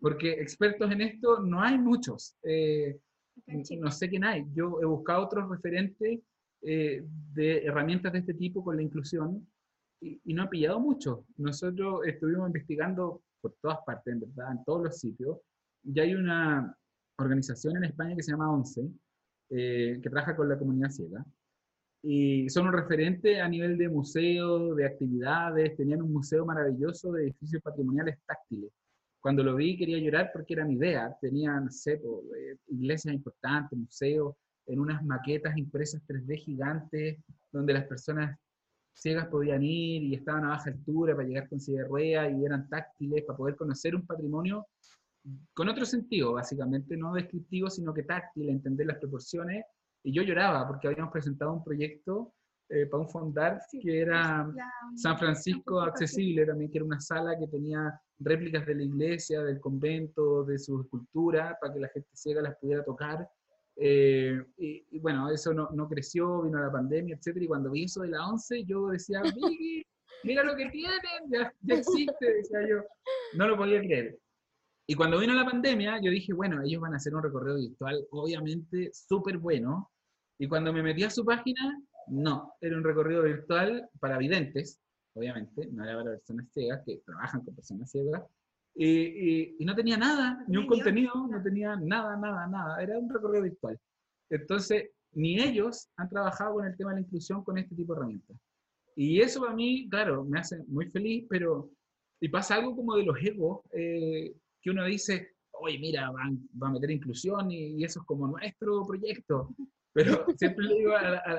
Porque 0.00 0.32
expertos 0.32 0.90
en 0.90 1.00
esto 1.00 1.40
no 1.40 1.62
hay 1.62 1.78
muchos. 1.78 2.36
no 2.44 3.90
sé 3.90 4.08
quién 4.08 4.24
hay. 4.24 4.44
Yo 4.52 4.80
he 4.82 4.84
buscado 4.84 5.24
otros 5.24 5.48
referentes 5.48 6.20
de 6.60 7.64
herramientas 7.64 8.12
de 8.12 8.20
este 8.20 8.34
tipo 8.34 8.62
con 8.62 8.76
la 8.76 8.82
inclusión 8.82 9.48
y, 10.00 10.20
y 10.24 10.34
no 10.34 10.44
he 10.44 10.48
pillado 10.48 10.78
mucho. 10.78 11.24
Nosotros 11.36 12.06
estuvimos 12.06 12.48
investigando 12.48 13.22
por 13.40 13.54
todas 13.60 13.78
partes, 13.84 14.14
en 14.14 14.20
verdad, 14.20 14.52
en 14.52 14.64
todos 14.64 14.84
los 14.84 14.98
sitios. 14.98 15.38
Y 15.84 15.98
hay 15.98 16.14
una 16.14 16.76
organización 17.18 17.76
en 17.76 17.84
España 17.84 18.16
que 18.16 18.22
se 18.22 18.30
llama 18.30 18.52
ONCE, 18.52 18.88
eh, 19.54 20.00
que 20.02 20.08
trabaja 20.08 20.34
con 20.34 20.48
la 20.48 20.58
comunidad 20.58 20.90
ciega. 20.90 21.22
Y 22.02 22.48
son 22.48 22.68
un 22.68 22.72
referente 22.72 23.38
a 23.40 23.48
nivel 23.48 23.76
de 23.76 23.88
museo, 23.90 24.74
de 24.74 24.86
actividades. 24.86 25.76
Tenían 25.76 26.00
un 26.00 26.10
museo 26.10 26.46
maravilloso 26.46 27.12
de 27.12 27.24
edificios 27.24 27.62
patrimoniales 27.62 28.18
táctiles. 28.26 28.72
Cuando 29.20 29.44
lo 29.44 29.54
vi 29.54 29.76
quería 29.76 29.98
llorar 29.98 30.30
porque 30.32 30.54
era 30.54 30.64
mi 30.64 30.74
idea. 30.76 31.14
Tenían, 31.20 31.70
sé, 31.70 31.92
eh, 31.92 32.56
iglesias 32.68 33.14
importantes, 33.14 33.78
museos, 33.78 34.34
en 34.66 34.80
unas 34.80 35.04
maquetas 35.04 35.54
impresas 35.58 36.00
3D 36.06 36.38
gigantes, 36.38 37.18
donde 37.52 37.74
las 37.74 37.84
personas 37.84 38.38
ciegas 38.94 39.26
podían 39.26 39.62
ir 39.62 40.02
y 40.02 40.14
estaban 40.14 40.44
a 40.44 40.48
baja 40.48 40.70
altura 40.70 41.14
para 41.14 41.28
llegar 41.28 41.48
con 41.48 41.60
silla 41.60 41.82
de 41.82 41.88
ruedas 41.88 42.32
y 42.32 42.44
eran 42.44 42.68
táctiles 42.70 43.24
para 43.24 43.36
poder 43.36 43.56
conocer 43.56 43.94
un 43.94 44.06
patrimonio 44.06 44.66
con 45.54 45.68
otro 45.68 45.84
sentido, 45.84 46.32
básicamente, 46.32 46.96
no 46.96 47.14
descriptivo, 47.14 47.70
sino 47.70 47.94
que 47.94 48.02
táctil, 48.02 48.48
entender 48.48 48.86
las 48.86 48.98
proporciones 48.98 49.64
y 50.04 50.12
yo 50.12 50.22
lloraba 50.22 50.66
porque 50.66 50.88
habíamos 50.88 51.12
presentado 51.12 51.52
un 51.52 51.62
proyecto 51.62 52.34
eh, 52.68 52.86
para 52.86 53.02
un 53.02 53.08
fondar 53.08 53.60
que 53.80 54.00
era 54.00 54.50
San 54.96 55.18
Francisco 55.18 55.80
Accesible 55.80 56.46
también, 56.46 56.70
que 56.70 56.78
era 56.78 56.86
una 56.86 57.00
sala 57.00 57.38
que 57.38 57.46
tenía 57.46 58.00
réplicas 58.18 58.66
de 58.66 58.74
la 58.74 58.82
iglesia, 58.82 59.42
del 59.42 59.60
convento, 59.60 60.44
de 60.44 60.58
su 60.58 60.80
escultura, 60.80 61.56
para 61.60 61.74
que 61.74 61.80
la 61.80 61.88
gente 61.88 62.08
ciega 62.14 62.40
las 62.40 62.56
pudiera 62.56 62.82
tocar. 62.84 63.28
Eh, 63.76 64.42
y, 64.58 64.98
bueno, 65.00 65.30
eso 65.30 65.52
no, 65.52 65.68
no, 65.72 65.88
creció, 65.88 66.42
vino 66.42 66.58
la 66.60 66.72
pandemia, 66.72 67.16
etc. 67.16 67.36
Y 67.42 67.46
cuando 67.46 67.70
vi 67.70 67.84
eso 67.84 68.02
de 68.02 68.08
la 68.08 68.26
11, 68.26 68.64
yo 68.64 68.88
decía, 68.88 69.22
mira 70.24 70.44
lo 70.44 70.54
que 70.56 70.70
tienen, 70.70 71.00
ya, 71.30 71.52
ya 71.60 71.74
existe, 71.74 72.32
decía 72.32 72.66
yo. 72.68 72.84
No 73.34 73.48
lo 73.48 73.56
podía 73.56 73.80
creer. 73.80 74.18
Y 74.92 74.94
cuando 74.94 75.18
vino 75.18 75.32
la 75.32 75.46
pandemia, 75.46 76.02
yo 76.02 76.10
dije, 76.10 76.34
bueno, 76.34 76.60
ellos 76.62 76.82
van 76.82 76.92
a 76.92 76.98
hacer 76.98 77.14
un 77.14 77.22
recorrido 77.22 77.56
virtual, 77.56 78.06
obviamente, 78.10 78.90
súper 78.92 79.38
bueno. 79.38 79.90
Y 80.38 80.46
cuando 80.46 80.70
me 80.70 80.82
metí 80.82 81.02
a 81.02 81.08
su 81.08 81.24
página, 81.24 81.82
no, 82.08 82.52
era 82.60 82.76
un 82.76 82.84
recorrido 82.84 83.22
virtual 83.22 83.88
para 83.98 84.18
videntes, 84.18 84.82
obviamente, 85.14 85.66
no 85.72 85.82
era 85.82 85.96
para 85.96 86.10
personas 86.10 86.46
ciegas 86.52 86.82
que 86.84 86.98
trabajan 87.06 87.42
con 87.42 87.54
personas 87.54 87.90
ciegas. 87.90 88.22
Y, 88.74 89.56
y, 89.58 89.64
no 89.64 89.74
tenía 89.74 89.96
nada, 89.96 90.44
ni 90.46 90.58
un 90.58 90.66
contenido, 90.66 91.26
no 91.26 91.42
tenía 91.42 91.74
nada, 91.76 92.14
nada, 92.18 92.46
nada. 92.46 92.82
Era 92.82 92.98
un 92.98 93.08
recorrido 93.08 93.44
virtual. 93.44 93.80
Entonces, 94.28 94.90
ni 95.12 95.40
ellos 95.40 95.88
han 95.96 96.10
trabajado 96.10 96.56
con 96.56 96.66
el 96.66 96.76
tema 96.76 96.90
de 96.90 96.96
la 96.96 97.06
inclusión 97.06 97.42
con 97.42 97.56
este 97.56 97.74
tipo 97.74 97.94
de 97.94 98.00
herramientas. 98.00 98.36
Y 98.94 99.22
eso 99.22 99.40
para 99.40 99.54
mí, 99.54 99.88
claro, 99.88 100.22
me 100.22 100.38
hace 100.38 100.62
muy 100.66 100.90
feliz, 100.90 101.24
pero 101.30 101.70
y 102.20 102.28
pasa 102.28 102.56
algo 102.56 102.76
como 102.76 102.94
de 102.94 103.04
los 103.04 103.16
egos, 103.20 103.62
eh, 103.72 104.32
que 104.62 104.70
uno 104.70 104.84
dice, 104.84 105.34
oye, 105.52 105.78
mira, 105.78 106.10
van, 106.10 106.48
va 106.60 106.68
a 106.68 106.72
meter 106.72 106.90
inclusión 106.90 107.50
y, 107.50 107.84
eso 107.84 108.00
es 108.00 108.06
como 108.06 108.28
nuestro 108.28 108.86
proyecto. 108.86 109.54
Pero 109.92 110.24
siempre 110.38 110.64
le 110.64 110.74
digo, 110.76 110.92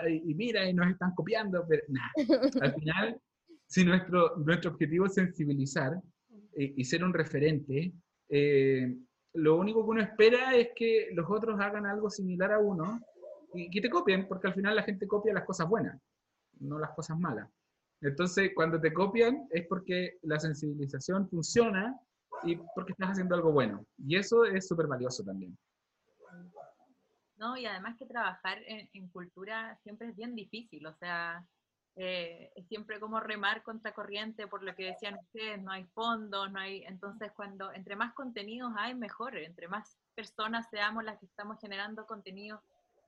y 0.09 0.35
mira, 0.35 0.69
y 0.69 0.73
nos 0.73 0.89
están 0.89 1.13
copiando, 1.15 1.65
pero 1.67 1.83
nada, 1.87 2.11
al 2.61 2.73
final, 2.79 3.21
si 3.65 3.83
nuestro, 3.83 4.35
nuestro 4.37 4.71
objetivo 4.71 5.05
es 5.05 5.13
sensibilizar 5.13 5.99
y, 6.55 6.81
y 6.81 6.83
ser 6.85 7.03
un 7.03 7.13
referente, 7.13 7.93
eh, 8.29 8.95
lo 9.33 9.57
único 9.57 9.83
que 9.83 9.89
uno 9.89 10.01
espera 10.01 10.55
es 10.55 10.69
que 10.75 11.09
los 11.13 11.29
otros 11.29 11.59
hagan 11.59 11.85
algo 11.85 12.09
similar 12.09 12.51
a 12.51 12.59
uno 12.59 12.99
y 13.53 13.69
que 13.69 13.81
te 13.81 13.89
copien, 13.89 14.27
porque 14.27 14.47
al 14.47 14.53
final 14.53 14.75
la 14.75 14.83
gente 14.83 15.07
copia 15.07 15.33
las 15.33 15.45
cosas 15.45 15.67
buenas, 15.67 15.99
no 16.59 16.79
las 16.79 16.91
cosas 16.91 17.17
malas. 17.19 17.49
Entonces, 18.01 18.51
cuando 18.53 18.79
te 18.79 18.93
copian 18.93 19.47
es 19.51 19.65
porque 19.67 20.17
la 20.23 20.39
sensibilización 20.39 21.27
funciona 21.29 21.97
y 22.43 22.55
porque 22.75 22.91
estás 22.91 23.11
haciendo 23.11 23.35
algo 23.35 23.51
bueno. 23.51 23.85
Y 23.97 24.17
eso 24.17 24.45
es 24.45 24.67
súper 24.67 24.87
valioso 24.87 25.23
también. 25.23 25.57
No, 27.37 27.57
y 27.57 27.65
además 27.65 27.97
que 27.97 28.05
trabajar 28.05 28.59
en, 28.65 29.09
cultura 29.09 29.77
siempre 29.83 30.07
es 30.07 30.15
bien 30.15 30.33
difícil, 30.33 30.85
o 30.85 30.93
sea, 30.93 31.45
eh, 31.95 32.51
es 32.55 32.67
siempre 32.67 32.99
como 32.99 33.19
remar 33.19 33.63
contra 33.63 33.93
corriente, 33.93 34.47
por 34.47 34.63
lo 34.63 34.73
que 34.75 34.85
decían 34.85 35.19
ustedes, 35.19 35.61
no 35.61 35.71
hay 35.71 35.83
fondos, 35.93 36.51
no 36.51 36.59
hay, 36.59 36.83
entonces 36.85 37.31
cuando 37.35 37.73
entre 37.73 37.95
más 37.95 38.13
contenidos 38.13 38.71
hay, 38.77 38.95
mejor, 38.95 39.35
entre 39.37 39.67
más 39.67 39.97
personas 40.15 40.69
seamos 40.69 41.03
las 41.03 41.19
que 41.19 41.25
estamos 41.25 41.59
generando 41.59 42.05
contenidos 42.05 42.61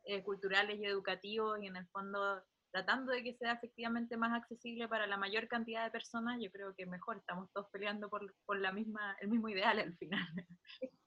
eh, 0.04 0.22
culturales 0.22 0.80
y 0.80 0.86
educativos 0.86 1.62
y 1.62 1.68
en 1.68 1.78
el 1.78 1.88
fondo 1.88 2.44
tratando 2.76 3.14
de 3.14 3.24
que 3.24 3.34
sea 3.36 3.54
efectivamente 3.54 4.18
más 4.18 4.34
accesible 4.34 4.90
para 4.90 5.08
la 5.08 5.16
mayor 5.16 5.48
cantidad 5.48 5.86
de 5.86 5.92
personas, 5.92 6.42
yo 6.42 6.52
creo 6.52 6.76
que 6.76 6.86
mejor, 6.86 7.16
estamos 7.16 7.50
todos 7.54 7.70
peleando 7.72 8.10
por, 8.10 8.36
por 8.46 8.60
la 8.60 8.74
misma, 8.74 9.16
el 9.22 9.30
mismo 9.30 9.48
ideal 9.48 9.80
al 9.80 9.96
final. 9.96 10.28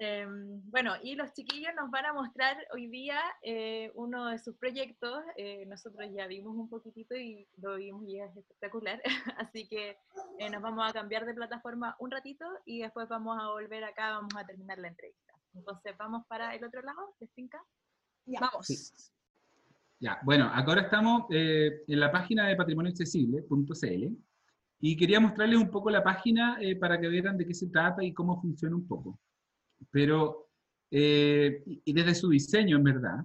Em, 0.00 0.62
bueno, 0.70 0.94
y 1.02 1.16
los 1.16 1.32
chiquillos 1.32 1.74
nos 1.74 1.90
van 1.90 2.06
a 2.06 2.12
mostrar 2.12 2.56
hoy 2.72 2.86
día 2.86 3.20
eh, 3.42 3.90
uno 3.96 4.26
de 4.26 4.38
sus 4.38 4.56
proyectos. 4.56 5.24
Eh, 5.36 5.66
nosotros 5.66 6.08
ya 6.14 6.28
vimos 6.28 6.54
un 6.54 6.68
poquitito 6.68 7.16
y 7.16 7.48
lo 7.56 7.74
vimos 7.74 8.06
y 8.06 8.20
es 8.20 8.36
espectacular. 8.36 9.02
Así 9.38 9.66
que 9.66 9.98
eh, 10.38 10.50
nos 10.50 10.62
vamos 10.62 10.88
a 10.88 10.92
cambiar 10.92 11.26
de 11.26 11.34
plataforma 11.34 11.96
un 11.98 12.12
ratito 12.12 12.44
y 12.64 12.82
después 12.82 13.08
vamos 13.08 13.36
a 13.40 13.48
volver 13.48 13.82
acá, 13.82 14.12
vamos 14.12 14.36
a 14.36 14.46
terminar 14.46 14.78
la 14.78 14.86
entrevista. 14.86 15.32
Entonces, 15.52 15.96
¿vamos 15.98 16.24
para 16.28 16.54
el 16.54 16.62
otro 16.62 16.80
lado? 16.82 17.16
¿De 17.18 17.26
finca? 17.26 17.60
Vamos. 18.40 19.17
Ya, 20.00 20.20
bueno, 20.22 20.48
ahora 20.54 20.82
estamos 20.82 21.24
eh, 21.30 21.82
en 21.88 21.98
la 21.98 22.12
página 22.12 22.46
de 22.46 22.54
patrimonioaccesible.cl 22.54 24.16
y 24.80 24.96
quería 24.96 25.18
mostrarles 25.18 25.58
un 25.58 25.70
poco 25.70 25.90
la 25.90 26.04
página 26.04 26.56
eh, 26.60 26.76
para 26.76 27.00
que 27.00 27.08
vieran 27.08 27.36
de 27.36 27.44
qué 27.44 27.52
se 27.52 27.68
trata 27.68 28.04
y 28.04 28.12
cómo 28.12 28.40
funciona 28.40 28.76
un 28.76 28.86
poco. 28.86 29.18
Pero, 29.90 30.50
eh, 30.92 31.64
y 31.66 31.92
desde 31.92 32.14
su 32.14 32.28
diseño, 32.28 32.76
en 32.76 32.84
verdad. 32.84 33.24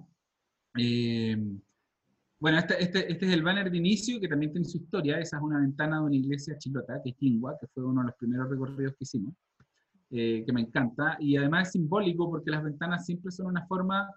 bueno, 2.40 2.58
este, 2.58 2.82
este, 2.82 3.12
este, 3.12 3.26
es 3.26 3.32
el 3.32 3.42
banner 3.44 3.70
de 3.70 3.78
inicio, 3.78 4.20
que 4.20 4.26
también 4.26 4.50
tiene 4.50 4.66
su 4.66 4.78
historia. 4.78 5.20
Esa 5.20 5.36
es 5.36 5.42
una 5.44 5.60
ventana 5.60 5.98
de 5.98 6.06
una 6.06 6.16
iglesia 6.16 6.58
chilota, 6.58 7.00
que 7.04 7.10
es 7.10 7.16
Quingua, 7.16 7.56
que 7.60 7.68
fue 7.68 7.84
uno 7.84 8.00
de 8.00 8.08
los 8.08 8.16
primeros 8.16 8.50
recorridos 8.50 8.94
que 8.94 9.04
hicimos, 9.04 9.32
que 10.10 10.52
me 10.52 10.62
encanta. 10.62 11.16
Y 11.20 11.36
además 11.36 11.68
es 11.68 11.72
simbólico 11.72 12.28
porque 12.28 12.50
las 12.50 12.64
ventanas 12.64 13.06
siempre 13.06 13.30
son 13.30 13.46
una 13.46 13.64
forma 13.68 14.08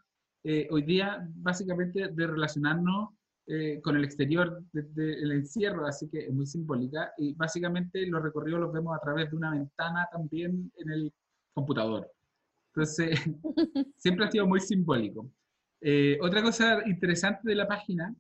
eh, 0.44 0.68
hoy 0.72 0.84
día 0.84 1.28
básicamente 1.36 2.08
de 2.08 2.28
relacionarnos 2.28 3.10
eh, 3.48 3.82
con 3.82 3.96
el 3.96 4.04
exterior 4.04 4.64
del 4.72 5.32
encierro, 5.32 5.86
así 5.86 6.10
que 6.10 6.20
es 6.20 6.34
muy 6.34 6.46
simbólica. 6.46 7.12
Y 7.18 7.34
básicamente 7.34 8.06
los 8.08 8.22
recorridos 8.22 8.60
los 8.60 8.74
vemos 8.74 8.96
a 8.96 9.00
través 9.00 9.30
de 9.32 9.38
una 9.38 9.52
ventana 9.52 10.08
también 10.12 10.72
en 10.78 10.92
el 10.92 11.14
computador. 11.54 12.12
Entonces, 12.74 13.20
siempre 13.98 14.26
ha 14.26 14.32
sido 14.32 14.48
muy 14.48 14.60
simbólico. 14.60 15.30
Eh, 15.82 16.18
otra 16.22 16.42
cosa 16.42 16.82
interesante 16.88 17.50
de 17.50 17.56
la 17.56 17.68
página, 17.68 18.14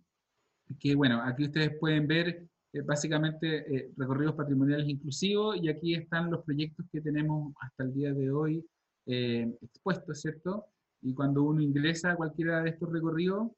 que 0.80 0.95
bueno, 0.95 1.22
aquí 1.24 1.45
ustedes 1.45 1.78
pueden 1.80 2.07
ver 2.07 2.47
básicamente 2.86 3.91
recorridos 3.95 4.36
patrimoniales 4.36 4.88
inclusivos 4.88 5.57
y 5.59 5.70
aquí 5.70 5.95
están 5.95 6.30
los 6.30 6.43
proyectos 6.43 6.86
que 6.91 7.01
tenemos 7.01 7.53
hasta 7.61 7.84
el 7.84 7.93
día 7.93 8.13
de 8.13 8.30
hoy 8.30 8.63
expuestos, 9.05 10.22
¿cierto? 10.22 10.68
Y 11.01 11.13
cuando 11.13 11.43
uno 11.43 11.61
ingresa 11.61 12.11
a 12.11 12.15
cualquiera 12.15 12.61
de 12.61 12.71
estos 12.71 12.91
recorridos, 12.91 13.51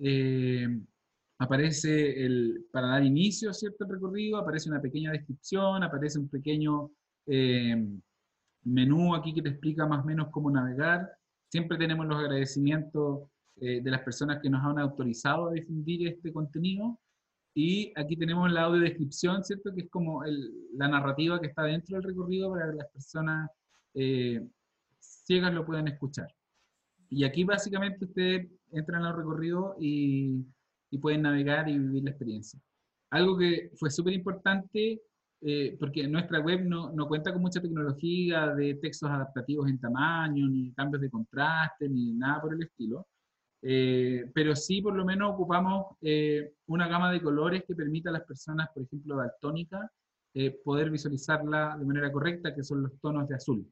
eh, 0.00 0.68
aparece 1.38 2.24
el, 2.24 2.66
para 2.72 2.88
dar 2.88 3.04
inicio 3.04 3.52
¿cierto? 3.52 3.84
al 3.84 3.90
recorrido, 3.90 4.38
aparece 4.38 4.68
una 4.68 4.80
pequeña 4.80 5.12
descripción, 5.12 5.82
aparece 5.82 6.18
un 6.18 6.28
pequeño 6.28 6.90
eh, 7.26 7.76
menú 8.64 9.14
aquí 9.14 9.34
que 9.34 9.42
te 9.42 9.50
explica 9.50 9.86
más 9.86 10.04
o 10.04 10.06
menos 10.06 10.28
cómo 10.30 10.50
navegar. 10.50 11.10
Siempre 11.48 11.76
tenemos 11.78 12.06
los 12.06 12.18
agradecimientos 12.18 13.28
eh, 13.60 13.80
de 13.82 13.90
las 13.90 14.02
personas 14.02 14.40
que 14.40 14.50
nos 14.50 14.64
han 14.64 14.78
autorizado 14.78 15.48
a 15.48 15.52
difundir 15.52 16.08
este 16.08 16.32
contenido. 16.32 16.98
Y 17.54 17.92
aquí 17.96 18.16
tenemos 18.16 18.50
la 18.50 18.62
audiodescripción, 18.62 19.44
¿cierto? 19.44 19.74
Que 19.74 19.82
es 19.82 19.90
como 19.90 20.22
la 20.24 20.88
narrativa 20.88 21.38
que 21.38 21.48
está 21.48 21.64
dentro 21.64 21.96
del 21.96 22.08
recorrido 22.08 22.50
para 22.50 22.70
que 22.70 22.76
las 22.76 22.88
personas 22.88 23.50
ciegas 24.98 25.52
lo 25.52 25.66
puedan 25.66 25.88
escuchar. 25.88 26.28
Y 27.14 27.24
aquí 27.24 27.44
básicamente 27.44 28.06
ustedes 28.06 28.48
entran 28.72 29.04
al 29.04 29.14
recorrido 29.14 29.76
y, 29.78 30.46
y 30.90 30.98
pueden 30.98 31.20
navegar 31.20 31.68
y 31.68 31.78
vivir 31.78 32.04
la 32.04 32.10
experiencia. 32.10 32.58
Algo 33.10 33.36
que 33.36 33.70
fue 33.76 33.90
súper 33.90 34.14
importante, 34.14 35.02
eh, 35.42 35.76
porque 35.78 36.08
nuestra 36.08 36.40
web 36.40 36.64
no, 36.64 36.90
no, 36.92 37.06
cuenta 37.06 37.30
con 37.30 37.42
mucha 37.42 37.60
tecnología 37.60 38.54
de 38.54 38.76
textos 38.76 39.10
adaptativos 39.10 39.68
en 39.68 39.78
tamaño, 39.78 40.48
ni 40.48 40.72
cambios 40.72 41.02
de 41.02 41.10
contraste, 41.10 41.86
ni 41.86 42.14
nada 42.14 42.40
por 42.40 42.54
el 42.54 42.62
estilo. 42.62 43.06
Eh, 43.60 44.30
pero 44.34 44.56
sí, 44.56 44.80
por 44.80 44.96
lo 44.96 45.04
menos, 45.04 45.34
ocupamos 45.34 45.98
eh, 46.00 46.54
una 46.66 46.88
gama 46.88 47.12
de 47.12 47.20
colores 47.20 47.64
que 47.68 47.74
permita 47.74 48.08
a 48.08 48.14
las 48.14 48.24
personas, 48.24 48.70
por 48.72 48.84
ejemplo, 48.84 49.16
daltónicas, 49.16 49.90
poder 50.64 50.88
visualizarla 50.90 51.76
de 51.78 51.84
manera 51.84 52.10
correcta, 52.10 52.54
que 52.54 52.62
son 52.62 52.84
los 52.84 52.98
tonos 53.02 53.28
de 53.28 53.34
azul. 53.34 53.70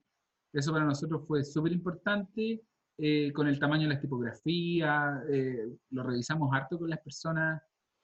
Eso 0.52 0.72
para 0.72 0.84
nosotros 0.84 1.26
fue 1.26 1.42
súper 1.42 1.72
importante 1.72 2.60
eh, 3.02 3.32
con 3.32 3.48
el 3.48 3.58
tamaño 3.58 3.84
de 3.84 3.94
las 3.94 4.02
tipografías, 4.02 5.22
eh, 5.30 5.70
lo 5.90 6.02
revisamos 6.02 6.52
harto 6.52 6.78
con 6.78 6.90
las 6.90 7.00
personas 7.00 7.62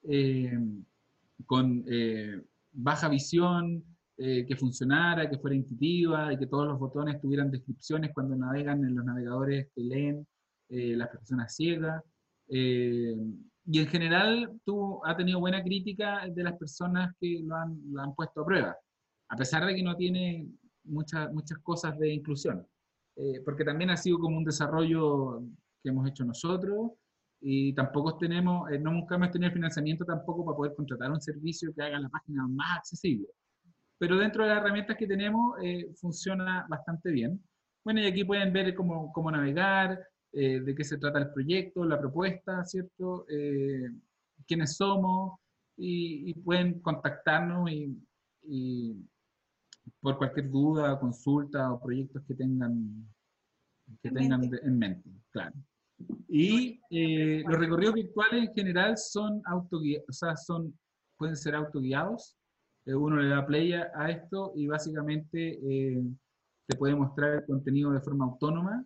eh, 0.08 0.58
con 1.44 1.84
baja 2.72 3.08
visión, 3.08 3.84
que 4.16 4.56
funcionara, 4.58 5.28
que 5.28 5.36
fuera 5.36 5.54
intuitiva 5.54 6.32
y 6.32 6.38
que 6.38 6.46
todos 6.46 6.66
los 6.66 6.78
botones 6.78 7.20
tuvieran 7.20 7.50
descripciones 7.50 8.12
cuando 8.14 8.34
navegan 8.34 8.82
en 8.82 8.94
los 8.94 9.04
navegadores 9.04 9.68
que 9.74 9.82
leen 9.82 10.26
las 10.70 11.08
personas 11.10 11.54
ciegas. 11.54 12.02
y 12.48 13.78
en 13.78 13.86
general 13.88 14.58
tú, 14.64 15.02
ha 15.04 15.14
tenido 15.14 15.38
buena 15.40 15.62
crítica 15.62 16.26
de 16.28 16.42
las 16.42 16.56
personas 16.56 17.14
que 17.20 17.40
lo 17.42 17.54
han, 17.56 17.78
lo 17.92 18.00
han 18.00 18.14
puesto 18.14 18.40
a 18.40 18.46
prueba, 18.46 18.76
a 19.28 19.36
pesar 19.36 19.66
de 19.66 19.74
que 19.74 19.82
no 19.82 19.94
tiene 19.96 20.48
muchas 20.84 21.30
muchas 21.34 21.58
cosas 21.58 21.98
de 21.98 22.14
inclusión. 22.14 22.66
Eh, 23.16 23.40
porque 23.44 23.64
también 23.64 23.90
ha 23.90 23.96
sido 23.96 24.18
como 24.18 24.36
un 24.36 24.44
desarrollo 24.44 25.42
que 25.82 25.88
hemos 25.88 26.08
hecho 26.08 26.24
nosotros 26.24 26.92
y 27.40 27.74
tampoco 27.74 28.18
tenemos, 28.18 28.70
eh, 28.70 28.78
no 28.78 28.92
nunca 28.92 29.14
hemos 29.14 29.30
tenido 29.30 29.52
financiamiento 29.52 30.04
tampoco 30.04 30.44
para 30.44 30.56
poder 30.56 30.74
contratar 30.74 31.10
un 31.10 31.20
servicio 31.20 31.72
que 31.74 31.82
haga 31.82 31.98
la 31.98 32.08
página 32.08 32.46
más 32.48 32.78
accesible. 32.78 33.28
Pero 33.98 34.16
dentro 34.16 34.42
de 34.42 34.50
las 34.50 34.58
herramientas 34.58 34.96
que 34.96 35.06
tenemos 35.06 35.56
eh, 35.62 35.92
funciona 36.00 36.66
bastante 36.68 37.10
bien. 37.10 37.42
Bueno, 37.84 38.00
y 38.00 38.06
aquí 38.06 38.24
pueden 38.24 38.52
ver 38.52 38.74
cómo, 38.74 39.12
cómo 39.12 39.30
navegar, 39.30 39.98
eh, 40.32 40.60
de 40.60 40.74
qué 40.74 40.84
se 40.84 40.98
trata 40.98 41.18
el 41.18 41.32
proyecto, 41.32 41.84
la 41.84 41.98
propuesta, 41.98 42.64
¿cierto? 42.64 43.26
Eh, 43.28 43.88
quiénes 44.46 44.76
somos 44.76 45.38
y, 45.78 46.34
pueden 46.40 46.80
contactarnos 46.80 47.70
y, 47.70 47.96
por 50.00 50.18
cualquier 50.18 50.50
duda, 50.50 50.98
consulta 50.98 51.72
o 51.72 51.80
proyectos 51.80 52.22
que 52.26 52.34
tengan, 52.34 53.06
que 54.02 54.10
tengan 54.10 54.42
en 54.44 54.78
mente, 54.78 55.10
claro. 55.30 55.54
Y 56.28 56.80
eh, 56.90 57.42
los 57.46 57.58
recorridos 57.58 57.94
virtuales 57.94 58.48
en 58.48 58.54
general 58.54 58.98
son 58.98 59.40
autoguiados, 59.46 60.06
o 60.08 60.12
sea, 60.12 60.36
son, 60.36 60.78
pueden 61.16 61.36
ser 61.36 61.54
autoguiados. 61.54 62.36
uno 62.86 63.16
le 63.16 63.28
da 63.28 63.46
play 63.46 63.72
a 63.72 64.10
esto 64.10 64.52
y 64.54 64.66
básicamente 64.66 65.58
te 66.66 66.76
puede 66.76 66.94
mostrar 66.94 67.34
el 67.34 67.46
contenido 67.46 67.92
de 67.92 68.00
forma 68.00 68.26
autónoma 68.26 68.84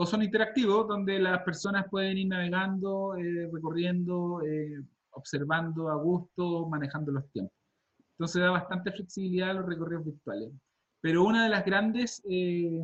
o 0.00 0.06
son 0.06 0.22
interactivos, 0.22 0.86
donde 0.86 1.18
las 1.18 1.42
personas 1.42 1.86
pueden 1.90 2.18
ir 2.18 2.28
navegando, 2.28 3.16
eh, 3.16 3.50
recorriendo, 3.52 4.40
eh, 4.46 4.80
observando 5.10 5.88
a 5.88 5.96
gusto, 5.96 6.68
manejando 6.68 7.10
los 7.10 7.28
tiempos. 7.32 7.57
Entonces 8.18 8.42
da 8.42 8.50
bastante 8.50 8.90
flexibilidad 8.92 9.50
a 9.50 9.54
los 9.54 9.66
recorridos 9.66 10.04
virtuales. 10.04 10.52
Pero 11.00 11.24
una 11.24 11.44
de 11.44 11.50
las 11.50 11.64
grandes 11.64 12.20
eh, 12.28 12.82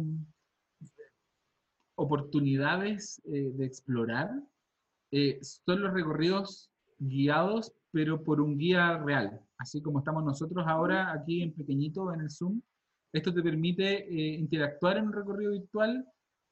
oportunidades 1.96 3.20
de 3.24 3.64
explorar 3.64 4.30
son 5.42 5.80
los 5.80 5.92
recorridos 5.92 6.70
guiados, 6.98 7.72
pero 7.92 8.22
por 8.22 8.40
un 8.40 8.58
guía 8.58 8.98
real, 8.98 9.40
así 9.58 9.80
como 9.80 10.00
estamos 10.00 10.24
nosotros 10.24 10.64
ahora 10.66 11.12
aquí 11.12 11.42
en 11.42 11.52
pequeñito 11.54 12.12
en 12.12 12.22
el 12.22 12.30
Zoom. 12.30 12.60
Esto 13.12 13.32
te 13.32 13.42
permite 13.42 14.08
interactuar 14.10 14.96
en 14.96 15.06
un 15.06 15.12
recorrido 15.12 15.52
virtual 15.52 16.04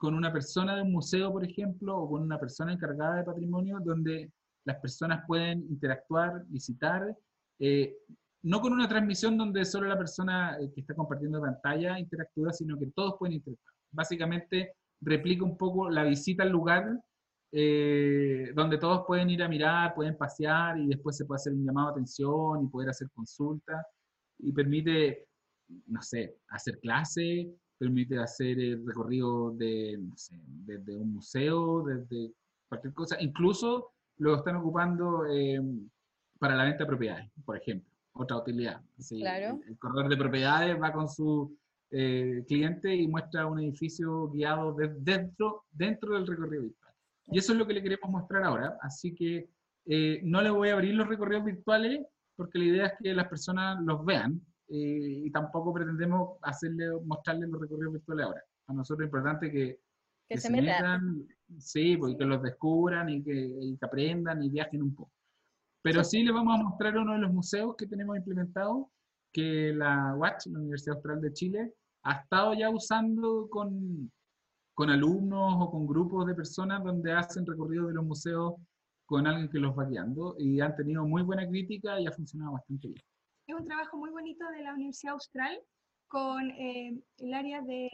con 0.03 0.14
una 0.14 0.33
persona 0.33 0.74
de 0.74 0.83
un 0.83 0.91
museo, 0.91 1.30
por 1.30 1.45
ejemplo, 1.45 1.97
o 1.97 2.11
con 2.11 2.22
una 2.22 2.37
persona 2.37 2.72
encargada 2.72 3.18
de 3.18 3.22
patrimonio, 3.22 3.78
donde 3.85 4.33
las 4.64 4.78
personas 4.78 5.24
pueden 5.28 5.61
interactuar, 5.70 6.45
visitar, 6.49 7.16
eh, 7.61 7.97
no 8.43 8.61
con 8.61 8.72
una 8.72 8.88
transmisión 8.88 9.36
donde 9.36 9.64
solo 9.64 9.88
la 9.88 9.99
persona 9.99 10.59
eh, 10.61 10.70
que 10.74 10.80
está 10.80 10.95
compartiendo 10.95 11.40
pantalla 11.40 11.99
interactúa, 11.99 12.53
sino 12.53 12.78
que 12.78 12.86
todos 12.95 13.14
pueden 13.18 13.34
interactuar. 13.36 13.74
Básicamente 13.93 14.74
replica 15.01 15.45
un 15.45 15.57
poco 15.57 15.90
la 15.90 16.05
visita 16.05 16.43
al 16.43 16.51
lugar 16.51 16.99
eh, 17.55 18.51
donde 18.55 18.78
todos 18.78 19.05
pueden 19.07 19.28
ir 19.28 19.43
a 19.43 19.49
mirar, 19.49 19.95
pueden 19.95 20.16
pasear 20.16 20.78
y 20.78 20.86
después 20.86 21.18
se 21.18 21.26
puede 21.26 21.36
hacer 21.36 21.53
un 21.53 21.66
llamado 21.66 21.88
a 21.88 21.90
atención 21.90 22.64
y 22.64 22.68
poder 22.68 22.88
hacer 22.88 23.11
consultas 23.14 23.84
y 24.38 24.53
permite, 24.53 25.26
no 25.86 26.01
sé, 26.01 26.38
hacer 26.49 26.80
clase, 26.80 27.53
permite 27.76 28.18
hacer 28.18 28.59
el 28.59 28.86
recorrido 28.86 29.51
de, 29.51 30.01
desde 30.64 30.97
un 30.97 31.12
museo, 31.12 31.82
desde 31.82 32.32
cualquier 32.70 32.95
cosa. 32.95 33.20
Incluso 33.20 33.93
lo 34.16 34.36
están 34.36 34.57
ocupando 34.57 35.26
em, 35.26 35.90
para 36.38 36.57
la 36.57 36.64
venta 36.64 36.84
de 36.84 36.86
propiedades, 36.86 37.30
por 37.45 37.59
ejemplo, 37.59 37.91
otra 38.15 38.39
utilidad. 38.39 38.83
claro. 39.09 39.61
el, 39.67 39.79
corredor 39.79 40.09
de 40.09 40.17
propiedades 40.17 40.81
va 40.81 40.93
con 40.93 41.09
su 41.09 41.57
eh, 41.91 42.45
cliente 42.47 42.95
y 42.95 43.09
muestra 43.09 43.47
un 43.47 43.61
edificio 43.61 44.29
guiado 44.29 44.75
dentro, 44.99 45.65
dentro 45.71 46.15
del 46.15 46.27
recorrido 46.27 46.63
virtual. 46.63 46.93
Y 47.29 47.39
eso 47.39 47.53
es 47.53 47.59
lo 47.59 47.67
que 47.67 47.75
le 47.75 47.83
queremos 47.83 48.11
mostrar 48.11 48.45
ahora. 48.45 48.79
Así 48.81 49.15
que 49.15 49.49
eh, 49.87 50.21
no 50.23 50.43
le 50.43 50.51
voy 50.51 50.69
a 50.69 50.75
abrir 50.75 50.95
los 50.95 51.09
recorridos 51.09 51.45
virtuales 51.45 52.07
porque 52.37 52.59
la 52.59 52.65
idea 52.65 52.87
es 52.87 52.93
que 53.01 53.15
las 53.15 53.29
personas 53.29 53.81
los 53.83 54.05
vean 54.05 54.41
y 54.75 55.31
tampoco 55.31 55.75
pretendemos 55.75 56.39
hacerle, 56.41 56.87
mostrarles 57.05 57.51
los 57.51 57.61
recorridos 57.61 57.93
virtuales 57.93 58.27
ahora. 58.27 58.43
A 58.69 58.73
nosotros 58.73 59.05
es 59.05 59.09
importante 59.09 59.53
que, 59.53 59.81
que, 60.29 60.39
se, 60.39 60.51
metan, 60.51 61.27
sí, 61.59 61.97
porque 61.99 62.17
que 62.17 62.25
los 62.25 62.43
descubran 62.43 63.09
y 63.11 63.23
que, 63.23 63.77
aprendan 63.83 64.43
y 64.43 64.49
viajen 64.49 64.83
un 64.83 64.95
poco. 64.95 65.13
Pero 65.83 66.05
sí. 66.05 66.22
les 66.22 66.35
vamos 66.35 66.59
a 66.59 66.62
mostrar 66.62 66.97
uno 66.97 67.14
de 67.14 67.18
los 67.18 67.33
museos 67.33 67.74
que 67.76 67.87
tenemos 67.87 68.16
implementado, 68.16 68.91
que 69.33 69.72
la 69.74 70.14
UACH, 70.16 70.47
la 70.47 70.59
Universidad 70.61 70.97
Austral 70.97 71.20
de 71.20 71.33
Chile, 71.33 71.74
ha 72.05 72.12
estado 72.12 72.55
ya 72.55 72.70
usando 72.70 73.49
con, 73.49 74.11
con 74.74 74.91
alumnos 74.91 75.55
o 75.59 75.70
con 75.70 75.87
grupos 75.87 76.26
de 76.26 76.35
personas 76.35 76.83
donde 76.85 77.12
hacen 77.12 77.47
recorridos 77.47 77.89
de 77.89 77.95
los 77.95 78.05
museos 78.05 78.55
con 79.07 79.26
alguien 79.26 79.49
que 79.49 79.59
los 79.59 79.76
va 79.76 79.85
guiando 79.85 80.37
y 80.39 80.61
han 80.61 80.74
tenido 80.74 81.05
muy 81.05 81.22
buena 81.22 81.47
crítica 81.47 82.01
y 82.01 82.07
ha 82.07 82.12
funcionado 82.12 82.53
bastante 82.53 82.89
bien 82.89 83.03
es 83.47 83.55
un 83.55 83.66
trabajo 83.66 83.97
muy 83.97 84.11
bonito 84.11 84.49
de 84.51 84.62
la 84.62 84.74
Universidad 84.74 85.14
Austral 85.14 85.61
con 86.09 86.51
eh, 86.51 87.01
el 87.18 87.35
área 87.35 87.61
de 87.62 87.89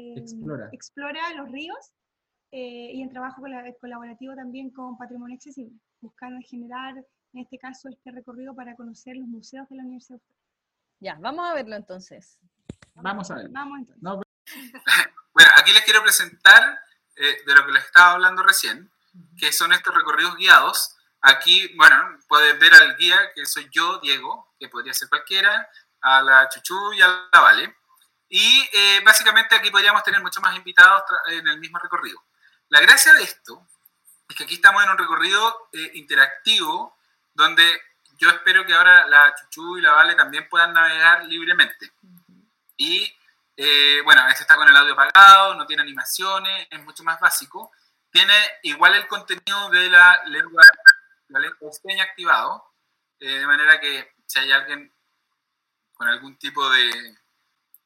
Explora, 0.73 1.35
los 1.37 1.51
ríos 1.51 1.93
eh, 2.53 2.93
y 2.93 3.03
en 3.03 3.11
trabajo 3.11 3.43
colaborativo 3.81 4.35
también 4.35 4.71
con 4.71 4.97
Patrimonio 4.99 5.37
Accesible, 5.37 5.79
buscando 6.01 6.41
generar, 6.49 6.95
en 7.33 7.41
este 7.41 7.59
caso, 7.59 7.89
este 7.89 8.11
recorrido 8.11 8.55
para 8.55 8.75
conocer 8.75 9.17
los 9.17 9.29
museos 9.29 9.69
de 9.69 9.77
la 9.77 9.83
Universidad 9.83 10.17
Austral. 10.17 10.39
Ya, 11.01 11.17
vamos 11.21 11.49
a 11.49 11.55
verlo 11.55 11.77
entonces. 11.77 12.39
Vamos 12.95 13.31
a 13.31 13.37
verlo. 13.37 13.51
Vamos 13.53 13.79
entonces. 13.81 14.25
bueno, 15.35 15.51
aquí 15.57 15.73
les 15.73 15.83
quiero 15.85 16.03
presentar 16.03 16.81
eh, 17.17 17.37
de 17.47 17.55
lo 17.55 17.65
que 17.67 17.73
les 17.73 17.85
estaba 17.85 18.13
hablando 18.13 18.43
recién, 18.43 18.91
que 19.37 19.53
son 19.53 19.73
estos 19.73 19.95
recorridos 19.95 20.37
guiados 20.37 20.99
Aquí, 21.21 21.75
bueno, 21.77 22.19
pueden 22.29 22.59
ver 22.59 22.73
al 22.75 22.97
guía, 22.97 23.19
que 23.35 23.45
soy 23.45 23.69
yo, 23.73 23.99
Diego, 23.99 24.55
que 24.59 24.69
podría 24.69 24.95
ser 24.95 25.09
cualquiera, 25.09 25.69
a 26.01 26.23
la 26.23 26.49
Chuchu 26.49 26.93
y 26.93 27.03
a 27.03 27.09
la 27.33 27.41
Vale. 27.41 27.77
Y 28.29 28.69
eh, 28.73 29.01
básicamente 29.05 29.57
aquí 29.57 29.71
podríamos 29.71 30.03
tener 30.05 30.23
muchos 30.23 30.43
más 30.43 30.57
invitados 30.57 31.03
en 31.29 31.49
el 31.49 31.59
mismo 31.59 31.79
recorrido. 31.79 32.23
La 32.69 32.81
gracia 32.81 33.13
de 33.15 33.23
esto 33.23 33.67
es 34.29 34.37
que 34.37 34.45
aquí 34.45 34.55
estamos 34.57 34.85
en 34.85 34.91
un 34.91 34.99
recorrido 34.99 35.69
eh, 35.73 35.91
interactivo 35.95 36.98
donde 37.39 37.81
yo 38.19 38.29
espero 38.31 38.67
que 38.67 38.75
ahora 38.75 39.07
la 39.07 39.33
Chuchu 39.35 39.79
y 39.79 39.81
la 39.81 39.93
Vale 39.93 40.17
también 40.17 40.49
puedan 40.49 40.73
navegar 40.73 41.25
libremente. 41.25 41.93
Y 42.77 43.15
eh, 43.57 44.01
bueno, 44.05 44.27
este 44.29 44.43
está 44.43 44.57
con 44.57 44.69
el 44.69 44.77
audio 44.77 44.95
apagado, 44.95 45.55
no 45.55 45.65
tiene 45.65 45.83
animaciones, 45.83 46.67
es 46.69 46.85
mucho 46.85 47.05
más 47.05 47.21
básico. 47.21 47.71
Tiene 48.11 48.35
igual 48.65 48.97
el 48.97 49.07
contenido 49.07 49.71
de 49.71 49.89
la 49.89 50.21
lengua 50.27 50.63
la 51.29 51.39
lengua 51.39 51.71
de 51.85 52.01
activado, 52.01 52.65
eh, 53.21 53.39
de 53.39 53.47
manera 53.47 53.79
que 53.79 54.15
si 54.27 54.39
hay 54.41 54.51
alguien 54.51 54.93
con 55.93 56.09
algún 56.09 56.37
tipo 56.39 56.69
de 56.71 57.19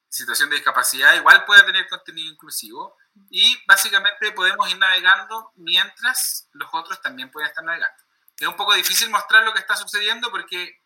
situación 0.09 0.49
de 0.49 0.57
discapacidad, 0.57 1.15
igual 1.15 1.45
puede 1.45 1.63
tener 1.65 1.89
contenido 1.89 2.33
inclusivo 2.33 2.97
y 3.29 3.61
básicamente 3.67 4.33
podemos 4.33 4.71
ir 4.71 4.79
navegando 4.79 5.53
mientras 5.57 6.49
los 6.53 6.69
otros 6.73 7.03
también 7.03 7.31
pueden 7.31 7.49
estar 7.49 7.65
navegando. 7.65 8.02
Es 8.43 8.49
un 8.49 8.57
poco 8.57 8.75
difícil 8.75 9.09
mostrar 9.09 9.45
lo 9.45 9.53
que 9.53 9.61
está 9.61 9.77
sucediendo 9.77 10.29
porque 10.29 10.83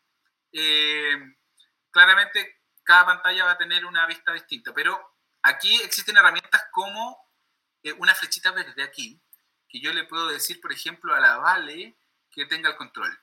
eh, 0.52 1.16
claramente 1.90 2.60
cada 2.84 3.06
pantalla 3.06 3.46
va 3.46 3.52
a 3.52 3.56
tener 3.56 3.86
una 3.86 4.06
vista 4.06 4.30
distinta, 4.34 4.74
pero 4.74 5.16
aquí 5.40 5.74
existen 5.80 6.18
herramientas 6.18 6.66
como 6.70 7.18
eh, 7.82 7.94
una 7.94 8.14
flechita 8.14 8.50
verde 8.50 8.82
aquí, 8.82 9.22
que 9.70 9.80
yo 9.80 9.90
le 9.94 10.04
puedo 10.04 10.28
decir, 10.28 10.60
por 10.60 10.70
ejemplo, 10.70 11.14
a 11.14 11.20
la 11.20 11.38
Vale, 11.38 11.96
que 12.30 12.44
tenga 12.44 12.68
el 12.68 12.76
control. 12.76 13.18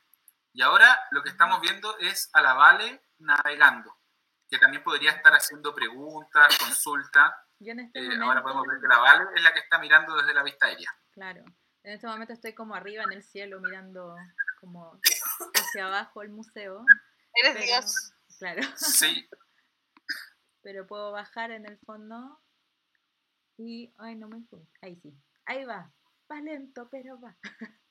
Y 0.51 0.63
ahora 0.63 0.99
lo 1.11 1.21
que 1.21 1.29
estamos 1.29 1.61
viendo 1.61 1.95
es 1.99 2.31
a 2.33 2.41
la 2.41 2.55
Vale 2.55 3.05
navegando, 3.19 3.99
que 4.49 4.57
también 4.57 4.81
podría 4.81 5.11
estar 5.11 5.33
haciendo 5.33 5.75
preguntas, 5.75 6.57
consultas. 6.57 7.31
Este 7.59 7.99
eh, 7.99 8.19
ahora 8.19 8.41
podemos 8.41 8.65
ver 8.65 8.81
que 8.81 8.87
la 8.87 8.97
Vale 8.97 9.25
es 9.35 9.43
la 9.43 9.53
que 9.53 9.59
está 9.59 9.77
mirando 9.77 10.15
desde 10.15 10.33
la 10.33 10.41
vista 10.41 10.65
aérea. 10.65 10.91
Claro. 11.11 11.45
En 11.83 11.93
este 11.93 12.07
momento 12.07 12.33
estoy 12.33 12.53
como 12.53 12.75
arriba 12.75 13.03
en 13.03 13.11
el 13.11 13.23
cielo 13.23 13.59
mirando 13.59 14.15
como 14.59 14.99
hacia 15.53 15.87
abajo 15.87 16.21
el 16.21 16.29
museo. 16.29 16.85
Eres 17.33 17.65
Dios. 17.65 18.13
Claro. 18.39 18.61
Sí. 18.77 19.27
Pero 20.61 20.87
puedo 20.87 21.11
bajar 21.11 21.51
en 21.51 21.65
el 21.65 21.77
fondo 21.79 22.41
y... 23.57 23.93
Ay, 23.97 24.15
no 24.15 24.29
me 24.29 24.41
fui. 24.43 24.65
Ahí 24.81 24.95
sí. 24.95 25.13
Ahí 25.45 25.65
va. 25.65 25.91
Va 26.31 26.39
lento, 26.39 26.87
pero 26.89 27.19
va. 27.19 27.35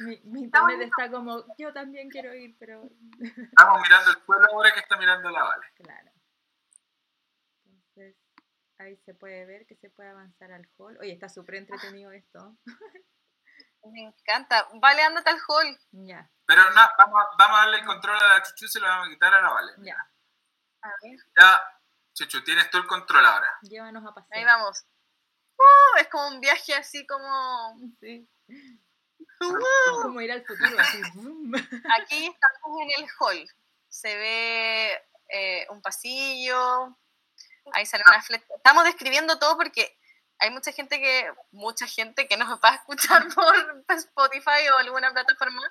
mi, 0.00 0.20
mi 0.24 0.40
internet 0.44 0.80
está 0.80 1.10
como, 1.10 1.44
yo 1.58 1.70
también 1.74 2.08
quiero 2.08 2.34
ir, 2.34 2.56
pero... 2.58 2.88
Estamos 3.20 3.82
mirando 3.82 4.10
el 4.10 4.24
suelo 4.24 4.46
ahora 4.50 4.72
que 4.72 4.80
está 4.80 4.96
mirando 4.96 5.30
la 5.30 5.42
Vale. 5.42 5.66
Claro. 5.76 6.10
Entonces, 7.66 8.16
ahí 8.80 8.96
se 9.04 9.14
puede 9.14 9.44
ver 9.46 9.66
que 9.66 9.76
se 9.76 9.90
puede 9.90 10.10
avanzar 10.10 10.52
al 10.52 10.68
hall. 10.76 10.98
Oye, 11.00 11.12
está 11.12 11.28
súper 11.28 11.56
entretenido 11.56 12.10
esto. 12.12 12.56
Me 13.84 14.02
encanta. 14.02 14.68
Vale, 14.74 15.02
ándate 15.02 15.30
al 15.30 15.40
hall. 15.48 15.78
Ya. 15.92 16.30
Pero 16.46 16.62
no, 16.70 16.88
vamos, 16.98 17.24
vamos 17.38 17.58
a 17.58 17.60
darle 17.62 17.78
el 17.78 17.86
control 17.86 18.16
a 18.16 18.28
la 18.28 18.42
Chuchu 18.42 18.66
y 18.66 18.68
se 18.68 18.80
lo 18.80 18.86
vamos 18.86 19.08
a 19.08 19.10
quitar 19.10 19.32
a 19.32 19.40
la 19.40 19.50
Vale. 19.50 19.72
Ya. 19.78 19.96
A 20.82 20.88
ver. 21.02 21.18
Ya, 21.40 21.80
Chuchu, 22.14 22.42
tienes 22.44 22.70
tú 22.70 22.78
el 22.78 22.86
control 22.86 23.24
ahora. 23.24 23.58
Llévanos 23.62 24.04
a 24.06 24.14
pasear. 24.14 24.38
Ahí 24.38 24.44
vamos. 24.44 24.84
Uh, 25.56 25.98
es 25.98 26.08
como 26.08 26.28
un 26.28 26.40
viaje 26.40 26.74
así 26.74 27.06
como... 27.06 27.78
Sí. 28.00 28.28
Como 30.02 30.20
ir 30.20 30.32
al 30.32 30.44
futuro, 30.44 30.76
Aquí 30.78 32.26
estamos 32.26 32.80
en 32.82 33.04
el 33.04 33.10
hall. 33.18 33.50
Se 33.88 34.16
ve 34.16 35.02
eh, 35.28 35.66
un 35.70 35.80
pasillo. 35.80 36.98
Ahí 37.72 37.86
sale 37.86 38.04
una 38.06 38.22
flecha. 38.22 38.44
Estamos 38.56 38.84
describiendo 38.84 39.38
todo 39.38 39.56
porque 39.56 39.98
hay 40.38 40.50
mucha 40.50 40.72
gente 40.72 40.98
que, 40.98 41.30
mucha 41.52 41.86
gente 41.86 42.26
que 42.26 42.36
nos 42.36 42.48
va 42.64 42.70
a 42.70 42.74
escuchar 42.76 43.26
por 43.34 43.54
Spotify 43.88 44.68
o 44.74 44.78
alguna 44.78 45.12
plataforma. 45.12 45.62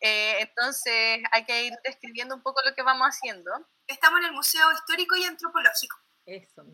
Eh, 0.00 0.40
entonces 0.40 1.20
hay 1.30 1.44
que 1.44 1.64
ir 1.64 1.72
describiendo 1.84 2.34
un 2.34 2.42
poco 2.42 2.60
lo 2.64 2.74
que 2.74 2.82
vamos 2.82 3.06
haciendo. 3.08 3.50
Estamos 3.86 4.20
en 4.20 4.26
el 4.26 4.32
Museo 4.32 4.72
Histórico 4.72 5.16
y 5.16 5.24
Antropológico. 5.24 5.96
Eso 6.26 6.64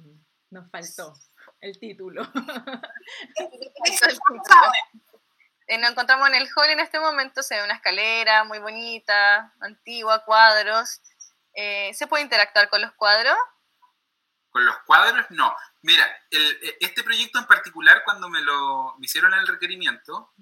nos 0.50 0.70
faltó 0.70 1.14
el 1.60 1.78
título. 1.78 2.22
Eso 3.84 4.06
es 4.06 4.12
el 4.12 4.18
título. 4.18 4.72
Eh, 5.66 5.76
nos 5.76 5.90
encontramos 5.90 6.28
en 6.28 6.36
el 6.36 6.48
hall 6.56 6.70
en 6.70 6.80
este 6.80 6.98
momento, 6.98 7.42
se 7.42 7.56
ve 7.56 7.62
una 7.62 7.74
escalera 7.74 8.44
muy 8.44 8.58
bonita, 8.58 9.54
antigua, 9.60 10.24
cuadros. 10.24 11.02
Eh, 11.52 11.92
¿Se 11.92 12.06
puede 12.06 12.22
interactuar 12.22 12.70
con 12.70 12.80
los 12.80 12.92
cuadros? 12.94 13.36
Los 14.58 14.78
cuadros, 14.78 15.26
no. 15.30 15.54
Mira, 15.82 16.04
eh, 16.30 16.76
este 16.80 17.02
proyecto 17.02 17.38
en 17.38 17.46
particular, 17.46 18.02
cuando 18.04 18.28
me 18.28 18.40
lo 18.40 18.96
hicieron 19.00 19.32
el 19.34 19.46
requerimiento, 19.46 20.32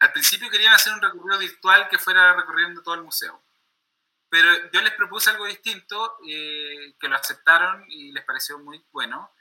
al 0.00 0.12
principio 0.12 0.50
querían 0.50 0.74
hacer 0.74 0.92
un 0.92 1.00
recorrido 1.00 1.38
virtual 1.38 1.88
que 1.88 1.98
fuera 1.98 2.34
recorriendo 2.34 2.82
todo 2.82 2.94
el 2.94 3.02
museo. 3.02 3.42
Pero 4.28 4.70
yo 4.72 4.82
les 4.82 4.92
propuse 4.94 5.30
algo 5.30 5.46
distinto, 5.46 6.18
que 6.22 7.08
lo 7.08 7.16
aceptaron 7.16 7.84
y 7.88 8.12
les 8.12 8.24
pareció 8.24 8.58
muy 8.58 8.84
bueno, 8.90 9.32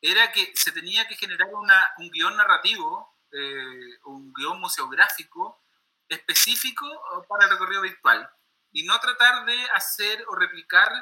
era 0.00 0.30
que 0.32 0.52
se 0.54 0.72
tenía 0.72 1.08
que 1.08 1.16
generar 1.16 1.48
un 1.52 2.10
guion 2.10 2.36
narrativo 2.36 3.12
eh, 3.34 3.98
un 4.04 4.30
guion 4.34 4.60
museográfico 4.60 5.62
específico 6.06 6.86
para 7.26 7.46
el 7.46 7.50
recorrido 7.52 7.80
virtual 7.80 8.30
y 8.72 8.84
no 8.84 9.00
tratar 9.00 9.46
de 9.46 9.58
hacer 9.70 10.22
o 10.28 10.34
replicar 10.34 10.92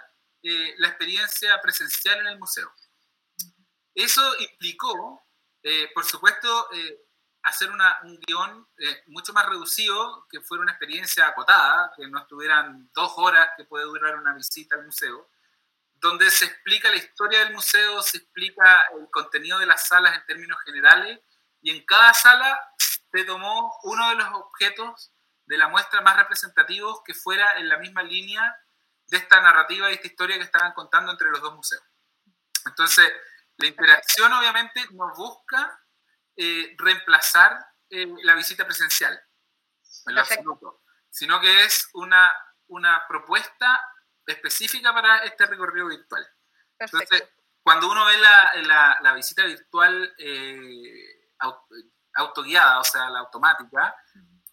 eh, 0.42 0.74
la 0.78 0.88
experiencia 0.88 1.60
presencial 1.60 2.20
en 2.20 2.26
el 2.28 2.38
museo. 2.38 2.72
Eso 3.94 4.22
implicó, 4.38 5.26
eh, 5.62 5.90
por 5.94 6.04
supuesto, 6.04 6.68
hacer 7.42 7.70
un 7.70 8.20
guion 8.20 8.68
mucho 9.06 9.32
más 9.32 9.46
reducido, 9.46 10.26
que 10.30 10.40
fuera 10.40 10.62
una 10.62 10.72
experiencia 10.72 11.26
acotada, 11.26 11.92
que 11.96 12.06
no 12.06 12.20
estuvieran 12.20 12.90
dos 12.94 13.12
horas 13.16 13.50
que 13.56 13.64
puede 13.64 13.84
durar 13.84 14.16
una 14.16 14.34
visita 14.34 14.76
al 14.76 14.84
museo, 14.84 15.28
donde 16.00 16.30
se 16.30 16.46
explica 16.46 16.88
la 16.88 16.96
historia 16.96 17.40
del 17.40 17.52
museo, 17.52 18.02
se 18.02 18.18
explica 18.18 18.82
el 18.98 19.08
contenido 19.10 19.58
de 19.58 19.66
las 19.66 19.86
salas 19.86 20.16
en 20.16 20.24
términos 20.26 20.58
generales 20.64 21.20
y 21.60 21.70
en 21.70 21.84
cada 21.84 22.14
sala 22.14 22.58
se 22.78 23.24
tomó 23.24 23.78
uno 23.82 24.08
de 24.08 24.14
los 24.16 24.28
objetos 24.32 25.12
de 25.44 25.58
la 25.58 25.68
muestra 25.68 26.00
más 26.00 26.16
representativos 26.16 27.02
que 27.04 27.12
fuera 27.12 27.58
en 27.58 27.68
la 27.68 27.78
misma 27.78 28.02
línea 28.02 28.56
de 29.10 29.16
esta 29.18 29.40
narrativa 29.40 29.90
y 29.90 29.94
esta 29.94 30.06
historia 30.06 30.36
que 30.36 30.44
estaban 30.44 30.72
contando 30.72 31.12
entre 31.12 31.30
los 31.30 31.40
dos 31.40 31.54
museos. 31.54 31.82
Entonces, 32.66 33.12
la 33.56 33.66
interacción 33.66 34.32
obviamente 34.32 34.86
no 34.92 35.12
busca 35.14 35.80
eh, 36.36 36.74
reemplazar 36.78 37.66
eh, 37.88 38.06
la 38.22 38.34
visita 38.34 38.64
presencial, 38.64 39.20
en 40.06 40.14
lo 40.14 40.20
absoluto, 40.20 40.82
sino 41.10 41.40
que 41.40 41.64
es 41.64 41.88
una, 41.94 42.32
una 42.68 43.04
propuesta 43.08 43.80
específica 44.26 44.92
para 44.94 45.24
este 45.24 45.46
recorrido 45.46 45.88
virtual. 45.88 46.26
Entonces, 46.78 47.24
cuando 47.62 47.90
uno 47.90 48.06
ve 48.06 48.16
la, 48.18 48.54
la, 48.62 48.98
la 49.02 49.12
visita 49.14 49.44
virtual 49.44 50.14
eh, 50.18 51.34
autoguiada, 52.14 52.78
o 52.78 52.84
sea, 52.84 53.08
la 53.10 53.20
automática. 53.20 53.94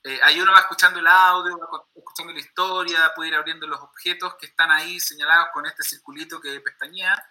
Eh, 0.04 0.20
ahí 0.24 0.40
uno 0.40 0.52
va 0.54 0.60
escuchando 0.60 1.00
el 1.00 1.08
audio, 1.08 1.58
va 1.58 1.84
escuchando 1.96 2.34
la 2.34 2.40
historia, 2.40 3.14
puede 3.16 3.30
ir 3.30 3.36
abriendo 3.36 3.68
los 3.68 3.82
objetos 3.82 4.36
que 4.36 4.46
están 4.46 4.72
ahí 4.72 5.00
señalados 5.00 5.50
con 5.54 5.66
este 5.66 5.84
circulito 5.84 6.40
que 6.40 6.60
pestañea. 6.62 7.30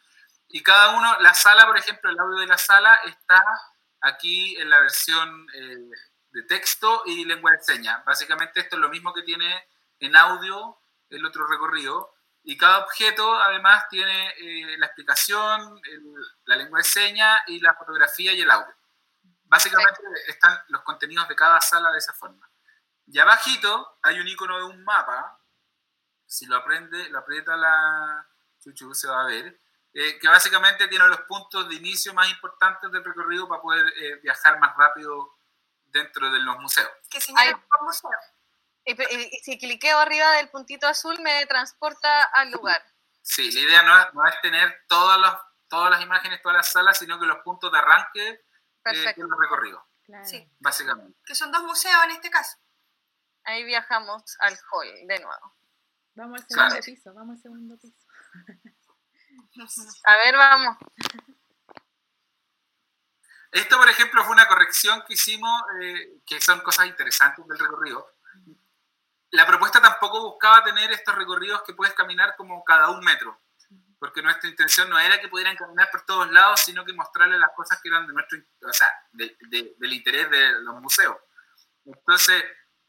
Y 0.48 0.62
cada 0.62 0.96
uno, 0.96 1.16
la 1.20 1.34
sala, 1.34 1.66
por 1.66 1.78
ejemplo, 1.78 2.10
el 2.10 2.18
audio 2.18 2.38
de 2.40 2.46
la 2.46 2.58
sala 2.58 2.94
está 3.04 3.42
aquí 4.00 4.56
en 4.56 4.70
la 4.70 4.80
versión 4.80 5.46
eh, 5.54 5.90
de 6.30 6.42
texto 6.42 7.02
y 7.06 7.24
lengua 7.24 7.52
de 7.52 7.62
señas. 7.62 8.04
Básicamente 8.04 8.60
esto 8.60 8.76
es 8.76 8.82
lo 8.82 8.88
mismo 8.88 9.12
que 9.12 9.22
tiene 9.22 9.68
en 10.00 10.16
audio 10.16 10.78
el 11.10 11.24
otro 11.24 11.46
recorrido. 11.46 12.12
Y 12.42 12.56
cada 12.56 12.78
objeto 12.78 13.34
además 13.42 13.88
tiene 13.88 14.28
eh, 14.38 14.76
la 14.78 14.86
explicación, 14.86 15.80
la 16.44 16.56
lengua 16.56 16.78
de 16.78 16.84
señas 16.84 17.40
y 17.48 17.58
la 17.60 17.74
fotografía 17.74 18.32
y 18.32 18.42
el 18.42 18.50
audio. 18.50 18.74
Básicamente 19.44 20.00
están 20.28 20.56
los 20.68 20.82
contenidos 20.82 21.26
de 21.28 21.34
cada 21.34 21.60
sala 21.60 21.90
de 21.90 21.98
esa 21.98 22.12
forma. 22.12 22.48
Y 23.06 23.18
abajito 23.18 23.98
hay 24.02 24.18
un 24.18 24.28
icono 24.28 24.58
de 24.58 24.64
un 24.64 24.82
mapa, 24.84 25.40
si 26.26 26.46
lo 26.46 26.56
aprende, 26.56 27.08
lo 27.10 27.20
aprieta 27.20 27.56
la 27.56 28.26
chuchu 28.60 28.94
se 28.94 29.08
va 29.08 29.22
a 29.22 29.26
ver, 29.26 29.60
eh, 29.92 30.18
que 30.18 30.28
básicamente 30.28 30.88
tiene 30.88 31.06
los 31.06 31.20
puntos 31.22 31.68
de 31.68 31.76
inicio 31.76 32.12
más 32.14 32.28
importantes 32.28 32.90
del 32.90 33.04
recorrido 33.04 33.48
para 33.48 33.62
poder 33.62 33.86
eh, 33.96 34.16
viajar 34.22 34.58
más 34.58 34.76
rápido 34.76 35.38
dentro 35.84 36.30
de 36.30 36.40
los 36.40 36.58
museos. 36.58 36.90
¿Qué 37.08 37.20
señala 37.20 37.62
museo? 37.80 38.10
Y, 38.84 38.94
si 39.42 39.58
cliqueo 39.58 39.98
arriba 39.98 40.32
del 40.32 40.48
puntito 40.50 40.86
azul 40.86 41.18
me 41.20 41.46
transporta 41.46 42.24
al 42.24 42.50
lugar. 42.50 42.84
Sí, 43.22 43.50
la 43.52 43.60
idea 43.60 43.82
no 43.82 44.00
es, 44.00 44.14
no 44.14 44.26
es 44.26 44.40
tener 44.40 44.84
todas, 44.86 45.18
los, 45.18 45.34
todas 45.68 45.90
las 45.90 46.02
imágenes, 46.02 46.40
todas 46.42 46.58
las 46.58 46.70
salas, 46.70 46.98
sino 46.98 47.18
que 47.18 47.26
los 47.26 47.38
puntos 47.38 47.72
de 47.72 47.78
arranque. 47.78 48.44
Eh, 48.84 49.14
recorrido. 49.40 49.84
Sí. 50.22 50.48
Básicamente. 50.60 51.18
Que 51.24 51.34
son 51.34 51.50
dos 51.50 51.64
museos 51.64 52.04
en 52.04 52.10
este 52.12 52.30
caso. 52.30 52.56
Ahí 53.46 53.64
viajamos 53.64 54.36
al 54.40 54.56
hall 54.70 55.06
de 55.06 55.20
nuevo. 55.20 55.56
Vamos 56.14 56.42
al 56.42 56.48
segundo 56.48 56.80
piso, 56.84 57.14
vamos 57.14 57.36
al 57.36 57.42
segundo 57.42 57.78
piso. 57.78 58.06
A 60.04 60.16
ver, 60.16 60.36
vamos. 60.36 60.76
Esto, 63.52 63.78
por 63.78 63.88
ejemplo, 63.88 64.22
fue 64.24 64.34
una 64.34 64.48
corrección 64.48 65.02
que 65.06 65.14
hicimos, 65.14 65.62
eh, 65.80 66.20
que 66.26 66.40
son 66.40 66.60
cosas 66.60 66.86
interesantes 66.86 67.46
del 67.46 67.58
recorrido. 67.58 68.14
La 69.30 69.46
propuesta 69.46 69.80
tampoco 69.80 70.30
buscaba 70.30 70.62
tener 70.62 70.92
estos 70.92 71.14
recorridos 71.14 71.62
que 71.62 71.74
puedes 71.74 71.94
caminar 71.94 72.36
como 72.36 72.62
cada 72.64 72.90
un 72.90 73.00
metro 73.04 73.40
porque 73.98 74.22
nuestra 74.22 74.48
intención 74.48 74.90
no 74.90 74.98
era 74.98 75.20
que 75.20 75.28
pudieran 75.28 75.56
caminar 75.56 75.90
por 75.90 76.04
todos 76.04 76.30
lados, 76.30 76.60
sino 76.60 76.84
que 76.84 76.92
mostrarles 76.92 77.40
las 77.40 77.50
cosas 77.54 77.80
que 77.80 77.88
eran 77.88 78.06
de 78.06 78.12
nuestro, 78.12 78.38
o 78.62 78.72
sea, 78.72 78.90
del 79.12 79.92
interés 79.92 80.30
de 80.30 80.60
los 80.60 80.80
museos. 80.80 81.16
Entonces, 81.84 82.44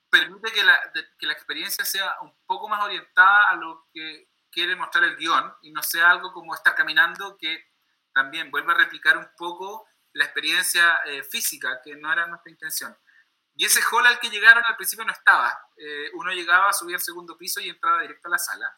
permite 0.09 0.51
que 0.51 0.63
la, 0.63 0.91
que 1.17 1.25
la 1.25 1.33
experiencia 1.33 1.85
sea 1.85 2.15
un 2.21 2.33
poco 2.45 2.67
más 2.67 2.83
orientada 2.83 3.49
a 3.49 3.55
lo 3.55 3.87
que 3.93 4.29
quiere 4.51 4.75
mostrar 4.75 5.03
el 5.03 5.17
guion 5.17 5.53
y 5.61 5.71
no 5.71 5.83
sea 5.83 6.09
algo 6.09 6.33
como 6.33 6.55
estar 6.55 6.75
caminando 6.75 7.37
que 7.37 7.71
también 8.13 8.49
vuelva 8.49 8.73
a 8.73 8.77
replicar 8.77 9.17
un 9.17 9.29
poco 9.37 9.87
la 10.13 10.25
experiencia 10.25 10.99
eh, 11.05 11.23
física, 11.23 11.81
que 11.83 11.95
no 11.95 12.11
era 12.11 12.25
nuestra 12.27 12.51
intención. 12.51 12.97
Y 13.55 13.65
ese 13.65 13.81
hall 13.91 14.05
al 14.05 14.19
que 14.19 14.29
llegaron 14.29 14.63
al 14.65 14.75
principio 14.75 15.05
no 15.05 15.11
estaba. 15.11 15.59
Eh, 15.75 16.09
uno 16.13 16.31
llegaba, 16.31 16.73
subía 16.73 16.95
al 16.95 17.01
segundo 17.01 17.37
piso 17.37 17.59
y 17.59 17.69
entraba 17.69 18.01
directo 18.01 18.27
a 18.27 18.31
la 18.31 18.37
sala 18.37 18.77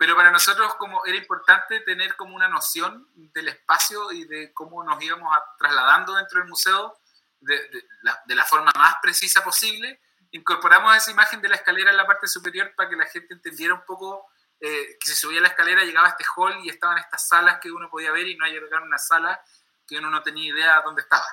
pero 0.00 0.16
para 0.16 0.30
nosotros 0.30 0.76
como 0.76 1.04
era 1.04 1.18
importante 1.18 1.80
tener 1.80 2.16
como 2.16 2.34
una 2.34 2.48
noción 2.48 3.06
del 3.12 3.48
espacio 3.48 4.10
y 4.12 4.24
de 4.24 4.50
cómo 4.54 4.82
nos 4.82 5.02
íbamos 5.02 5.30
trasladando 5.58 6.14
dentro 6.14 6.40
del 6.40 6.48
museo 6.48 6.98
de, 7.38 7.60
la, 8.00 8.44
forma 8.46 8.72
más 8.78 8.94
precisa 9.02 9.44
posible. 9.44 10.00
Incorporamos 10.32 10.96
esa 10.96 11.10
imagen 11.10 11.40
de 11.40 11.48
la 11.48 11.56
escalera 11.56 11.90
en 11.90 11.96
la 11.96 12.06
parte 12.06 12.28
superior 12.28 12.72
para 12.74 12.88
que 12.88 12.96
la 12.96 13.06
gente 13.06 13.34
entendiera 13.34 13.74
un 13.74 13.84
poco 13.84 14.30
eh, 14.60 14.98
que 15.00 15.10
si 15.10 15.16
subía 15.16 15.40
la 15.40 15.48
escalera 15.48 15.84
llegaba 15.84 16.08
a 16.08 16.10
este 16.10 16.24
hall 16.36 16.54
y 16.62 16.68
estaban 16.68 16.98
estas 16.98 17.26
salas 17.26 17.58
que 17.60 17.70
uno 17.70 17.88
podía 17.88 18.12
ver 18.12 18.28
y 18.28 18.36
no 18.36 18.46
llegar 18.46 18.82
a 18.82 18.84
una 18.84 18.98
sala 18.98 19.42
que 19.86 19.98
uno 19.98 20.10
no 20.10 20.22
tenía 20.22 20.52
idea 20.52 20.82
dónde 20.82 21.02
estaba. 21.02 21.26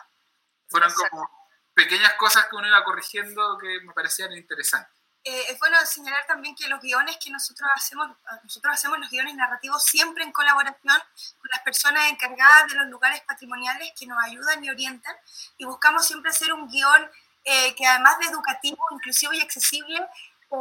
Fueron 0.68 0.92
como 0.94 1.30
pequeñas 1.74 2.14
cosas 2.14 2.46
que 2.48 2.56
uno 2.56 2.68
iba 2.68 2.84
corrigiendo 2.84 3.58
que 3.58 3.82
me 3.82 3.94
parecían 3.94 4.32
interesantes. 4.34 4.98
Eh, 5.24 5.52
es 5.52 5.60
bueno 5.60 5.76
señalar 5.86 6.26
también 6.26 6.56
que 6.56 6.70
los 6.70 6.80
guiones 6.80 7.18
que 7.22 7.30
nosotros 7.30 7.70
hacemos, 7.76 8.10
nosotros 8.44 8.74
hacemos 8.74 8.98
los 8.98 9.10
guiones 9.10 9.36
narrativos 9.36 9.84
siempre 9.84 10.24
en 10.24 10.32
colaboración 10.32 11.02
con 11.38 11.50
las 11.52 11.60
personas 11.62 12.10
encargadas 12.10 12.70
de 12.70 12.76
los 12.76 12.88
lugares 12.88 13.22
patrimoniales 13.28 13.92
que 14.00 14.08
nos 14.08 14.18
ayudan 14.24 14.64
y 14.64 14.70
orientan 14.70 15.16
y 15.58 15.66
buscamos 15.66 16.08
siempre 16.08 16.32
hacer 16.32 16.54
un 16.54 16.70
guion 16.70 17.12
eh, 17.50 17.74
que 17.76 17.86
además 17.86 18.20
de 18.20 18.26
educativo, 18.26 18.78
inclusivo 18.92 19.32
y 19.32 19.40
accesible, 19.40 20.06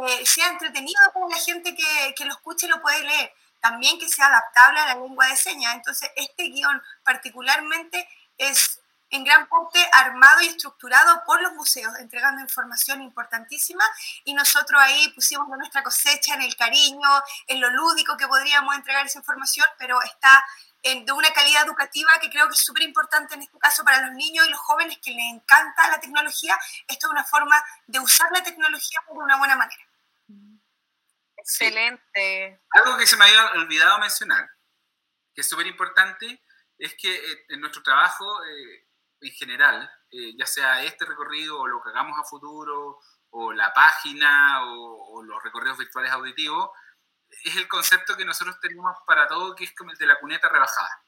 eh, 0.07 0.25
sea 0.25 0.47
entretenido 0.47 0.99
para 1.13 1.27
la 1.27 1.37
gente 1.37 1.75
que, 1.75 2.15
que 2.15 2.23
lo 2.23 2.31
escuche 2.31 2.65
y 2.65 2.69
lo 2.69 2.81
puede 2.81 3.03
leer. 3.03 3.33
También 3.59 3.99
que 3.99 4.07
sea 4.07 4.27
adaptable 4.27 4.79
a 4.79 4.85
la 4.87 4.95
lengua 4.95 5.27
de 5.27 5.35
señas. 5.35 5.75
Entonces, 5.75 6.09
este 6.15 6.43
guion 6.43 6.81
particularmente 7.03 8.07
es 8.37 8.79
en 9.09 9.23
gran 9.23 9.47
parte 9.47 9.79
armado 9.91 10.41
y 10.41 10.47
estructurado 10.47 11.23
por 11.25 11.41
los 11.41 11.53
museos, 11.53 11.93
entregando 11.99 12.41
información 12.41 13.01
importantísima 13.01 13.83
y 14.23 14.33
nosotros 14.33 14.81
ahí 14.81 15.09
pusimos 15.09 15.47
nuestra 15.49 15.83
cosecha 15.83 16.35
en 16.35 16.41
el 16.41 16.55
cariño, 16.55 17.09
en 17.47 17.61
lo 17.61 17.69
lúdico 17.69 18.17
que 18.17 18.27
podríamos 18.27 18.75
entregar 18.75 19.05
esa 19.05 19.19
información, 19.19 19.65
pero 19.77 20.01
está 20.03 20.43
en, 20.91 21.05
de 21.05 21.11
una 21.11 21.31
calidad 21.31 21.65
educativa 21.65 22.09
que 22.21 22.29
creo 22.29 22.47
que 22.47 22.53
es 22.53 22.59
súper 22.59 22.83
importante 22.83 23.35
en 23.35 23.41
este 23.41 23.57
caso 23.59 23.83
para 23.83 24.05
los 24.05 24.15
niños 24.15 24.47
y 24.47 24.51
los 24.51 24.59
jóvenes 24.59 24.97
que 25.03 25.11
les 25.11 25.33
encanta 25.33 25.89
la 25.89 25.99
tecnología. 25.99 26.57
Esto 26.87 27.07
es 27.07 27.11
una 27.11 27.23
forma 27.23 27.63
de 27.85 27.99
usar 27.99 28.29
la 28.31 28.43
tecnología 28.43 28.99
de 29.07 29.17
una 29.17 29.37
buena 29.37 29.55
manera. 29.55 29.83
Excelente. 31.37 32.61
Algo 32.71 32.97
que 32.97 33.07
se 33.07 33.15
me 33.15 33.25
había 33.25 33.51
olvidado 33.51 33.99
mencionar, 33.99 34.49
que 35.33 35.41
es 35.41 35.49
súper 35.49 35.67
importante, 35.67 36.43
es 36.77 36.95
que 36.95 37.15
eh, 37.15 37.45
en 37.49 37.61
nuestro 37.61 37.81
trabajo 37.81 38.25
eh, 38.45 38.87
en 39.21 39.31
general, 39.31 39.89
eh, 40.11 40.33
ya 40.37 40.45
sea 40.45 40.83
este 40.83 41.05
recorrido 41.05 41.59
o 41.59 41.67
lo 41.67 41.81
que 41.81 41.89
hagamos 41.89 42.19
a 42.19 42.23
futuro, 42.23 42.99
o 43.29 43.53
la 43.53 43.73
página 43.73 44.63
o, 44.65 45.23
los 45.23 45.43
recorridos 45.43 45.77
virtuales 45.77 46.11
auditivos, 46.11 46.69
es 47.29 47.55
el 47.55 47.67
concepto 47.67 48.15
que 48.15 48.25
nosotros 48.25 48.59
tenemos 48.59 48.95
para 49.05 49.27
todo, 49.27 49.55
que 49.55 49.65
es 49.65 49.75
como 49.75 49.91
el 49.91 49.97
de 49.97 50.05
la 50.05 50.19
cuneta 50.19 50.49
rebajada. 50.49 51.03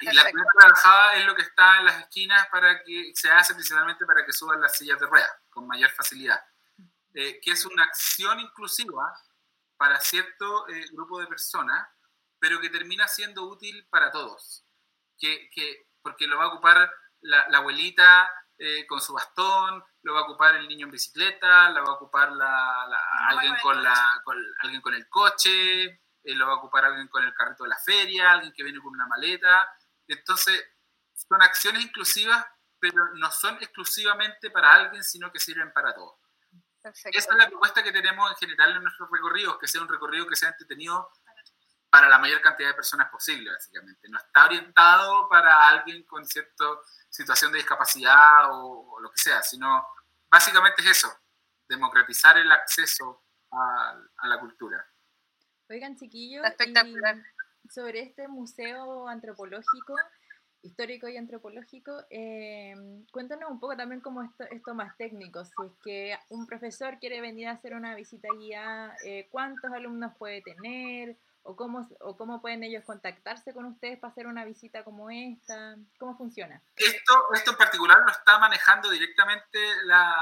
Y 0.00 0.12
la 0.12 0.30
cuneta 0.30 0.50
rebajada 0.60 1.14
es 1.14 1.26
lo 1.26 1.34
que 1.34 1.42
está 1.42 1.78
en 1.78 1.84
las 1.86 2.00
esquinas 2.00 2.48
para 2.48 2.82
que 2.82 3.12
se 3.14 3.30
hace 3.30 3.54
principalmente 3.54 4.04
para 4.04 4.24
que 4.24 4.32
suban 4.32 4.60
las 4.60 4.76
sillas 4.76 4.98
de 4.98 5.06
ruedas 5.06 5.30
con 5.50 5.66
mayor 5.66 5.90
facilidad. 5.90 6.44
que 7.12 7.40
es 7.44 7.64
una 7.66 7.84
acción 7.84 8.40
inclusiva 8.40 9.12
para 9.76 10.00
cierto 10.00 10.66
grupo 10.92 11.20
de 11.20 11.26
personas 11.26 11.86
pero 12.42 12.60
que 12.60 12.70
termina 12.70 13.06
siendo 13.06 13.44
útil 13.44 13.86
para 13.88 14.10
todos. 14.10 14.64
Que, 15.16 15.48
que 15.54 15.86
porque 16.02 16.26
lo 16.26 16.36
va 16.38 16.46
a 16.46 16.48
ocupar 16.48 16.92
la, 17.20 17.42
abuelita 17.42 18.28
eh, 18.64 18.86
con 18.86 19.00
su 19.00 19.12
bastón, 19.12 19.82
lo 20.02 20.14
va 20.14 20.20
a 20.20 20.22
ocupar 20.22 20.54
el 20.54 20.68
niño 20.68 20.86
en 20.86 20.92
bicicleta, 20.92 21.68
lo 21.70 21.82
va 21.82 21.90
a 21.90 21.94
ocupar 21.94 22.30
la, 22.30 22.84
alguien, 23.28 23.56
con 23.60 23.82
la, 23.82 24.22
alguien 24.60 24.80
con 24.80 24.94
el 24.94 25.08
coche, 25.08 25.84
eh, 25.84 26.00
lo 26.36 26.46
va 26.46 26.52
a 26.52 26.56
ocupar 26.58 26.84
alguien 26.84 27.08
con 27.08 27.24
el 27.24 27.34
carrito 27.34 27.64
de 27.64 27.70
la 27.70 27.78
feria, 27.78 28.30
alguien 28.30 28.52
que 28.52 28.62
viene 28.62 28.78
con 28.78 28.92
una 28.94 29.08
maleta. 29.08 29.68
Entonces, 30.06 30.64
son 31.12 31.42
acciones 31.42 31.82
inclusivas, 31.82 32.46
pero 32.78 33.12
no 33.14 33.32
son 33.32 33.56
exclusivamente 33.56 34.48
para 34.52 34.74
alguien, 34.74 35.02
sino 35.02 35.32
que 35.32 35.40
sirven 35.40 35.72
para 35.72 35.92
todos. 35.92 36.20
Esa 36.84 37.10
es 37.10 37.36
la 37.36 37.48
propuesta 37.48 37.82
que 37.82 37.90
tenemos 37.90 38.30
en 38.30 38.36
general 38.36 38.76
en 38.76 38.84
nuestros 38.84 39.10
recorridos, 39.10 39.58
que 39.58 39.66
sea 39.66 39.82
un 39.82 39.88
recorrido 39.88 40.28
que 40.28 40.36
sea 40.36 40.50
entretenido 40.50 41.10
para 41.92 42.08
la 42.08 42.18
mayor 42.18 42.40
cantidad 42.40 42.70
de 42.70 42.74
personas 42.74 43.10
posible, 43.10 43.50
básicamente. 43.50 44.08
No 44.08 44.16
está 44.16 44.46
orientado 44.46 45.28
para 45.28 45.68
alguien 45.68 46.04
con 46.04 46.24
cierta 46.24 46.64
situación 47.10 47.52
de 47.52 47.58
discapacidad 47.58 48.44
o, 48.50 48.98
lo 48.98 49.10
que 49.10 49.18
sea, 49.18 49.42
sino 49.42 49.86
básicamente 50.30 50.80
es 50.80 50.88
eso, 50.88 51.12
democratizar 51.68 52.38
el 52.38 52.50
acceso 52.50 53.22
a, 53.50 54.00
la 54.22 54.40
cultura. 54.40 54.82
Oigan, 55.68 55.94
chiquillos, 55.94 56.46
sobre 57.68 58.00
este 58.00 58.26
museo 58.26 59.06
antropológico, 59.06 59.94
histórico 60.62 61.08
y 61.08 61.18
antropológico, 61.18 62.06
eh, 62.08 62.74
cuéntanos 63.12 63.50
un 63.50 63.60
poco 63.60 63.76
también 63.76 64.00
cómo 64.00 64.22
esto, 64.22 64.44
esto 64.44 64.74
más 64.74 64.96
técnico. 64.96 65.44
Si 65.44 65.52
es 65.66 65.72
que 65.84 66.18
un 66.30 66.46
profesor 66.46 66.98
quiere 66.98 67.20
venir 67.20 67.48
a 67.48 67.52
hacer 67.52 67.74
una 67.74 67.94
visita 67.94 68.28
guía, 68.38 68.96
eh, 69.04 69.28
¿cuántos 69.30 69.70
alumnos 69.72 70.16
puede 70.16 70.40
tener? 70.40 71.18
O 71.44 71.56
cómo, 71.56 71.88
o 72.00 72.16
cómo 72.16 72.40
pueden 72.40 72.62
ellos 72.62 72.84
contactarse 72.84 73.52
con 73.52 73.64
ustedes 73.66 73.98
para 73.98 74.12
hacer 74.12 74.26
una 74.26 74.44
visita 74.44 74.84
como 74.84 75.10
esta? 75.10 75.76
¿Cómo 75.98 76.16
funciona? 76.16 76.62
Esto, 76.76 77.34
esto 77.34 77.50
en 77.52 77.56
particular 77.56 77.98
lo 78.00 78.10
está 78.10 78.38
manejando 78.38 78.90
directamente 78.90 79.58
la, 79.84 80.14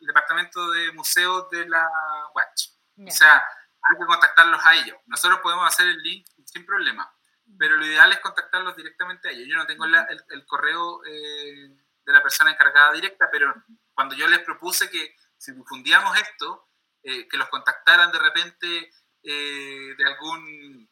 el 0.00 0.06
Departamento 0.06 0.70
de 0.70 0.92
Museos 0.92 1.50
de 1.50 1.68
la 1.68 1.88
Watch. 2.34 2.70
O 3.06 3.10
sea, 3.10 3.36
hay 3.36 3.98
que 3.98 4.06
contactarlos 4.06 4.64
a 4.64 4.74
ellos. 4.74 4.98
Nosotros 5.06 5.40
podemos 5.40 5.66
hacer 5.66 5.86
el 5.86 6.02
link 6.02 6.26
sin 6.44 6.64
problema, 6.66 7.12
pero 7.58 7.76
lo 7.76 7.86
ideal 7.86 8.10
es 8.12 8.18
contactarlos 8.20 8.76
directamente 8.76 9.28
a 9.28 9.32
ellos. 9.32 9.48
Yo 9.48 9.56
no 9.56 9.66
tengo 9.66 9.84
el, 9.84 9.94
el, 10.30 10.46
correo 10.46 11.04
eh, 11.04 11.76
de 12.04 12.12
la 12.12 12.22
persona 12.22 12.50
encargada 12.50 12.92
directa, 12.92 13.28
pero 13.30 13.54
cuando 13.94 14.14
yo 14.14 14.26
les 14.26 14.40
propuse 14.40 14.90
que 14.90 15.14
si 15.36 15.52
difundíamos 15.52 16.18
esto, 16.18 16.68
eh, 17.02 17.28
que 17.28 17.36
los 17.36 17.48
contactaran 17.48 18.10
de 18.10 18.18
repente 18.18 18.90
eh, 19.22 19.94
de 19.96 20.04
algún, 20.04 20.90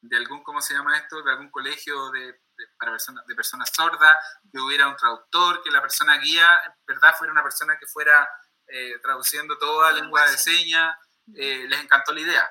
de 0.00 0.16
algún, 0.16 0.42
¿cómo 0.42 0.60
se 0.60 0.74
llama 0.74 0.96
esto? 0.96 1.22
De 1.22 1.30
algún 1.32 1.50
colegio 1.50 2.10
de, 2.10 2.40
para 2.78 2.92
personas, 2.92 3.26
de 3.26 3.34
personas 3.34 3.70
sordas, 3.72 4.16
que 4.52 4.60
hubiera 4.60 4.88
un 4.88 4.96
traductor, 4.96 5.62
que 5.62 5.70
la 5.70 5.80
persona 5.80 6.18
guía, 6.18 6.58
verdad, 6.86 7.14
fuera 7.16 7.32
una 7.32 7.42
persona 7.42 7.76
que 7.78 7.86
fuera 7.86 8.28
eh, 8.66 8.98
traduciendo 9.02 9.58
toda 9.58 9.92
lengua 9.92 10.30
de 10.30 10.36
señas. 10.36 10.96
Eh, 11.34 11.66
les 11.68 11.80
encantó 11.80 12.12
la 12.12 12.20
idea. 12.20 12.50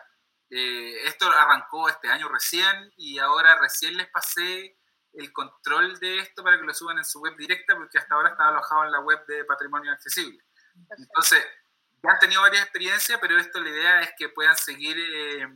esto 0.50 1.30
arrancó 1.30 1.90
este 1.90 2.08
año 2.10 2.28
recién 2.30 2.92
y 2.96 3.20
ahora 3.20 3.60
recién 3.60 3.98
les 3.98 4.08
pasé 4.10 4.78
el 5.14 5.34
control 5.34 6.00
de 6.00 6.20
esto 6.20 6.44
para 6.44 6.58
que 6.58 6.66
lo 6.66 6.74
suban 6.74 6.98
en 6.98 7.06
su 7.06 7.20
web 7.20 7.36
directa, 7.36 7.76
porque 7.76 7.98
hasta 7.98 8.16
ahora 8.16 8.30
estaba 8.30 8.50
alojado 8.50 8.86
en 8.86 8.92
la 8.92 9.00
web 9.02 9.26
de 9.28 9.44
Patrimonio 9.44 9.92
Accesible. 9.92 10.44
Entonces, 10.98 11.46
ya 12.04 12.12
han 12.12 12.20
tenido 12.20 12.42
varias 12.42 12.64
experiencias, 12.64 13.20
pero 13.22 13.38
esto 13.38 13.60
la 13.60 13.70
idea 13.70 14.02
es 14.02 14.12
que 14.18 14.30
puedan 14.30 14.58
seguir, 14.58 14.98
eh, 14.98 15.48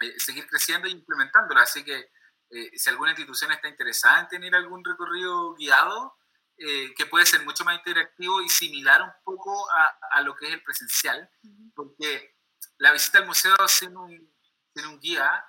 eh, 0.00 0.14
seguir 0.18 0.46
creciendo 0.46 0.88
e 0.88 0.90
implementándolo. 0.90 1.60
Así 1.60 1.84
que 1.84 2.10
eh, 2.50 2.70
si 2.74 2.90
alguna 2.90 3.10
institución 3.10 3.52
está 3.52 3.68
interesada 3.68 4.20
en 4.20 4.28
tener 4.28 4.54
algún 4.54 4.84
recorrido 4.84 5.54
guiado, 5.54 6.16
que 6.58 7.04
puede 7.04 7.26
ser 7.26 7.44
mucho 7.44 7.66
más 7.66 7.76
interactivo 7.76 8.40
y 8.40 8.48
similar 8.48 9.02
un 9.02 9.12
poco 9.24 9.70
a, 9.72 9.98
a 10.12 10.22
lo 10.22 10.34
que 10.34 10.46
es 10.46 10.54
el 10.54 10.62
presencial, 10.62 11.30
porque 11.74 12.34
la 12.78 12.92
visita 12.92 13.18
al 13.18 13.26
museo 13.26 13.54
sin 13.68 13.94
un, 13.94 14.34
sin 14.74 14.86
un 14.86 14.98
guía, 14.98 15.44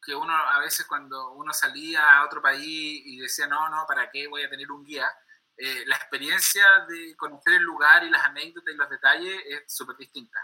que 0.00 0.14
uno 0.14 0.32
a 0.32 0.60
veces 0.60 0.86
cuando 0.86 1.32
uno 1.32 1.52
salía 1.52 2.18
a 2.18 2.24
otro 2.24 2.40
país 2.40 3.02
y 3.04 3.18
decía, 3.18 3.46
no, 3.46 3.68
no, 3.70 3.86
¿para 3.88 4.08
qué 4.10 4.28
voy 4.28 4.44
a 4.44 4.50
tener 4.50 4.70
un 4.70 4.84
guía? 4.84 5.08
Eh, 5.56 5.84
la 5.86 5.94
experiencia 5.94 6.64
de 6.88 7.14
conocer 7.16 7.54
el 7.54 7.62
lugar 7.62 8.02
y 8.02 8.10
las 8.10 8.24
anécdotas 8.24 8.74
y 8.74 8.76
los 8.76 8.90
detalles 8.90 9.40
es 9.46 9.62
súper 9.72 9.96
distinta 9.96 10.38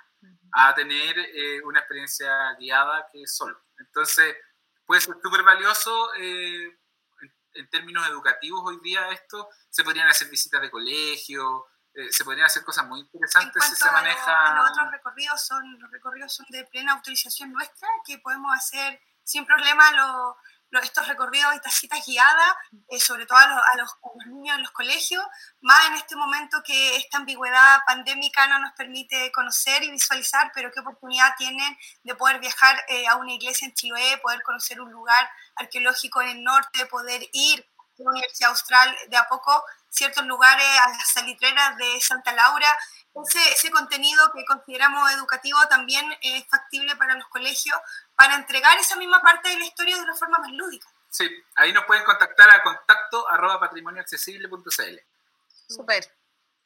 a 0.52 0.72
tener 0.72 1.18
eh, 1.18 1.61
una 1.64 1.80
experiencia 1.80 2.54
guiada 2.54 3.08
que 3.12 3.26
solo. 3.26 3.61
Entonces, 3.78 4.36
puede 4.86 5.00
ser 5.00 5.16
súper 5.20 5.42
valioso 5.42 6.14
eh, 6.14 6.78
en, 7.54 7.70
términos 7.70 8.06
educativos 8.08 8.62
hoy 8.64 8.78
día 8.84 9.08
esto. 9.11 9.48
Se 9.68 9.82
podrían 9.82 10.08
hacer 10.08 10.28
visitas 10.28 10.61
de 10.62 10.70
colegio, 10.70 11.66
se 12.11 12.24
podrían 12.24 12.46
hacer 12.46 12.62
cosas 12.62 12.86
muy 12.86 13.00
interesantes 13.00 13.64
si 13.64 13.74
se 13.74 13.90
maneja... 13.90 14.54
los 14.54 14.70
otros 14.70 14.92
recorridos 14.92 15.44
son, 15.44 15.80
los 15.80 15.90
recorridos 15.90 16.32
son 16.32 16.46
de 16.50 16.64
plena 16.66 16.92
autorización 16.92 17.52
nuestra, 17.52 17.88
que 18.06 18.18
podemos 18.18 18.54
hacer 18.54 19.00
sin 19.24 19.44
problema 19.44 19.90
los 19.92 20.36
estos 20.78 21.08
recorridos 21.08 21.52
y 21.54 21.70
citas 21.70 22.04
guiadas, 22.06 22.54
eh, 22.88 23.00
sobre 23.00 23.26
todo 23.26 23.38
a 23.38 23.76
los, 23.76 23.90
niños 24.26 24.56
en 24.56 24.62
los 24.62 24.70
colegios, 24.70 25.24
más 25.60 25.86
en 25.88 25.94
este 25.94 26.14
momento 26.14 26.62
que 26.64 26.96
esta 26.96 27.18
ambigüedad 27.18 27.80
pandémica 27.86 28.46
no 28.46 28.60
nos 28.60 28.72
permite 28.72 29.32
conocer 29.32 29.82
y 29.82 29.90
visualizar, 29.90 30.52
pero 30.54 30.70
qué 30.72 30.80
oportunidad 30.80 31.34
tienen 31.36 31.76
de 32.04 32.14
poder 32.14 32.38
viajar 32.38 32.76
eh, 32.88 33.06
a 33.08 33.16
una 33.16 33.32
iglesia 33.32 33.66
en 33.66 33.74
Chiloé, 33.74 34.18
poder 34.18 34.42
conocer 34.42 34.80
un 34.80 34.92
lugar 34.92 35.28
arqueológico 35.56 36.22
en 36.22 36.28
el 36.28 36.44
norte, 36.44 36.86
poder 36.86 37.28
ir 37.32 37.68
a 37.98 38.02
la 38.02 38.10
Universidad 38.10 38.50
Austral 38.50 38.96
de 39.08 39.16
a 39.16 39.26
poco, 39.28 39.64
ciertos 39.88 40.24
lugares, 40.24 40.66
a 40.80 40.88
las 40.90 41.08
salitreras 41.12 41.76
de 41.76 42.00
Santa 42.00 42.32
Laura, 42.32 42.78
ese, 43.12 43.52
ese, 43.52 43.70
contenido 43.72 44.30
que 44.32 44.44
consideramos 44.44 45.10
educativo 45.12 45.58
también 45.68 46.06
es 46.22 46.46
factible 46.46 46.94
para 46.94 47.16
los 47.16 47.26
colegios 47.26 47.76
para 48.20 48.34
entregar 48.34 48.76
esa 48.78 48.96
misma 48.96 49.22
parte 49.22 49.48
de 49.48 49.58
la 49.58 49.64
historia 49.64 49.96
de 49.96 50.02
una 50.02 50.14
forma 50.14 50.36
más 50.40 50.52
lúdica. 50.52 50.86
Sí, 51.08 51.26
ahí 51.56 51.72
nos 51.72 51.86
pueden 51.86 52.04
contactar 52.04 52.50
a 52.50 52.62
contacto 52.62 53.26
arroba 53.30 53.58
patrimonioaccesible.cl. 53.60 55.00
Súper. 55.66 56.04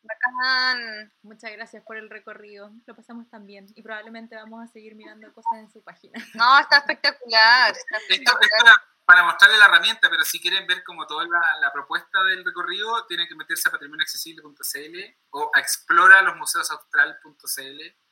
Bacán. 0.03 1.13
Muchas 1.23 1.53
gracias 1.53 1.85
por 1.85 1.97
el 1.97 2.11
recorrido. 2.11 2.73
Lo 2.87 2.97
pasamos 2.97 3.31
tan 3.31 3.47
bien 3.47 3.67
y 3.77 3.85
probablemente 3.85 4.35
vamos 4.35 4.65
a 4.65 4.73
seguir 4.73 4.97
mirando 4.97 5.33
cosas 5.33 5.61
en 5.61 5.71
su 5.71 5.81
página. 5.81 6.15
No, 6.35 6.59
está 6.59 6.79
espectacular. 6.79 7.73
Esto, 8.09 8.33
para 9.05 9.23
mostrarle 9.23 9.57
la 9.57 9.67
herramienta, 9.67 10.11
pero 10.11 10.25
si 10.25 10.41
quieren 10.41 10.67
ver 10.67 10.83
como 10.83 11.07
toda 11.07 11.25
la, 11.25 11.71
propuesta 11.73 12.21
del 12.25 12.45
recorrido, 12.45 13.07
tienen 13.07 13.29
que 13.29 13.37
meterse 13.37 13.69
a 13.69 13.73
patrimonioaccesible.cl 13.73 15.17
o 15.31 15.53
a 15.55 15.61
exploralosmuseosaustral.cl 15.61 18.04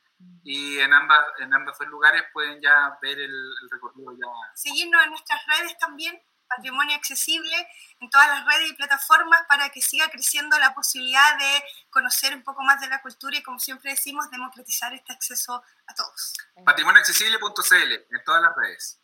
y 0.43 0.79
en 0.79 0.93
ambas, 0.93 1.25
en 1.39 1.53
ambos 1.53 1.77
lugares 1.87 2.23
pueden 2.33 2.61
ya 2.61 2.97
ver 3.01 3.19
el, 3.19 3.53
recorrido 3.71 4.11
ya. 4.13 4.27
Seguirnos 4.55 5.03
en 5.03 5.09
nuestras 5.11 5.41
redes 5.45 5.77
también, 5.77 6.21
Patrimonio 6.47 6.95
Accesible, 6.95 7.55
en 7.99 8.09
todas 8.09 8.27
las 8.27 8.45
redes 8.45 8.71
y 8.71 8.73
plataformas 8.73 9.43
para 9.47 9.69
que 9.69 9.81
siga 9.81 10.09
creciendo 10.09 10.59
la 10.59 10.73
posibilidad 10.73 11.37
de 11.39 11.63
conocer 11.89 12.35
un 12.35 12.43
poco 12.43 12.61
más 12.63 12.81
de 12.81 12.87
la 12.87 13.01
cultura 13.01 13.37
y, 13.37 13.43
como 13.43 13.59
siempre 13.59 13.91
decimos, 13.91 14.29
democratizar 14.29 14.93
este 14.93 15.13
acceso 15.13 15.63
a 15.87 15.95
todos. 15.95 16.33
Patrimonioaccesible.cl 16.65 17.93
en 17.93 18.23
todas 18.25 18.41
las 18.41 18.55
redes. 18.55 18.99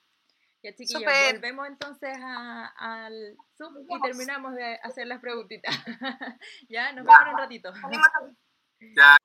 Ya 0.62 0.76
chiquillos, 0.76 1.04
volvemos 1.32 1.68
entonces 1.68 2.18
al 2.22 3.38
Zoom 3.58 3.76
y 3.88 4.02
terminamos 4.02 4.54
de 4.56 4.78
hacer 4.84 5.08
las 5.08 5.22
preguntitas. 5.22 5.74
ya, 6.70 6.92
nos 6.92 7.06
vemos 7.06 7.22
en 7.22 7.28
un 7.30 7.38
ratito. 7.38 7.74
Ya. 8.96 9.19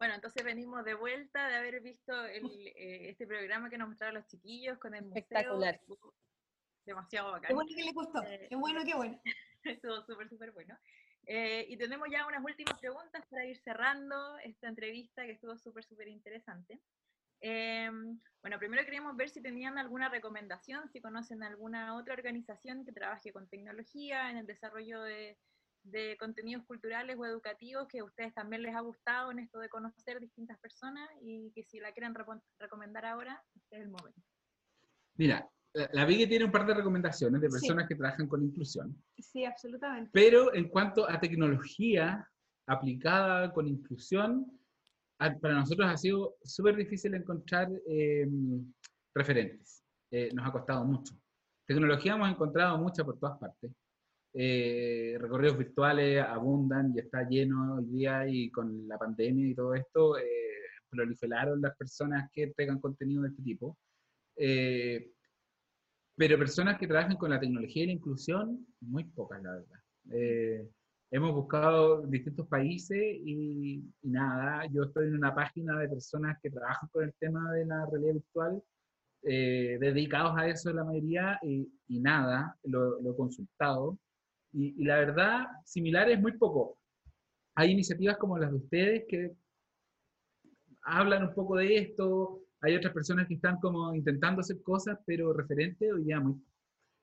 Bueno, 0.00 0.14
entonces 0.14 0.42
venimos 0.42 0.82
de 0.82 0.94
vuelta 0.94 1.46
de 1.46 1.56
haber 1.56 1.82
visto 1.82 2.24
eh, 2.24 3.10
este 3.10 3.26
programa 3.26 3.68
que 3.68 3.76
nos 3.76 3.86
mostraron 3.86 4.14
los 4.14 4.26
chiquillos 4.28 4.78
con 4.78 4.94
el 4.94 5.02
museo. 5.02 5.18
Espectacular. 5.18 5.78
Demasiado 6.86 7.32
bacán. 7.32 7.48
Qué 7.48 7.54
bueno 7.54 7.70
que 7.76 7.84
les 7.84 7.92
gustó. 7.94 8.22
Eh, 8.22 8.46
qué 8.48 8.56
bueno, 8.56 8.80
qué 8.82 8.94
bueno. 8.94 9.20
Estuvo 9.62 10.00
súper, 10.00 10.26
súper 10.30 10.52
bueno. 10.52 10.74
Eh, 11.26 11.66
y 11.68 11.76
tenemos 11.76 12.08
ya 12.10 12.26
unas 12.26 12.42
últimas 12.42 12.80
preguntas 12.80 13.26
para 13.28 13.44
ir 13.44 13.58
cerrando 13.58 14.38
esta 14.38 14.68
entrevista 14.68 15.22
que 15.26 15.32
estuvo 15.32 15.58
súper, 15.58 15.84
súper 15.84 16.08
interesante. 16.08 16.80
Em, 17.42 18.18
Bueno, 18.40 18.58
primero 18.58 18.82
queríamos 18.86 19.14
ver 19.18 19.28
si 19.28 19.42
tenían 19.42 19.76
alguna 19.76 20.08
recomendación, 20.08 20.88
si 20.88 21.02
conocen 21.02 21.42
alguna 21.42 21.94
otra 21.94 22.14
organización 22.14 22.86
que 22.86 22.92
trabaje 22.92 23.34
con 23.34 23.50
tecnología 23.50 24.30
en 24.30 24.38
el 24.38 24.46
desarrollo 24.46 25.02
de, 25.02 25.36
de 25.82 26.16
contenidos 26.18 26.64
culturales 26.66 27.16
o 27.18 27.24
educativos 27.24 27.88
que 27.88 28.00
a 28.00 28.04
ustedes 28.04 28.34
también 28.34 28.62
les 28.62 28.74
ha 28.74 28.80
gustado 28.80 29.30
en 29.30 29.38
esto 29.38 29.58
de 29.58 29.68
conocer 29.68 30.20
distintas 30.20 30.58
personas 30.58 31.08
y 31.22 31.50
que 31.52 31.64
si 31.64 31.80
la 31.80 31.92
quieren 31.92 32.14
recomendar 32.58 33.06
ahora, 33.06 33.42
este 33.54 33.76
es 33.76 33.82
el 33.82 33.88
momento. 33.88 34.20
Mira, 35.14 35.48
la 35.92 36.04
Vigue 36.04 36.26
tiene 36.26 36.44
un 36.44 36.52
par 36.52 36.66
de 36.66 36.74
recomendaciones 36.74 37.40
de 37.40 37.48
personas 37.48 37.86
que 37.86 37.94
trabajan 37.94 38.26
con 38.26 38.42
inclusión. 38.42 38.96
Sí, 39.18 39.44
absolutamente. 39.44 40.10
Pero 40.12 40.52
en 40.54 40.68
cuanto 40.68 41.08
a 41.08 41.20
tecnología 41.20 42.28
aplicada 42.66 43.52
con 43.52 43.66
inclusión, 43.68 44.46
para 45.18 45.54
nosotros 45.54 45.88
ha 45.88 45.96
sido 45.96 46.36
súper 46.42 46.76
difícil 46.76 47.14
encontrar 47.14 47.68
em, 47.86 48.72
referentes. 49.14 49.84
Eh, 50.10 50.30
nos 50.32 50.46
ha 50.46 50.52
costado 50.52 50.84
mucho. 50.84 51.14
Tecnología 51.66 52.14
hemos 52.14 52.30
encontrado 52.30 52.78
mucha 52.78 53.04
por 53.04 53.18
todas 53.18 53.38
partes. 53.38 53.70
Eh, 54.32 55.16
recorridos 55.18 55.58
virtuales 55.58 56.22
abundan 56.22 56.92
y 56.94 57.00
está 57.00 57.28
lleno 57.28 57.76
hoy 57.76 57.84
día 57.86 58.28
y 58.28 58.50
con 58.50 58.86
la 58.86 58.96
pandemia 58.96 59.48
y 59.48 59.54
todo 59.54 59.74
esto 59.74 60.16
eh, 60.18 60.24
proliferaron 60.88 61.60
las 61.60 61.76
personas 61.76 62.30
que 62.32 62.44
entregan 62.44 62.80
contenido 62.80 63.22
de 63.22 63.28
este 63.28 63.42
tipo. 63.42 63.76
Eh, 64.36 65.10
pero 66.16 66.38
personas 66.38 66.78
que 66.78 66.86
trabajen 66.86 67.16
con 67.16 67.30
la 67.30 67.40
tecnología 67.40 67.84
y 67.84 67.86
la 67.86 67.92
inclusión, 67.92 68.66
muy 68.80 69.04
pocas, 69.04 69.42
la 69.42 69.52
verdad. 69.52 69.80
Eh, 70.10 70.68
hemos 71.10 71.32
buscado 71.34 72.02
distintos 72.02 72.46
países 72.46 72.98
y, 73.24 73.82
nada, 74.02 74.66
yo 74.66 74.84
estoy 74.84 75.08
en 75.08 75.14
una 75.14 75.34
página 75.34 75.78
de 75.78 75.88
personas 75.88 76.38
que 76.42 76.50
trabajan 76.50 76.88
con 76.92 77.04
el 77.04 77.14
tema 77.18 77.50
de 77.52 77.64
la 77.64 77.86
realidad 77.86 78.12
virtual, 78.12 78.62
eh, 79.22 79.78
dedicados 79.80 80.36
a 80.36 80.46
eso 80.46 80.70
la 80.72 80.84
mayoría, 80.84 81.38
y, 81.42 81.70
nada, 81.88 82.54
lo, 82.64 82.98
he 83.00 83.16
consultado. 83.16 83.98
Y, 84.52 84.82
y, 84.82 84.84
la 84.84 84.96
verdad, 84.96 85.46
similar 85.64 86.10
es 86.10 86.20
muy 86.20 86.36
poco. 86.36 86.78
Hay 87.54 87.70
iniciativas 87.70 88.16
como 88.16 88.38
las 88.38 88.50
de 88.50 88.56
ustedes 88.56 89.04
que 89.08 89.32
hablan 90.82 91.28
un 91.28 91.34
poco 91.34 91.56
de 91.56 91.76
esto, 91.76 92.42
hay 92.62 92.76
otras 92.76 92.92
personas 92.92 93.26
que 93.26 93.34
están 93.34 93.58
como 93.58 93.94
intentando 93.94 94.40
hacer 94.40 94.62
cosas, 94.62 94.98
pero 95.06 95.32
referente 95.32 95.92
hoy 95.92 96.04
día 96.04 96.20
muy... 96.20 96.34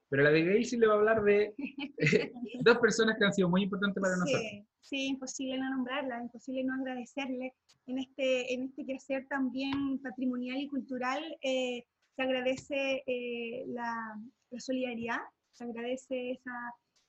Pero 0.10 0.24
la 0.24 0.30
de 0.30 0.64
sí 0.64 0.78
le 0.78 0.88
va 0.88 0.94
a 0.94 0.98
hablar 0.98 1.22
de 1.24 1.54
eh, 1.98 2.32
dos 2.62 2.78
personas 2.78 3.18
que 3.18 3.26
han 3.26 3.34
sido 3.34 3.50
muy 3.50 3.64
importantes 3.64 4.02
para 4.02 4.16
nosotros. 4.16 4.66
Sí, 4.80 5.08
imposible 5.08 5.58
no 5.58 5.70
nombrarla, 5.70 6.22
imposible 6.22 6.64
no 6.64 6.76
agradecerle. 6.76 7.54
En 7.88 8.00
este, 8.00 8.54
en 8.54 8.64
este 8.64 8.86
quehacer 8.86 9.28
también 9.28 10.00
patrimonial 10.02 10.60
y 10.60 10.68
cultural 10.68 11.22
eh, 11.42 11.84
se 12.16 12.22
agradece 12.22 13.04
eh, 13.06 13.66
la, 13.68 14.18
la, 14.50 14.60
solidaridad, 14.60 15.20
se 15.52 15.66
agradece 15.66 16.32
esa, 16.32 16.52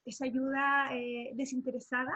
esa 0.08 0.24
ayuda 0.24 0.90
desinteresada. 1.34 2.12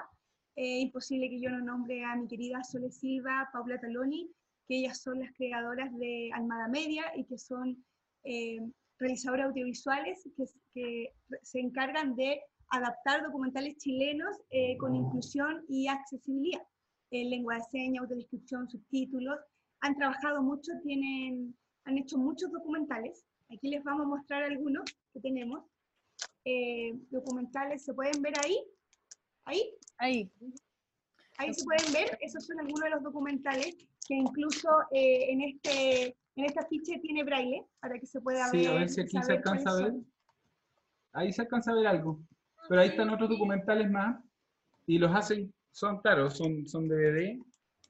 imposible 0.57 1.29
que 1.31 1.41
yo 1.41 1.51
no 1.51 1.61
nombre 1.61 2.05
a 2.05 2.17
mi 2.17 2.27
querida 2.29 2.63
Sole 2.63 2.91
Silva, 2.91 3.49
Paula 3.53 3.81
Taloni, 3.81 4.31
que 4.69 4.79
ellas 4.79 5.03
son 5.03 5.21
las 5.21 5.33
creadoras 5.35 5.97
de 5.99 6.31
Almada 6.33 6.69
Media 6.69 7.05
y 7.17 7.25
que 7.25 7.39
son 7.39 7.85
eh, 8.25 8.59
realizadoras 8.99 9.47
audiovisuales 9.47 10.23
que, 10.37 10.45
que, 10.75 11.15
se 11.43 11.61
encargan 11.61 12.15
de 12.15 12.41
adaptar 12.69 13.23
documentales 13.23 13.77
chilenos 13.79 14.37
eh, 14.51 14.77
con 14.79 14.95
inclusión 14.95 15.65
y 15.69 15.89
accesibilidad, 15.89 16.63
en 17.11 17.31
lengua 17.31 17.57
de 17.57 17.63
señas, 17.71 18.03
audiodescripción, 18.03 18.71
subtítulos. 18.71 19.39
Han 19.81 19.97
trabajado 19.97 20.43
mucho, 20.43 20.73
tienen, 20.85 21.57
han 21.85 21.99
hecho 21.99 22.17
muchos 22.17 22.51
documentales. 22.53 23.25
Aquí 23.51 23.69
les 23.69 23.83
vamos 23.83 24.07
a 24.07 24.09
mostrar 24.09 24.45
algunos 24.45 24.85
que 25.13 25.21
tenemos. 25.21 25.65
Eh, 26.45 26.95
documentales, 27.11 27.85
¿se 27.85 27.95
pueden 27.95 28.21
ver 28.21 28.35
ahí? 28.45 28.59
¿Ahí? 29.45 29.75
Ahí. 29.99 30.31
Ahí 31.39 31.55
se 31.55 31.65
pueden 31.65 31.93
ver, 31.93 32.19
esos 32.21 32.45
son 32.45 32.61
algunos 32.61 32.83
de 32.83 32.91
los 32.91 33.03
documentales 33.03 33.77
que 34.07 34.15
incluso 34.15 34.69
eh, 34.91 35.31
en, 35.31 35.43
este, 35.43 36.17
en 36.37 36.45
esta 36.45 36.67
ficha 36.67 37.01
tiene 37.01 37.25
braille 37.25 37.65
para 37.81 37.99
que 37.99 38.07
se 38.07 38.21
pueda 38.21 38.51
ver. 38.51 38.61
Sí, 38.61 38.67
a 38.67 38.75
ver 38.75 38.89
si 38.89 39.01
aquí 39.01 39.23
se 39.23 39.33
alcanza 39.33 39.71
a 39.71 39.77
ver. 39.77 39.95
Ahí 41.13 41.33
se 41.33 41.43
alcanza 41.43 41.73
a 41.73 41.75
ver 41.75 41.87
algo. 41.87 42.21
Pero 42.69 42.81
ahí 42.81 42.89
están 42.89 43.11
otros 43.11 43.29
documentales 43.29 43.91
más 43.91 44.23
y 44.87 44.99
los 44.99 45.15
hacen, 45.15 45.53
son, 45.71 46.01
claro, 46.01 46.31
son, 46.31 46.67
son 46.67 46.89
DVD 46.89 47.39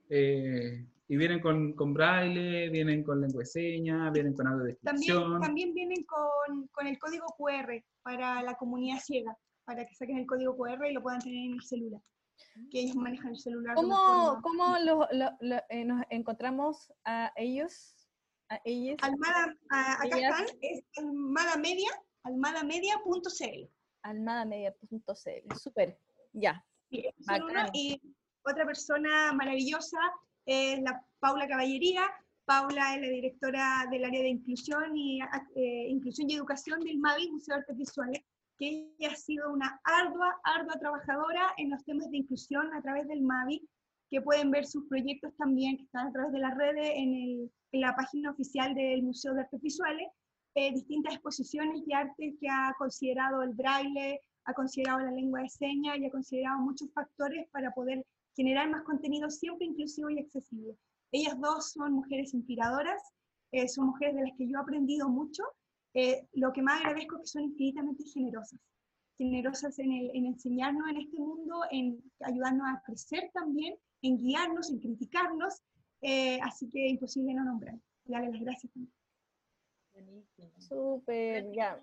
eh, 0.08 0.86
y 1.12 1.16
vienen 1.18 1.40
con, 1.40 1.74
con, 1.74 1.92
braille, 1.92 2.70
vienen 2.70 3.04
con 3.04 3.20
lengua 3.20 3.40
de 3.40 3.44
señas, 3.44 4.10
vienen 4.14 4.32
con 4.32 4.46
audio 4.46 4.74
También, 4.82 5.40
también 5.42 5.74
vienen 5.74 6.02
con, 6.04 6.68
con 6.68 6.86
el 6.86 6.98
código 6.98 7.26
QR 7.36 7.84
para 8.02 8.42
la 8.42 8.54
comunidad 8.54 8.98
ciega, 8.98 9.36
para 9.66 9.84
que 9.84 9.94
saquen 9.94 10.16
el 10.16 10.26
código 10.26 10.56
QR 10.56 10.86
y 10.88 10.94
lo 10.94 11.02
puedan 11.02 11.20
tener 11.20 11.44
en 11.44 11.52
el 11.52 11.62
celular 11.62 12.00
que 12.70 12.80
ellos 12.80 12.96
manejan 12.96 13.32
el 13.32 13.36
celular. 13.36 13.74
¿Cómo, 13.74 14.40
¿cómo 14.42 14.78
lo, 14.78 15.06
eh, 15.68 15.84
nos 15.84 16.02
encontramos 16.08 16.90
a 17.04 17.30
ellos? 17.36 17.94
A 18.48 18.58
ellos? 18.64 18.96
Almada, 19.02 19.54
acá 19.68 20.18
están, 20.18 20.46
es 20.62 20.82
almadamedia, 20.96 21.90
almadamedia.cl. 22.22 23.70
Almadamedia.cl, 24.00 25.56
súper, 25.58 25.98
ya. 26.32 26.64
y 26.90 28.00
otra 28.44 28.64
persona 28.64 29.34
maravillosa 29.34 29.98
es 30.46 30.80
la 30.82 31.04
Paula 31.20 31.46
Caballería. 31.46 32.02
Paula 32.44 32.94
es 32.94 33.02
la 33.02 33.08
directora 33.08 33.86
del 33.90 34.04
área 34.04 34.22
de 34.22 34.28
inclusión 34.28 34.96
y, 34.96 35.20
eh, 35.54 35.86
inclusión 35.88 36.28
y 36.28 36.34
educación 36.34 36.80
del 36.80 36.98
MAVI, 36.98 37.30
Museo 37.30 37.54
de 37.54 37.60
Artes 37.60 37.76
Visuales 37.76 38.22
que 38.58 38.94
ella 38.98 39.12
ha 39.12 39.16
sido 39.16 39.52
una 39.52 39.80
ardua, 39.82 40.38
ardua 40.44 40.78
trabajadora 40.78 41.52
en 41.56 41.70
los 41.70 41.84
temas 41.84 42.08
de 42.10 42.18
inclusión 42.18 42.72
a 42.74 42.82
través 42.82 43.08
del 43.08 43.22
MAVI, 43.22 43.68
que 44.10 44.20
pueden 44.20 44.50
ver 44.50 44.66
sus 44.66 44.86
proyectos 44.88 45.34
también, 45.36 45.78
que 45.78 45.84
están 45.84 46.06
a 46.06 46.12
través 46.12 46.32
de 46.32 46.38
las 46.38 46.56
redes, 46.56 46.90
en, 46.94 47.14
el, 47.14 47.52
en 47.72 47.80
la 47.80 47.96
página 47.96 48.30
oficial 48.30 48.74
del 48.74 49.02
Museo 49.02 49.34
de 49.34 49.40
Artes 49.40 49.60
Visuales, 49.60 50.08
eh, 50.54 50.72
distintas 50.72 51.14
exposiciones 51.14 51.84
de 51.86 51.94
arte 51.94 52.36
que 52.38 52.48
ha 52.48 52.74
considerado 52.78 53.42
el 53.42 53.54
braille, 53.54 54.20
ha 54.44 54.54
considerado 54.54 55.00
la 55.00 55.10
lengua 55.10 55.40
de 55.40 55.48
señas 55.48 55.98
y 55.98 56.06
ha 56.06 56.10
considerado 56.10 56.60
muchos 56.60 56.92
factores 56.92 57.48
para 57.50 57.72
poder 57.72 58.04
generar 58.34 58.70
más 58.70 58.82
contenido 58.82 59.30
siempre 59.30 59.66
inclusivo 59.66 60.10
y 60.10 60.20
accesible. 60.20 60.76
Ellas 61.12 61.38
dos 61.40 61.72
son 61.72 61.92
mujeres 61.92 62.34
inspiradoras, 62.34 63.02
eh, 63.52 63.68
son 63.68 63.86
mujeres 63.86 64.14
de 64.16 64.22
las 64.22 64.36
que 64.36 64.48
yo 64.48 64.56
he 64.56 64.60
aprendido 64.60 65.08
mucho 65.08 65.44
eh, 65.94 66.26
lo 66.32 66.52
que 66.52 66.62
más 66.62 66.80
agradezco 66.80 67.16
es 67.16 67.22
que 67.22 67.26
son 67.26 67.42
infinitamente 67.42 68.04
generosas, 68.04 68.58
generosas 69.18 69.78
en, 69.78 69.92
el, 69.92 70.10
en 70.14 70.26
enseñarnos 70.26 70.88
en 70.88 70.96
este 70.96 71.18
mundo, 71.18 71.60
en 71.70 72.02
ayudarnos 72.20 72.66
a 72.66 72.82
crecer 72.84 73.30
también, 73.34 73.76
en 74.00 74.16
guiarnos, 74.16 74.70
en 74.70 74.78
criticarnos, 74.80 75.60
eh, 76.00 76.40
así 76.42 76.68
que 76.70 76.88
imposible 76.88 77.34
no 77.34 77.44
nombrar. 77.44 77.76
Darle 78.04 78.32
las 78.32 78.40
gracias 78.40 78.72
también. 78.72 78.92
Buenísimo. 79.92 80.50
Súper, 80.58 81.52
ya, 81.52 81.78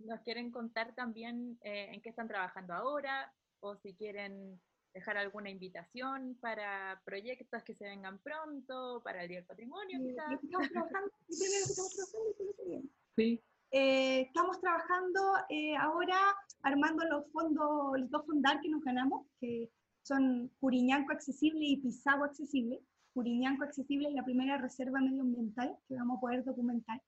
Nos 0.00 0.20
quieren 0.20 0.50
contar 0.50 0.94
también 0.94 1.58
eh, 1.62 1.88
en 1.92 2.02
qué 2.02 2.10
están 2.10 2.28
trabajando 2.28 2.74
ahora, 2.74 3.32
o 3.60 3.74
si 3.76 3.94
quieren 3.94 4.60
dejar 4.94 5.16
alguna 5.16 5.50
invitación 5.50 6.36
para 6.40 7.00
proyectos 7.04 7.62
que 7.62 7.74
se 7.74 7.84
vengan 7.84 8.18
pronto, 8.18 9.00
para 9.04 9.22
el 9.22 9.28
Día 9.28 9.38
del 9.38 9.46
Patrimonio. 9.46 9.98
Estamos 10.00 10.68
trabajando, 10.70 11.10
estamos 11.28 11.94
trabajando 11.94 12.92
sí. 13.16 13.42
Eh, 13.70 14.22
estamos 14.22 14.60
trabajando 14.60 15.20
eh, 15.50 15.76
ahora 15.76 16.16
armando 16.62 17.04
los 17.04 17.30
fondos, 17.30 17.98
los 17.98 18.10
dos 18.10 18.24
fondar 18.24 18.60
que 18.60 18.70
nos 18.70 18.82
ganamos, 18.82 19.26
que 19.40 19.70
son 20.02 20.50
Curiñanco 20.58 21.12
Accesible 21.12 21.66
y 21.66 21.76
Pisagua 21.76 22.26
Accesible. 22.26 22.80
Curiñanco 23.12 23.64
Accesible 23.64 24.08
es 24.08 24.14
la 24.14 24.24
primera 24.24 24.56
reserva 24.56 25.00
medioambiental 25.00 25.76
que 25.86 25.96
vamos 25.96 26.16
a 26.16 26.20
poder 26.20 26.44
documentar, 26.44 27.02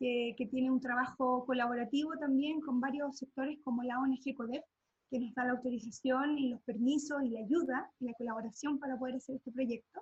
que, 0.00 0.34
que 0.36 0.46
tiene 0.46 0.70
un 0.70 0.80
trabajo 0.80 1.46
colaborativo 1.46 2.16
también 2.18 2.60
con 2.60 2.80
varios 2.80 3.16
sectores 3.16 3.58
como 3.62 3.84
la 3.84 4.00
ONG 4.00 4.34
CODEP, 4.36 4.64
que 5.14 5.20
nos 5.20 5.34
da 5.34 5.44
la 5.44 5.52
autorización 5.52 6.36
y 6.36 6.48
los 6.48 6.60
permisos 6.62 7.22
y 7.22 7.28
la 7.28 7.38
ayuda 7.38 7.88
y 8.00 8.06
la 8.06 8.14
colaboración 8.14 8.80
para 8.80 8.98
poder 8.98 9.14
hacer 9.14 9.36
este 9.36 9.52
proyecto. 9.52 10.00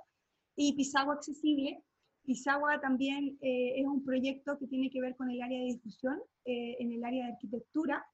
Y 0.56 0.74
Pisagua 0.74 1.16
Accesible. 1.16 1.82
Pisagua 2.24 2.80
también 2.80 3.36
eh, 3.42 3.74
es 3.76 3.86
un 3.86 4.02
proyecto 4.02 4.56
que 4.58 4.66
tiene 4.68 4.88
que 4.88 5.02
ver 5.02 5.14
con 5.16 5.30
el 5.30 5.42
área 5.42 5.58
de 5.58 5.66
difusión, 5.66 6.18
eh, 6.46 6.76
en 6.78 6.92
el 6.92 7.04
área 7.04 7.26
de 7.26 7.32
arquitectura 7.32 8.06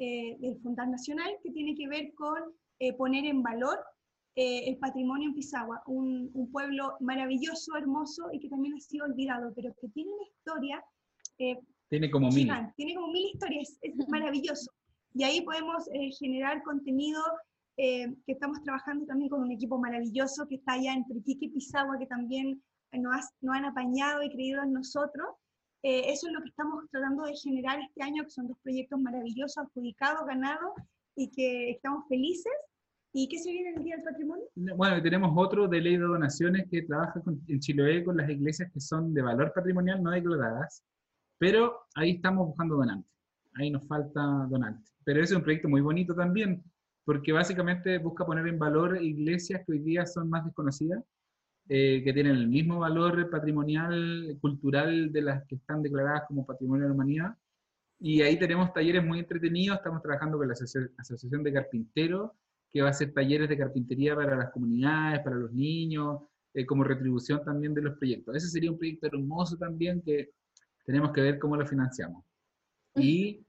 eh, 0.00 0.36
del 0.40 0.58
Fundar 0.62 0.88
Nacional, 0.88 1.30
que 1.44 1.52
tiene 1.52 1.76
que 1.76 1.86
ver 1.86 2.12
con 2.14 2.40
poner 2.98 3.24
en 3.24 3.42
valor 3.42 3.78
el 4.34 4.76
patrimonio 4.76 5.30
en 5.30 5.34
Pisagua, 5.34 5.82
un, 5.86 6.30
un, 6.34 6.50
pueblo 6.52 6.96
maravilloso, 7.00 7.74
hermoso 7.74 8.28
y 8.32 8.38
que 8.38 8.50
también 8.50 8.74
ha 8.74 8.80
sido 8.80 9.06
olvidado, 9.06 9.50
pero 9.54 9.72
que 9.80 9.88
tiene 9.88 10.10
una 10.10 10.24
historia. 10.24 10.84
tiene 11.88 12.10
como 12.10 12.30
mil. 12.30 12.50
Tiene 12.76 12.94
como 12.96 13.12
mil 13.12 13.30
historias, 13.32 13.78
es 13.80 14.08
maravilloso. 14.08 14.72
Y 15.16 15.24
ahí 15.24 15.40
podemos 15.40 15.88
eh, 15.94 16.10
generar 16.18 16.62
contenido 16.62 17.22
eh, 17.78 18.14
que 18.26 18.32
estamos 18.32 18.62
trabajando 18.62 19.06
también 19.06 19.30
con 19.30 19.40
un 19.40 19.50
equipo 19.50 19.78
maravilloso 19.78 20.46
que 20.46 20.56
está 20.56 20.74
allá 20.74 20.92
entre 20.92 21.22
Quique 21.22 21.46
y 21.46 21.48
Pisagua, 21.48 21.98
que 21.98 22.06
también 22.06 22.62
nos, 22.92 23.26
han 23.48 23.64
apañado 23.64 24.22
y 24.22 24.30
creído 24.30 24.62
en 24.62 24.74
nosotros. 24.74 25.26
Eh, 25.82 26.12
eso 26.12 26.26
es 26.26 26.34
lo 26.34 26.42
que 26.42 26.50
estamos 26.50 26.84
tratando 26.90 27.24
de 27.24 27.34
generar 27.34 27.80
este 27.80 28.02
año, 28.02 28.24
que 28.24 28.30
son 28.30 28.46
dos 28.46 28.58
proyectos 28.62 29.00
maravillosos, 29.00 29.56
adjudicados, 29.56 30.26
ganados, 30.26 30.72
y 31.14 31.30
que 31.30 31.70
estamos 31.70 32.06
felices. 32.08 32.52
¿Y 33.14 33.26
qué 33.28 33.38
se 33.38 33.50
viene 33.50 33.70
en 33.70 33.78
el 33.78 33.84
Día 33.84 33.96
del 33.96 34.04
Patrimonio? 34.04 34.44
Bueno, 34.76 35.02
tenemos 35.02 35.32
otro 35.34 35.66
de 35.66 35.80
ley 35.80 35.96
de 35.96 36.04
donaciones 36.04 36.68
que 36.70 36.82
trabaja 36.82 37.22
en 37.48 37.60
Chiloé 37.60 38.04
con 38.04 38.18
las 38.18 38.28
iglesias 38.28 38.70
que 38.70 38.80
son 38.80 39.14
de 39.14 39.22
valor 39.22 39.50
patrimonial 39.54 40.02
no 40.02 40.10
declaradas, 40.10 40.84
pero 41.38 41.86
ahí 41.94 42.16
estamos 42.16 42.48
buscando 42.48 42.76
donantes. 42.76 43.10
Ahí 43.54 43.70
nos 43.70 43.86
falta 43.88 44.20
donantes. 44.50 44.95
Pero 45.06 45.22
ese 45.22 45.34
es 45.34 45.36
un 45.38 45.44
proyecto 45.44 45.68
muy 45.68 45.80
bonito 45.80 46.16
también, 46.16 46.64
porque 47.04 47.32
básicamente 47.32 47.96
busca 47.98 48.26
poner 48.26 48.48
en 48.48 48.58
valor 48.58 49.00
iglesias 49.00 49.62
que 49.64 49.70
hoy 49.70 49.78
día 49.78 50.04
son 50.04 50.28
más 50.28 50.44
desconocidas, 50.44 51.00
eh, 51.68 52.02
que 52.04 52.12
tienen 52.12 52.34
el 52.34 52.48
mismo 52.48 52.80
valor 52.80 53.30
patrimonial, 53.30 54.36
cultural 54.40 55.12
de 55.12 55.22
las 55.22 55.46
que 55.46 55.54
están 55.54 55.80
declaradas 55.80 56.24
como 56.26 56.44
Patrimonio 56.44 56.82
de 56.82 56.88
la 56.88 56.94
Humanidad. 56.96 57.36
Y 58.00 58.20
ahí 58.22 58.36
tenemos 58.36 58.72
talleres 58.72 59.04
muy 59.04 59.20
entretenidos, 59.20 59.78
estamos 59.78 60.02
trabajando 60.02 60.38
con 60.38 60.48
la 60.48 60.54
Asociación 60.54 61.44
de 61.44 61.52
Carpinteros, 61.52 62.32
que 62.72 62.82
va 62.82 62.88
a 62.88 62.90
hacer 62.90 63.12
talleres 63.12 63.48
de 63.48 63.56
carpintería 63.56 64.16
para 64.16 64.36
las 64.36 64.50
comunidades, 64.50 65.20
para 65.20 65.36
los 65.36 65.52
niños, 65.52 66.22
eh, 66.52 66.66
como 66.66 66.82
retribución 66.82 67.44
también 67.44 67.74
de 67.74 67.82
los 67.82 67.96
proyectos. 67.96 68.34
Ese 68.34 68.48
sería 68.48 68.72
un 68.72 68.76
proyecto 68.76 69.06
hermoso 69.06 69.56
también 69.56 70.02
que 70.02 70.30
tenemos 70.84 71.12
que 71.12 71.20
ver 71.20 71.38
cómo 71.38 71.56
lo 71.56 71.64
financiamos. 71.64 72.24
Y 72.96 73.45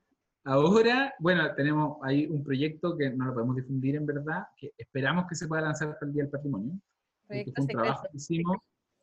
Ahora, 0.49 1.13
bueno, 1.19 1.43
tenemos 1.55 1.97
ahí 2.03 2.25
un 2.25 2.41
proyecto 2.41 2.95
que 2.97 3.09
no 3.09 3.25
lo 3.25 3.33
podemos 3.33 3.57
difundir 3.57 3.97
en 3.97 4.05
verdad, 4.05 4.45
que 4.55 4.71
esperamos 4.77 5.25
que 5.27 5.35
se 5.35 5.45
pueda 5.45 5.63
lanzar 5.63 5.99
para 5.99 6.07
el 6.07 6.13
Día 6.13 6.23
del 6.23 6.31
Patrimonio. 6.31 6.79
Proyecto 7.27 7.61
un 7.63 7.67
trabajo 7.67 8.07
que 8.09 8.15
hicimos. 8.15 8.57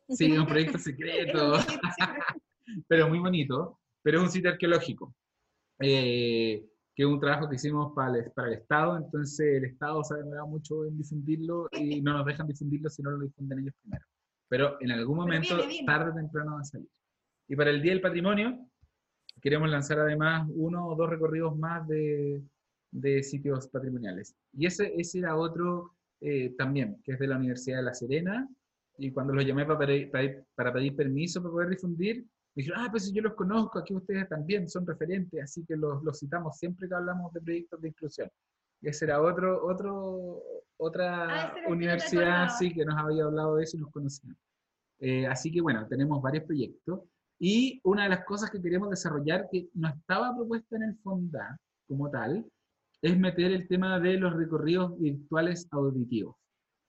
Sí, 0.09 0.35
un 0.35 0.47
proyecto 0.47 0.79
secreto, 0.79 1.53
pero 2.87 3.09
muy 3.09 3.19
bonito. 3.19 3.79
Pero 4.01 4.17
es 4.17 4.23
un 4.23 4.31
sitio 4.31 4.49
arqueológico, 4.49 5.13
eh, 5.81 6.65
que 6.95 7.03
es 7.03 7.07
un 7.07 7.19
trabajo 7.19 7.47
que 7.47 7.57
hicimos 7.57 7.93
para 7.93 8.17
el, 8.17 8.31
para 8.31 8.47
el 8.47 8.55
Estado, 8.55 8.97
entonces 8.97 9.57
el 9.57 9.65
Estado 9.65 10.03
se 10.03 10.15
ha 10.15 10.17
demorado 10.17 10.47
mucho 10.47 10.83
en 10.85 10.97
difundirlo 10.97 11.69
y 11.73 12.01
no 12.01 12.13
nos 12.13 12.25
dejan 12.25 12.47
difundirlo 12.47 12.89
si 12.89 13.03
no 13.03 13.11
lo 13.11 13.19
difunden 13.19 13.59
ellos 13.59 13.75
primero. 13.83 14.05
Pero 14.49 14.77
en 14.81 14.91
algún 14.91 15.17
momento, 15.17 15.59
tarde 15.85 16.09
o 16.09 16.15
temprano 16.15 16.55
va 16.55 16.61
a 16.61 16.63
salir. 16.63 16.89
Y 17.47 17.55
para 17.55 17.69
el 17.69 17.83
Día 17.83 17.91
del 17.91 18.01
Patrimonio, 18.01 18.67
queremos 19.45 19.69
lanzar 19.69 19.99
además 19.99 20.49
uno 20.55 20.87
o 20.87 20.95
dos 20.95 21.07
recorridos 21.07 21.55
más 21.55 21.87
de, 21.87 22.41
de 22.89 23.21
sitios 23.21 23.67
patrimoniales. 23.67 24.33
Y 24.53 24.65
ese, 24.65 24.91
ese 24.97 25.19
era 25.19 25.37
otro 25.37 25.91
eh, 26.19 26.55
también, 26.57 26.99
que 27.03 27.11
es 27.11 27.19
de 27.19 27.27
la 27.27 27.37
Universidad 27.37 27.77
de 27.77 27.83
La 27.83 27.93
Serena, 27.93 28.49
y 28.97 29.11
cuando 29.11 29.33
los 29.33 29.45
llamé 29.45 29.63
para 29.63 29.77
pedir, 29.77 30.09
para, 30.55 30.73
pedir 30.73 30.95
permiso 30.95 31.43
para 31.43 31.51
poder 31.51 31.69
difundir, 31.69 32.23
me 32.55 32.63
dijeron, 32.63 32.79
ah, 32.81 32.87
pues 32.89 33.13
yo 33.13 33.21
los 33.21 33.35
conozco, 33.35 33.77
aquí 33.77 33.93
ustedes 33.93 34.27
también 34.27 34.67
son 34.67 34.87
referentes, 34.87 35.43
así 35.43 35.63
que 35.63 35.75
los, 35.75 36.03
los 36.03 36.19
citamos 36.19 36.57
siempre 36.57 36.87
que 36.87 36.95
hablamos 36.95 37.31
de 37.31 37.41
proyectos 37.41 37.79
de 37.81 37.89
inclusión. 37.89 38.31
Y 38.81 38.87
ese 38.87 39.05
era 39.05 39.21
otro, 39.21 39.63
otro, 39.63 40.41
otra 40.77 41.49
ah, 41.49 41.55
universidad, 41.67 42.49
sí, 42.57 42.73
que 42.73 42.83
nos 42.83 42.97
había 42.97 43.25
hablado 43.25 43.57
de 43.57 43.63
eso 43.65 43.77
y 43.77 43.81
nos 43.81 43.91
conocían. 43.91 44.35
Eh, 44.97 45.27
así 45.27 45.51
que 45.51 45.61
bueno, 45.61 45.85
tenemos 45.87 46.19
varios 46.19 46.45
proyectos. 46.45 47.01
Y 47.39 47.81
una 47.83 48.03
de 48.03 48.09
las 48.09 48.25
cosas 48.25 48.49
que 48.49 48.61
queremos 48.61 48.89
desarrollar, 48.89 49.47
que 49.51 49.69
no 49.73 49.89
estaba 49.89 50.35
propuesta 50.35 50.75
en 50.77 50.83
el 50.83 50.97
FONDA 50.97 51.57
como 51.87 52.09
tal, 52.09 52.45
es 53.01 53.19
meter 53.19 53.51
el 53.51 53.67
tema 53.67 53.99
de 53.99 54.17
los 54.17 54.33
recorridos 54.33 54.99
virtuales 54.99 55.67
auditivos. 55.71 56.35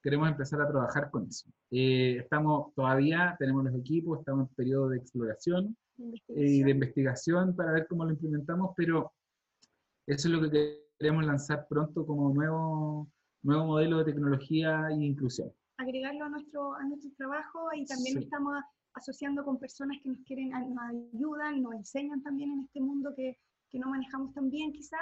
Queremos 0.02 0.28
empezar 0.28 0.60
a 0.62 0.68
trabajar 0.68 1.10
con 1.10 1.26
eso. 1.26 1.50
Eh, 1.70 2.18
estamos 2.20 2.72
todavía, 2.74 3.34
tenemos 3.38 3.64
los 3.64 3.74
equipos, 3.74 4.20
estamos 4.20 4.48
en 4.48 4.54
periodo 4.54 4.88
de 4.90 4.98
exploración 4.98 5.76
y 6.28 6.62
de 6.62 6.70
investigación 6.70 7.56
para 7.56 7.72
ver 7.72 7.86
cómo 7.88 8.04
lo 8.04 8.12
implementamos, 8.12 8.72
pero 8.76 9.12
eso 10.06 10.28
es 10.28 10.34
lo 10.34 10.40
que 10.40 10.86
queremos 10.98 11.26
lanzar 11.26 11.66
pronto 11.68 12.06
como 12.06 12.32
nuevo, 12.32 13.08
nuevo 13.42 13.66
modelo 13.66 13.98
de 13.98 14.04
tecnología 14.04 14.88
e 14.90 14.94
inclusión. 14.94 15.52
Agregarlo 15.78 16.24
a 16.24 16.28
nuestro, 16.28 16.74
a 16.74 16.84
nuestro 16.84 17.10
trabajo 17.16 17.68
y 17.74 17.84
también 17.84 18.22
estamos 18.22 18.54
asociando 18.96 19.44
con 19.44 19.58
personas 19.58 19.98
que 20.02 20.08
nos 20.08 20.18
quieren, 20.24 20.50
nos 20.50 21.12
ayudan, 21.12 21.62
nos 21.62 21.74
enseñan 21.74 22.22
también 22.22 22.50
en 22.52 22.60
este 22.60 22.80
mundo 22.80 23.12
que, 23.14 23.38
que 23.70 23.78
no 23.78 23.88
manejamos 23.90 24.34
tan 24.34 24.50
bien 24.50 24.72
quizá, 24.72 24.98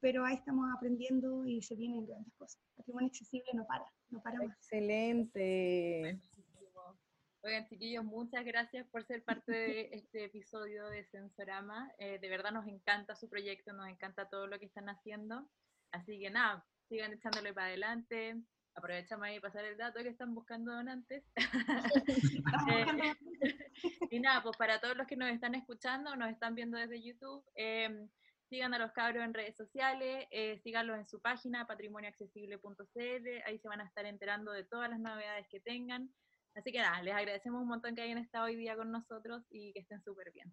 pero 0.00 0.24
ahí 0.24 0.34
estamos 0.36 0.68
aprendiendo 0.76 1.44
y 1.46 1.62
se 1.62 1.74
vienen 1.74 2.06
grandes 2.06 2.32
cosas. 2.34 2.60
Patrimonio 2.76 3.08
accesible 3.08 3.50
no 3.54 3.66
para, 3.66 3.84
no 4.10 4.20
para 4.22 4.38
más. 4.38 4.56
Excelente. 4.58 6.20
Oigan, 7.42 7.66
chiquillos, 7.68 8.04
muchas 8.04 8.44
gracias 8.44 8.86
por 8.88 9.04
ser 9.04 9.24
parte 9.24 9.52
de 9.52 9.88
este 9.92 10.24
episodio 10.24 10.86
de 10.88 11.04
Sensorama. 11.04 11.90
Eh, 11.98 12.18
de 12.18 12.28
verdad 12.28 12.52
nos 12.52 12.66
encanta 12.66 13.16
su 13.16 13.28
proyecto, 13.28 13.72
nos 13.72 13.88
encanta 13.88 14.28
todo 14.28 14.46
lo 14.46 14.58
que 14.58 14.66
están 14.66 14.88
haciendo. 14.88 15.48
Así 15.90 16.18
que 16.18 16.30
nada, 16.30 16.66
sigan 16.88 17.12
echándole 17.12 17.54
para 17.54 17.68
adelante, 17.68 18.42
aprovechamos 18.78 19.26
ahí 19.26 19.40
pasar 19.40 19.64
el 19.64 19.76
dato 19.76 20.02
que 20.02 20.08
están 20.08 20.34
buscando 20.34 20.72
donantes. 20.72 21.24
Eh, 22.70 23.14
y 24.10 24.20
nada, 24.20 24.42
pues 24.42 24.56
para 24.56 24.80
todos 24.80 24.96
los 24.96 25.06
que 25.06 25.16
nos 25.16 25.30
están 25.30 25.54
escuchando, 25.54 26.14
nos 26.16 26.30
están 26.30 26.54
viendo 26.54 26.76
desde 26.76 27.02
YouTube, 27.02 27.44
em, 27.54 28.08
sigan 28.48 28.74
a 28.74 28.78
los 28.78 28.92
cabros 28.92 29.22
en 29.22 29.34
redes 29.34 29.56
sociales, 29.56 30.26
eh, 30.30 30.58
síganlos 30.62 30.98
en 30.98 31.06
su 31.06 31.20
página 31.20 31.66
patrimonioaccesible.cl, 31.66 33.28
ahí 33.46 33.58
se 33.58 33.68
van 33.68 33.80
a 33.80 33.84
estar 33.84 34.04
enterando 34.06 34.52
de 34.52 34.64
todas 34.64 34.90
las 34.90 34.98
novedades 34.98 35.46
que 35.48 35.60
tengan. 35.60 36.10
Así 36.54 36.72
que 36.72 36.78
nada, 36.78 37.02
les 37.02 37.14
agradecemos 37.14 37.62
un 37.62 37.68
montón 37.68 37.94
que 37.94 38.02
hayan 38.02 38.18
estado 38.18 38.46
hoy 38.46 38.56
día 38.56 38.76
con 38.76 38.90
nosotros 38.90 39.44
y 39.50 39.72
que 39.72 39.80
estén 39.80 40.02
súper 40.02 40.32
bien. 40.32 40.52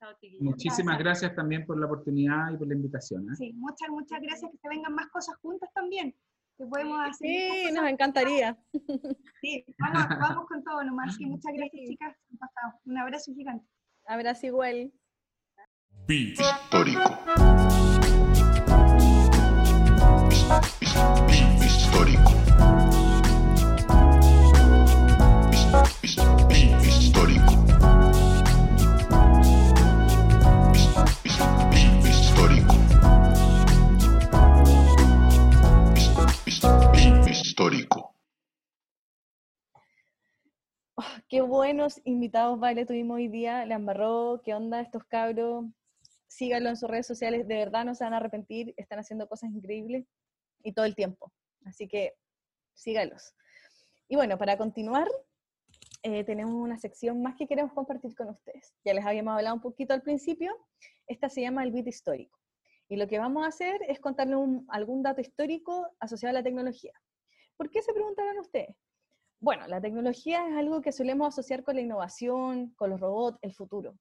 Chao, 0.00 0.16
Muchísimas 0.40 0.98
gracias. 0.98 1.34
también 1.34 1.64
por 1.64 1.78
la 1.78 1.86
oportunidad 1.86 2.50
y 2.52 2.56
por 2.56 2.66
la 2.66 2.74
invitación. 2.74 3.24
¿eh? 3.30 3.36
Sí, 3.36 3.52
muchas, 3.54 3.88
muchas 3.90 4.20
gracias. 4.20 4.50
Que 4.50 4.58
se 4.58 4.68
vengan 4.68 4.94
más 4.94 5.08
cosas 5.08 5.36
juntas 5.36 5.70
también 5.72 6.14
que 6.56 6.66
podemos 6.66 7.00
hacer. 7.00 7.28
Sí, 7.28 7.72
nos 7.72 7.88
encantaría. 7.88 8.56
Sí, 9.40 9.64
vamos, 9.78 10.08
vamos, 10.20 10.46
con 10.46 10.62
todo 10.64 10.82
nomás. 10.84 11.14
Sí, 11.16 11.26
muchas 11.26 11.52
gracias, 11.54 11.82
chicas. 11.88 12.16
Un 12.84 12.98
abrazo 12.98 13.32
gigante. 13.34 13.66
Abrazo 14.06 14.46
igual. 14.46 14.92
Histórico. 16.08 17.00
Qué 41.28 41.40
buenos 41.40 42.00
invitados, 42.04 42.58
Vale, 42.58 42.86
tuvimos 42.86 43.16
hoy 43.16 43.28
día. 43.28 43.64
Le 43.64 43.74
embarró, 43.74 44.40
qué 44.44 44.54
onda 44.54 44.80
estos 44.80 45.04
cabros. 45.04 45.64
Síganlo 46.26 46.70
en 46.70 46.76
sus 46.76 46.90
redes 46.90 47.06
sociales, 47.06 47.46
de 47.46 47.56
verdad 47.56 47.84
no 47.84 47.94
se 47.94 48.04
van 48.04 48.14
a 48.14 48.16
arrepentir, 48.16 48.74
están 48.76 48.98
haciendo 48.98 49.28
cosas 49.28 49.50
increíbles 49.50 50.04
y 50.64 50.72
todo 50.72 50.84
el 50.84 50.96
tiempo. 50.96 51.32
Así 51.64 51.86
que 51.86 52.14
sígalos. 52.74 53.34
Y 54.08 54.16
bueno, 54.16 54.36
para 54.36 54.58
continuar, 54.58 55.08
eh, 56.02 56.24
tenemos 56.24 56.54
una 56.54 56.76
sección 56.78 57.22
más 57.22 57.36
que 57.36 57.46
queremos 57.46 57.72
compartir 57.72 58.14
con 58.14 58.30
ustedes. 58.30 58.74
Ya 58.84 58.94
les 58.94 59.06
habíamos 59.06 59.34
hablado 59.34 59.54
un 59.54 59.62
poquito 59.62 59.94
al 59.94 60.02
principio. 60.02 60.54
Esta 61.06 61.28
se 61.28 61.42
llama 61.42 61.62
el 61.62 61.70
bit 61.70 61.86
histórico. 61.86 62.38
Y 62.88 62.96
lo 62.96 63.06
que 63.06 63.18
vamos 63.18 63.44
a 63.44 63.48
hacer 63.48 63.80
es 63.88 64.00
contarles 64.00 64.38
algún 64.68 65.02
dato 65.02 65.20
histórico 65.20 65.88
asociado 66.00 66.30
a 66.30 66.40
la 66.40 66.42
tecnología. 66.42 66.92
¿Por 67.56 67.70
qué 67.70 67.80
se 67.80 67.92
preguntarán 67.92 68.38
ustedes? 68.38 68.76
Bueno, 69.44 69.66
la 69.66 69.78
tecnología 69.78 70.48
es 70.48 70.56
algo 70.56 70.80
que 70.80 70.90
solemos 70.90 71.28
asociar 71.28 71.64
con 71.64 71.74
la 71.76 71.82
innovación, 71.82 72.70
con 72.76 72.88
los 72.88 72.98
robots, 72.98 73.38
el 73.42 73.52
futuro. 73.52 73.98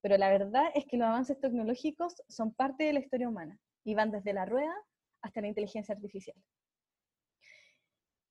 Pero 0.00 0.16
la 0.16 0.28
verdad 0.28 0.66
es 0.72 0.86
que 0.86 0.96
los 0.96 1.08
avances 1.08 1.40
tecnológicos 1.40 2.22
son 2.28 2.54
parte 2.54 2.84
de 2.84 2.92
la 2.92 3.00
historia 3.00 3.28
humana 3.28 3.58
y 3.82 3.96
van 3.96 4.12
desde 4.12 4.32
la 4.32 4.44
rueda 4.44 4.72
hasta 5.20 5.40
la 5.40 5.48
inteligencia 5.48 5.96
artificial. 5.96 6.36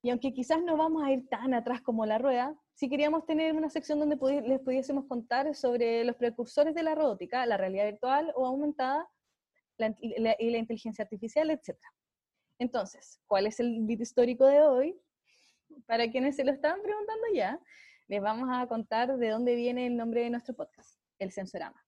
Y 0.03 0.09
aunque 0.11 0.31
quizás 0.31 0.63
no 0.63 0.77
vamos 0.77 1.03
a 1.03 1.11
ir 1.11 1.27
tan 1.27 1.53
atrás 1.53 1.81
como 1.81 2.05
la 2.05 2.17
rueda, 2.17 2.55
sí 2.75 2.87
queríamos 2.87 3.25
tener 3.25 3.53
una 3.55 3.69
sección 3.69 3.99
donde 3.99 4.15
les 4.43 4.61
pudiésemos 4.61 5.05
contar 5.09 5.53
sobre 5.55 6.05
los 6.05 6.15
precursores 6.15 6.73
de 6.73 6.83
la 6.83 6.95
robótica, 6.95 7.45
la 7.45 7.57
realidad 7.57 7.87
virtual 7.87 8.31
o 8.37 8.47
aumentada 8.47 9.05
y 9.99 10.21
la 10.21 10.57
inteligencia 10.57 11.03
artificial, 11.03 11.49
etc. 11.49 11.77
Entonces, 12.57 13.19
¿cuál 13.27 13.47
es 13.47 13.59
el 13.59 13.81
bit 13.81 13.99
histórico 13.99 14.45
de 14.45 14.61
hoy? 14.61 15.02
Para 15.85 16.09
quienes 16.09 16.35
se 16.35 16.43
lo 16.43 16.51
estaban 16.51 16.81
preguntando 16.81 17.23
ya, 17.33 17.59
les 18.07 18.21
vamos 18.21 18.49
a 18.51 18.67
contar 18.67 19.17
de 19.17 19.29
dónde 19.29 19.55
viene 19.55 19.87
el 19.87 19.97
nombre 19.97 20.21
de 20.21 20.29
nuestro 20.29 20.53
podcast, 20.55 20.99
el 21.19 21.31
Sensorama. 21.31 21.83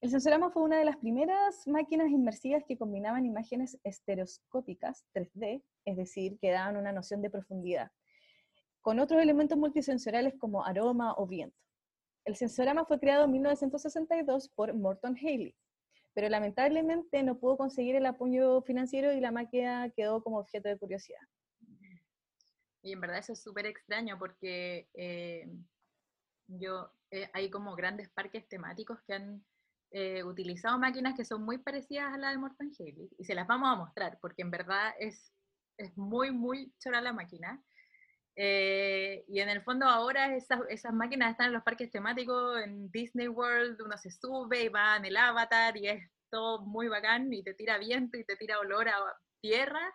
El 0.00 0.10
Sensorama 0.10 0.50
fue 0.50 0.62
una 0.62 0.78
de 0.78 0.84
las 0.84 0.98
primeras 0.98 1.66
máquinas 1.66 2.10
inmersivas 2.10 2.64
que 2.66 2.76
combinaban 2.76 3.24
imágenes 3.24 3.78
estereoscópicas 3.82 5.04
3D, 5.14 5.62
es 5.84 5.96
decir, 5.96 6.38
que 6.38 6.50
daban 6.50 6.76
una 6.76 6.92
noción 6.92 7.22
de 7.22 7.30
profundidad, 7.30 7.90
con 8.82 9.00
otros 9.00 9.22
elementos 9.22 9.56
multisensoriales 9.56 10.34
como 10.38 10.64
aroma 10.64 11.14
o 11.16 11.26
viento. 11.26 11.56
El 12.24 12.36
sensorama 12.36 12.84
fue 12.84 12.98
creado 12.98 13.24
en 13.24 13.32
1962 13.32 14.50
por 14.50 14.74
Morton 14.74 15.16
Haley, 15.16 15.54
pero 16.12 16.28
lamentablemente 16.28 17.22
no 17.22 17.38
pudo 17.38 17.56
conseguir 17.56 17.94
el 17.94 18.06
apoyo 18.06 18.60
financiero 18.62 19.12
y 19.12 19.20
la 19.20 19.30
máquina 19.30 19.90
quedó 19.94 20.22
como 20.22 20.38
objeto 20.38 20.68
de 20.68 20.78
curiosidad. 20.78 21.20
Y 22.86 22.92
en 22.92 23.00
verdad 23.00 23.18
eso 23.18 23.32
es 23.32 23.42
súper 23.42 23.66
extraño 23.66 24.16
porque 24.16 24.88
eh, 24.94 25.48
yo, 26.46 26.92
eh, 27.10 27.28
hay 27.32 27.50
como 27.50 27.74
grandes 27.74 28.08
parques 28.10 28.48
temáticos 28.48 29.00
que 29.02 29.14
han 29.14 29.44
eh, 29.90 30.22
utilizado 30.22 30.78
máquinas 30.78 31.16
que 31.16 31.24
son 31.24 31.42
muy 31.42 31.58
parecidas 31.58 32.14
a 32.14 32.16
la 32.16 32.30
de 32.30 32.38
Morton 32.38 32.70
Haley 32.78 33.10
y 33.18 33.24
se 33.24 33.34
las 33.34 33.48
vamos 33.48 33.72
a 33.72 33.74
mostrar 33.74 34.18
porque 34.20 34.42
en 34.42 34.52
verdad 34.52 34.94
es, 35.00 35.32
es 35.76 35.96
muy, 35.96 36.30
muy 36.30 36.72
chora 36.78 37.00
la 37.00 37.12
máquina. 37.12 37.60
Eh, 38.36 39.24
y 39.26 39.40
en 39.40 39.48
el 39.48 39.62
fondo 39.62 39.86
ahora 39.86 40.36
esas, 40.36 40.60
esas, 40.68 40.92
máquinas 40.92 41.32
están 41.32 41.48
en 41.48 41.54
los 41.54 41.64
parques 41.64 41.90
temáticos, 41.90 42.60
en 42.62 42.88
Disney 42.92 43.26
World, 43.26 43.82
uno 43.82 43.98
se 43.98 44.12
sube 44.12 44.62
y 44.62 44.68
va 44.68 44.96
en 44.96 45.06
el 45.06 45.16
avatar 45.16 45.76
y 45.76 45.88
es 45.88 46.08
todo 46.30 46.64
muy 46.64 46.86
bacán 46.86 47.32
y 47.32 47.42
te 47.42 47.54
tira 47.54 47.78
viento 47.78 48.16
y 48.16 48.24
te 48.24 48.36
tira 48.36 48.60
olor 48.60 48.88
a 48.88 48.96
tierra. 49.40 49.92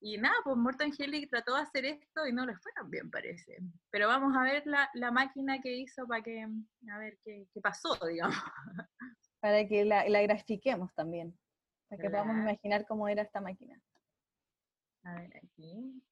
Y 0.00 0.18
nada, 0.18 0.34
pues 0.44 0.56
Morton 0.56 0.92
Haley 0.98 1.26
trató 1.26 1.54
de 1.54 1.62
hacer 1.62 1.84
esto 1.86 2.26
y 2.26 2.32
no 2.32 2.44
le 2.44 2.54
fue 2.56 2.72
tan 2.72 2.90
bien, 2.90 3.10
parece. 3.10 3.56
Pero 3.90 4.08
vamos 4.08 4.36
a 4.36 4.42
ver 4.42 4.66
la, 4.66 4.90
la 4.94 5.10
máquina 5.10 5.60
que 5.60 5.74
hizo 5.74 6.06
para 6.06 6.22
que, 6.22 6.42
a 6.42 6.98
ver 6.98 7.18
qué, 7.24 7.46
qué 7.52 7.60
pasó, 7.60 7.98
digamos. 8.08 8.36
Para 9.40 9.66
que 9.66 9.84
la, 9.84 10.08
la 10.08 10.22
grafiquemos 10.22 10.92
también, 10.94 11.38
para 11.88 12.02
que 12.02 12.10
podamos 12.10 12.36
imaginar 12.36 12.86
cómo 12.86 13.08
era 13.08 13.22
esta 13.22 13.40
máquina. 13.40 13.80
A 15.04 15.14
ver, 15.16 15.36
aquí. 15.36 16.02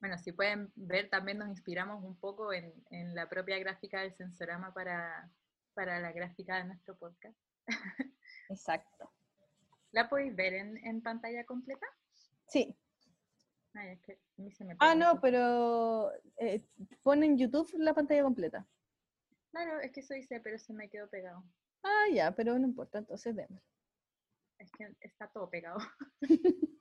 Bueno, 0.00 0.18
si 0.18 0.32
pueden 0.32 0.72
ver, 0.74 1.08
también 1.08 1.38
nos 1.38 1.48
inspiramos 1.48 2.02
un 2.02 2.18
poco 2.18 2.52
en, 2.52 2.72
en 2.90 3.14
la 3.14 3.28
propia 3.28 3.58
gráfica 3.60 4.00
del 4.00 4.12
sensorama 4.16 4.74
para, 4.74 5.30
para, 5.74 6.00
la 6.00 6.10
gráfica 6.10 6.56
de 6.56 6.64
nuestro 6.64 6.96
podcast. 6.96 7.38
Exacto. 8.48 9.12
¿La 9.92 10.08
podéis 10.08 10.34
ver 10.34 10.54
en, 10.54 10.76
en 10.84 11.02
pantalla 11.02 11.44
completa? 11.44 11.86
Sí. 12.52 12.76
Ay, 13.72 13.92
es 13.92 14.00
que 14.02 14.12
a 14.12 14.42
mí 14.42 14.52
se 14.52 14.64
me 14.66 14.76
ah, 14.78 14.94
no, 14.94 15.18
pero 15.22 16.12
eh, 16.36 16.62
pon 17.02 17.24
en 17.24 17.38
YouTube 17.38 17.72
la 17.78 17.94
pantalla 17.94 18.22
completa. 18.22 18.68
Claro, 19.52 19.80
es 19.80 19.90
que 19.92 20.00
eso 20.00 20.14
hice, 20.14 20.38
pero 20.40 20.58
se 20.58 20.74
me 20.74 20.90
quedó 20.90 21.08
pegado. 21.08 21.42
Ah, 21.82 22.04
ya, 22.12 22.30
pero 22.32 22.58
no 22.58 22.66
importa, 22.66 22.98
entonces 22.98 23.34
vemos. 23.34 23.62
Es 24.58 24.70
que 24.72 24.94
está 25.00 25.28
todo 25.28 25.48
pegado. 25.48 25.78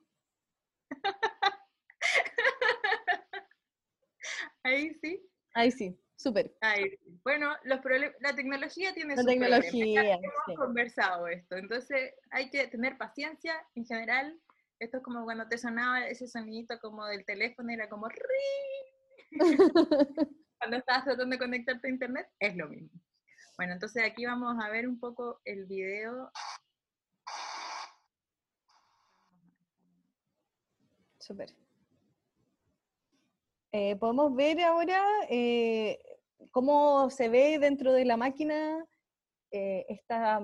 Ahí 4.63 4.93
sí. 4.95 5.25
Ahí 5.53 5.71
sí, 5.71 5.97
súper. 6.17 6.53
Bueno, 7.23 7.55
los 7.63 7.79
la 8.19 8.35
tecnología 8.35 8.93
tiene 8.93 9.15
la 9.15 9.23
tecnología, 9.23 10.15
Hemos 10.15 10.57
conversado 10.57 11.27
esto, 11.27 11.55
entonces 11.55 12.13
hay 12.29 12.49
que 12.49 12.67
tener 12.67 12.97
paciencia 12.97 13.65
en 13.75 13.85
general. 13.85 14.37
Esto 14.81 14.97
es 14.97 15.03
como 15.03 15.23
cuando 15.25 15.47
te 15.47 15.59
sonaba 15.59 16.07
ese 16.07 16.27
sonidito 16.27 16.79
como 16.79 17.05
del 17.05 17.23
teléfono, 17.23 17.71
era 17.71 17.87
como 17.87 18.07
cuando 20.57 20.77
estabas 20.77 21.03
tratando 21.03 21.35
de 21.35 21.37
conectarte 21.37 21.87
a 21.87 21.91
internet, 21.91 22.27
es 22.39 22.57
lo 22.57 22.67
mismo. 22.67 22.89
Bueno, 23.57 23.73
entonces 23.73 24.03
aquí 24.03 24.25
vamos 24.25 24.57
a 24.59 24.69
ver 24.71 24.87
un 24.87 24.99
poco 24.99 25.39
el 25.45 25.67
video. 25.67 26.31
Súper. 31.19 31.53
Eh, 33.71 33.97
podemos 33.97 34.35
ver 34.35 34.61
ahora 34.61 35.05
eh, 35.29 35.99
cómo 36.49 37.11
se 37.11 37.29
ve 37.29 37.59
dentro 37.59 37.93
de 37.93 38.05
la 38.05 38.17
máquina 38.17 38.83
eh, 39.51 39.85
esta 39.89 40.41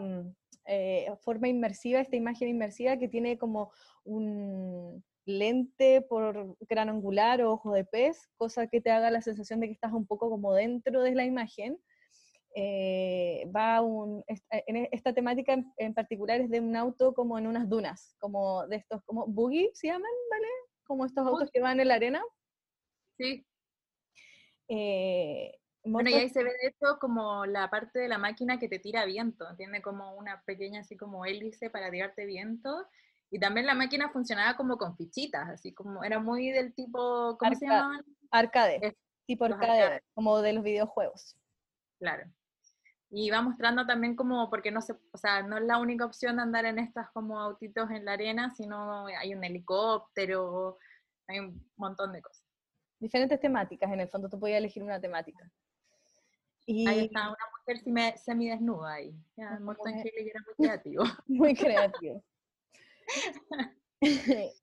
mm, 0.68 1.18
forma 1.18 1.47
inmersiva, 1.47 1.99
esta 1.99 2.15
imagen 2.15 2.49
inmersiva 2.49 2.97
que 2.97 3.07
tiene 3.07 3.38
como 3.38 3.72
un 4.03 5.03
lente 5.26 6.01
por 6.01 6.57
gran 6.61 6.89
angular 6.89 7.41
o 7.41 7.51
ojo 7.51 7.74
de 7.74 7.84
pez, 7.84 8.30
cosa 8.38 8.68
que 8.68 8.82
te 8.82 8.91
haga 8.91 9.11
la 9.11 9.22
sensación 9.22 9.59
de 9.59 9.68
que 9.68 9.74
estás 9.74 9.91
un 9.93 10.07
poco 10.07 10.30
como 10.30 10.53
dentro 10.53 11.01
de 11.01 11.15
la 11.15 11.26
imagen. 11.26 11.78
va 13.55 13.82
un, 13.82 14.24
en 14.51 14.88
esta 14.91 15.13
temática 15.13 15.57
en, 15.78 15.93
particular 15.93 16.41
es 16.41 16.49
de 16.49 16.59
un 16.59 16.76
auto 16.76 17.13
como 17.13 17.38
en 17.38 17.47
unas 17.47 17.70
dunas, 17.70 18.15
como 18.20 18.65
de 18.68 18.78
estos, 18.78 19.03
como 19.03 19.28
buggy 19.28 19.70
se 19.74 19.88
llaman, 19.88 20.11
¿vale? 20.30 20.47
Como 20.86 21.05
estos 21.05 21.28
autos 21.28 21.51
que 21.51 21.61
van 21.61 21.80
en 21.80 21.89
la 21.89 21.95
arena. 21.95 22.24
Sí. 23.18 23.45
Eh, 24.70 25.57
bueno, 25.88 26.10
y 26.10 26.14
ahí 26.14 26.30
se 26.30 26.44
ve 26.44 26.52
de 26.62 26.68
esto 26.70 27.00
como 27.00 27.46
la 27.46 27.70
parte 27.70 28.00
de 28.00 28.08
la 28.08 28.18
máquina 28.18 28.60
que 28.60 28.70
te 28.70 28.80
tira 28.80 29.06
viento, 29.06 29.46
tiene 29.56 29.82
como 29.82 30.16
una 30.16 30.42
pequeña 30.44 30.82
así 30.82 30.98
como 30.98 31.26
hélice 31.26 31.70
para 31.70 31.92
tirarte 31.92 32.26
viento, 32.26 32.88
y 33.30 33.40
también 33.40 33.66
la 33.66 33.74
máquina 33.74 34.10
funcionaba 34.10 34.56
como 34.56 34.78
con 34.78 34.96
fichitas, 34.96 35.50
así 35.50 35.74
como 35.74 36.04
era 36.04 36.20
muy 36.20 36.52
del 36.52 36.74
tipo, 36.74 37.38
¿cómo 37.38 37.56
se 37.56 37.66
llamaban? 37.66 38.06
Arcade, 38.32 38.98
tipo 39.26 39.46
arcade, 39.46 40.04
como 40.14 40.42
de 40.42 40.54
los 40.54 40.64
videojuegos. 40.64 41.36
Claro. 42.00 42.30
Y 43.10 43.30
va 43.30 43.42
mostrando 43.42 43.86
también 43.86 44.16
como, 44.16 44.50
porque 44.50 44.72
no 44.72 44.82
se, 44.82 44.94
o 45.12 45.18
sea, 45.18 45.42
no 45.42 45.58
es 45.58 45.64
la 45.64 45.78
única 45.78 46.06
opción 46.06 46.40
andar 46.40 46.66
en 46.66 46.78
estas 46.78 47.10
como 47.12 47.40
autitos 47.40 47.90
en 47.92 48.06
la 48.06 48.14
arena, 48.14 48.54
sino 48.56 49.08
hay 49.08 49.34
un 49.34 49.44
helicóptero, 49.44 50.78
hay 51.28 51.40
un 51.40 51.70
montón 51.78 52.12
de 52.14 52.22
cosas 52.22 52.48
diferentes 53.00 53.40
temáticas, 53.40 53.92
en 53.92 54.00
el 54.00 54.10
fondo 54.10 54.30
tú 54.30 54.40
podías 54.40 54.58
elegir 54.58 54.84
una 54.84 55.00
temática. 55.00 55.50
Y... 56.70 56.86
Ahí 56.86 57.05
está 57.05 57.30
una 57.30 57.38
mujer 57.59 58.18
semidesnuda 58.18 58.93
ahí. 58.93 59.15
Ya, 59.38 59.57
Haley 59.57 60.30
era 60.30 60.43
muy 60.45 60.55
creativo. 60.57 61.03
muy 61.28 61.55
creativo. 61.55 62.24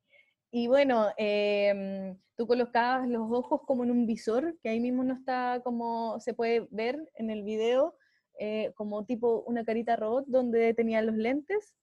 y 0.50 0.66
bueno, 0.68 1.08
em, 1.16 2.18
tú 2.36 2.46
colocabas 2.46 3.08
los 3.08 3.22
ojos 3.32 3.62
como 3.66 3.84
en 3.84 3.90
un 3.90 4.06
visor, 4.06 4.54
que 4.62 4.68
ahí 4.68 4.80
mismo 4.80 5.02
no 5.02 5.14
está 5.14 5.62
como 5.64 6.20
se 6.20 6.34
puede 6.34 6.68
ver 6.70 7.10
en 7.14 7.30
el 7.30 7.42
video, 7.42 7.96
eh, 8.38 8.72
como 8.74 9.06
tipo 9.06 9.42
una 9.46 9.64
carita 9.64 9.96
robot 9.96 10.26
donde 10.26 10.74
tenían 10.74 11.06
los 11.06 11.16
lentes 11.16 11.74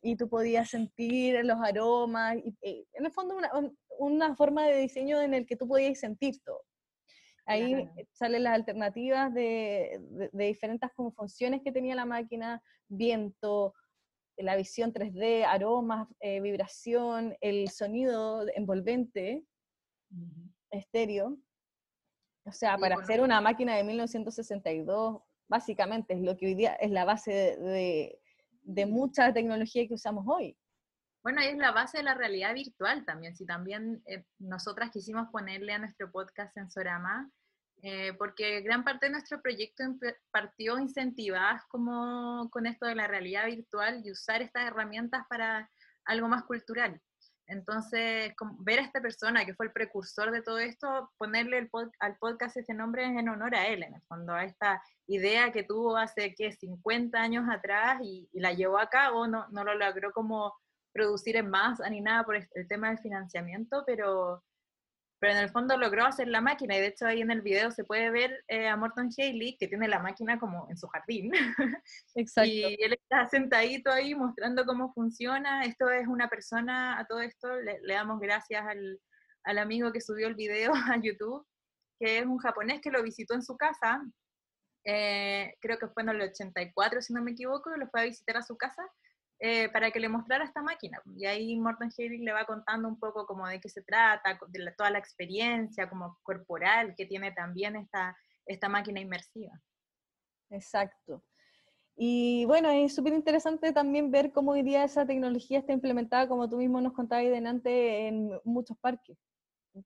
y 0.00 0.16
tú 0.16 0.28
podías 0.28 0.70
sentir 0.70 1.44
los 1.44 1.58
aromas, 1.60 2.36
y, 2.36 2.56
eh, 2.62 2.86
en 2.94 3.04
el 3.04 3.12
fondo 3.12 3.36
una, 3.36 3.50
una 3.98 4.36
forma 4.36 4.66
de 4.66 4.78
diseño 4.78 5.20
en 5.20 5.34
el 5.34 5.44
que 5.46 5.56
tú 5.56 5.68
podías 5.68 6.00
sentir 6.00 6.40
todo. 6.42 6.62
Ahí 7.46 7.88
salen 8.12 8.44
las 8.44 8.54
alternativas 8.54 9.32
de, 9.34 10.00
de, 10.32 10.44
diferentes 10.46 10.90
como 10.96 11.12
funciones 11.12 11.60
que 11.62 11.72
tenía 11.72 11.94
la 11.94 12.06
máquina, 12.06 12.62
viento, 12.88 13.74
la 14.36 14.56
visión 14.56 14.92
3D, 14.92 15.44
aromas, 15.44 16.08
eh, 16.20 16.40
vibración, 16.40 17.36
el 17.40 17.68
sonido 17.68 18.46
envolvente, 18.54 19.44
estéreo. 20.70 21.38
O 22.46 22.52
sea, 22.52 22.78
para 22.78 22.96
hacer 22.96 23.20
una 23.20 23.40
máquina 23.40 23.76
de 23.76 23.84
1962, 23.84 25.22
básicamente 25.48 26.14
es 26.14 26.20
lo 26.20 26.36
que 26.36 26.46
hoy 26.46 26.54
día 26.54 26.74
es 26.74 26.90
la 26.90 27.04
base 27.04 27.56
de, 27.58 28.18
de 28.62 28.86
mucha 28.86 29.32
tecnología 29.32 29.86
que 29.86 29.94
usamos 29.94 30.24
hoy. 30.26 30.56
Bueno, 31.24 31.40
es 31.40 31.56
la 31.56 31.72
base 31.72 31.96
de 31.96 32.04
la 32.04 32.12
realidad 32.12 32.52
virtual 32.52 33.06
también. 33.06 33.34
Si 33.34 33.46
también 33.46 34.02
eh, 34.04 34.26
nosotras 34.38 34.90
quisimos 34.90 35.30
ponerle 35.30 35.72
a 35.72 35.78
nuestro 35.78 36.12
podcast 36.12 36.52
Sensorama, 36.52 37.30
eh, 37.82 38.12
porque 38.18 38.60
gran 38.60 38.84
parte 38.84 39.06
de 39.06 39.12
nuestro 39.12 39.40
proyecto 39.40 39.84
partió 40.30 40.78
incentivadas 40.78 41.62
como 41.68 42.50
con 42.50 42.66
esto 42.66 42.84
de 42.84 42.94
la 42.94 43.06
realidad 43.06 43.46
virtual 43.46 44.02
y 44.04 44.10
usar 44.10 44.42
estas 44.42 44.66
herramientas 44.66 45.24
para 45.30 45.70
algo 46.04 46.28
más 46.28 46.44
cultural. 46.44 47.00
Entonces, 47.46 48.34
ver 48.58 48.80
a 48.80 48.82
esta 48.82 49.00
persona 49.00 49.46
que 49.46 49.54
fue 49.54 49.66
el 49.66 49.72
precursor 49.72 50.30
de 50.30 50.42
todo 50.42 50.58
esto, 50.58 51.10
ponerle 51.16 51.70
al 52.00 52.16
podcast 52.18 52.58
ese 52.58 52.74
nombre 52.74 53.04
es 53.04 53.16
en 53.16 53.30
honor 53.30 53.54
a 53.54 53.66
él, 53.66 53.82
en 53.82 53.94
el 53.94 54.02
fondo, 54.02 54.34
a 54.34 54.44
esta 54.44 54.82
idea 55.06 55.52
que 55.52 55.62
tuvo 55.62 55.96
hace, 55.96 56.34
¿qué?, 56.34 56.52
50 56.52 57.18
años 57.18 57.46
atrás 57.50 58.00
y, 58.02 58.28
y 58.32 58.40
la 58.40 58.52
llevó 58.52 58.78
a 58.78 58.90
cabo, 58.90 59.26
no, 59.26 59.46
no 59.48 59.64
lo 59.64 59.74
logró 59.74 60.12
como 60.12 60.54
producir 60.94 61.36
en 61.36 61.50
más 61.50 61.80
ni 61.90 62.00
nada 62.00 62.24
por 62.24 62.36
el 62.36 62.68
tema 62.68 62.88
del 62.88 62.98
financiamiento, 62.98 63.82
pero, 63.84 64.42
pero 65.18 65.32
en 65.32 65.40
el 65.40 65.50
fondo 65.50 65.76
logró 65.76 66.06
hacer 66.06 66.28
la 66.28 66.40
máquina 66.40 66.76
y 66.76 66.80
de 66.80 66.86
hecho 66.86 67.06
ahí 67.06 67.20
en 67.20 67.32
el 67.32 67.42
video 67.42 67.72
se 67.72 67.84
puede 67.84 68.10
ver 68.10 68.44
eh, 68.46 68.68
a 68.68 68.76
Morton 68.76 69.10
Haley 69.14 69.56
que 69.58 69.66
tiene 69.66 69.88
la 69.88 69.98
máquina 69.98 70.38
como 70.38 70.68
en 70.70 70.78
su 70.78 70.86
jardín. 70.86 71.32
Exacto. 72.14 72.48
y 72.48 72.76
él 72.80 72.92
está 72.92 73.28
sentadito 73.28 73.90
ahí 73.90 74.14
mostrando 74.14 74.64
cómo 74.64 74.94
funciona. 74.94 75.64
Esto 75.64 75.90
es 75.90 76.06
una 76.06 76.28
persona, 76.28 76.98
a 76.98 77.06
todo 77.06 77.20
esto 77.20 77.48
le, 77.60 77.80
damos 77.92 78.20
gracias 78.20 78.64
al, 78.64 79.00
al 79.42 79.58
amigo 79.58 79.92
que 79.92 80.00
subió 80.00 80.28
el 80.28 80.36
video 80.36 80.72
a 80.90 80.96
YouTube, 81.02 81.44
que 81.98 82.18
es 82.18 82.24
un 82.24 82.38
japonés 82.38 82.80
que 82.80 82.92
lo 82.92 83.02
visitó 83.02 83.34
en 83.34 83.42
su 83.42 83.56
casa. 83.56 84.00
Eh, 84.86 85.56
creo 85.60 85.78
que 85.78 85.88
fue 85.88 86.04
en 86.04 86.10
el 86.10 86.20
84, 86.20 87.02
si 87.02 87.12
no 87.14 87.22
me 87.22 87.32
equivoco, 87.32 87.70
lo 87.76 87.88
fue 87.88 88.02
a 88.02 88.04
visitar 88.04 88.36
a 88.36 88.42
su 88.42 88.56
casa 88.56 88.84
eh, 89.46 89.68
para 89.68 89.90
que 89.90 90.00
le 90.00 90.08
mostrara 90.08 90.42
esta 90.42 90.62
máquina. 90.62 91.02
Y 91.18 91.26
ahí 91.26 91.54
Morton 91.60 91.90
Haley 91.98 92.16
le 92.16 92.32
va 92.32 92.46
contando 92.46 92.88
un 92.88 92.98
poco 92.98 93.26
como 93.26 93.46
de 93.46 93.60
qué 93.60 93.68
se 93.68 93.82
trata, 93.82 94.38
de 94.48 94.72
toda 94.72 94.88
la 94.88 94.98
experiencia 94.98 95.86
como 95.86 96.18
corporal 96.22 96.94
que 96.96 97.04
tiene 97.04 97.30
también 97.30 97.76
esta, 97.76 98.16
esta 98.46 98.70
máquina 98.70 99.00
inmersiva. 99.00 99.52
Exacto. 100.48 101.22
Y 101.94 102.46
bueno, 102.46 102.70
es 102.70 102.94
súper 102.94 103.12
interesante 103.12 103.70
también 103.74 104.10
ver 104.10 104.32
cómo 104.32 104.52
hoy 104.52 104.62
día 104.62 104.82
esa 104.82 105.04
tecnología 105.04 105.58
está 105.58 105.74
implementada, 105.74 106.26
como 106.26 106.48
tú 106.48 106.56
mismo 106.56 106.80
nos 106.80 106.94
contabas 106.94 107.26
delante, 107.26 108.08
en 108.08 108.40
muchos 108.44 108.78
parques 108.78 109.18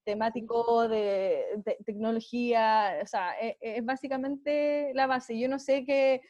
temático 0.05 0.89
de, 0.89 1.63
tecnología, 1.85 3.01
o 3.03 3.07
sea, 3.07 3.33
e, 3.41 3.57
e, 3.61 3.79
es, 3.79 3.85
básicamente 3.85 4.93
la 4.95 5.07
base. 5.07 5.39
Yo 5.39 5.49
no 5.49 5.59
sé 5.59 5.85
qué, 5.85 6.21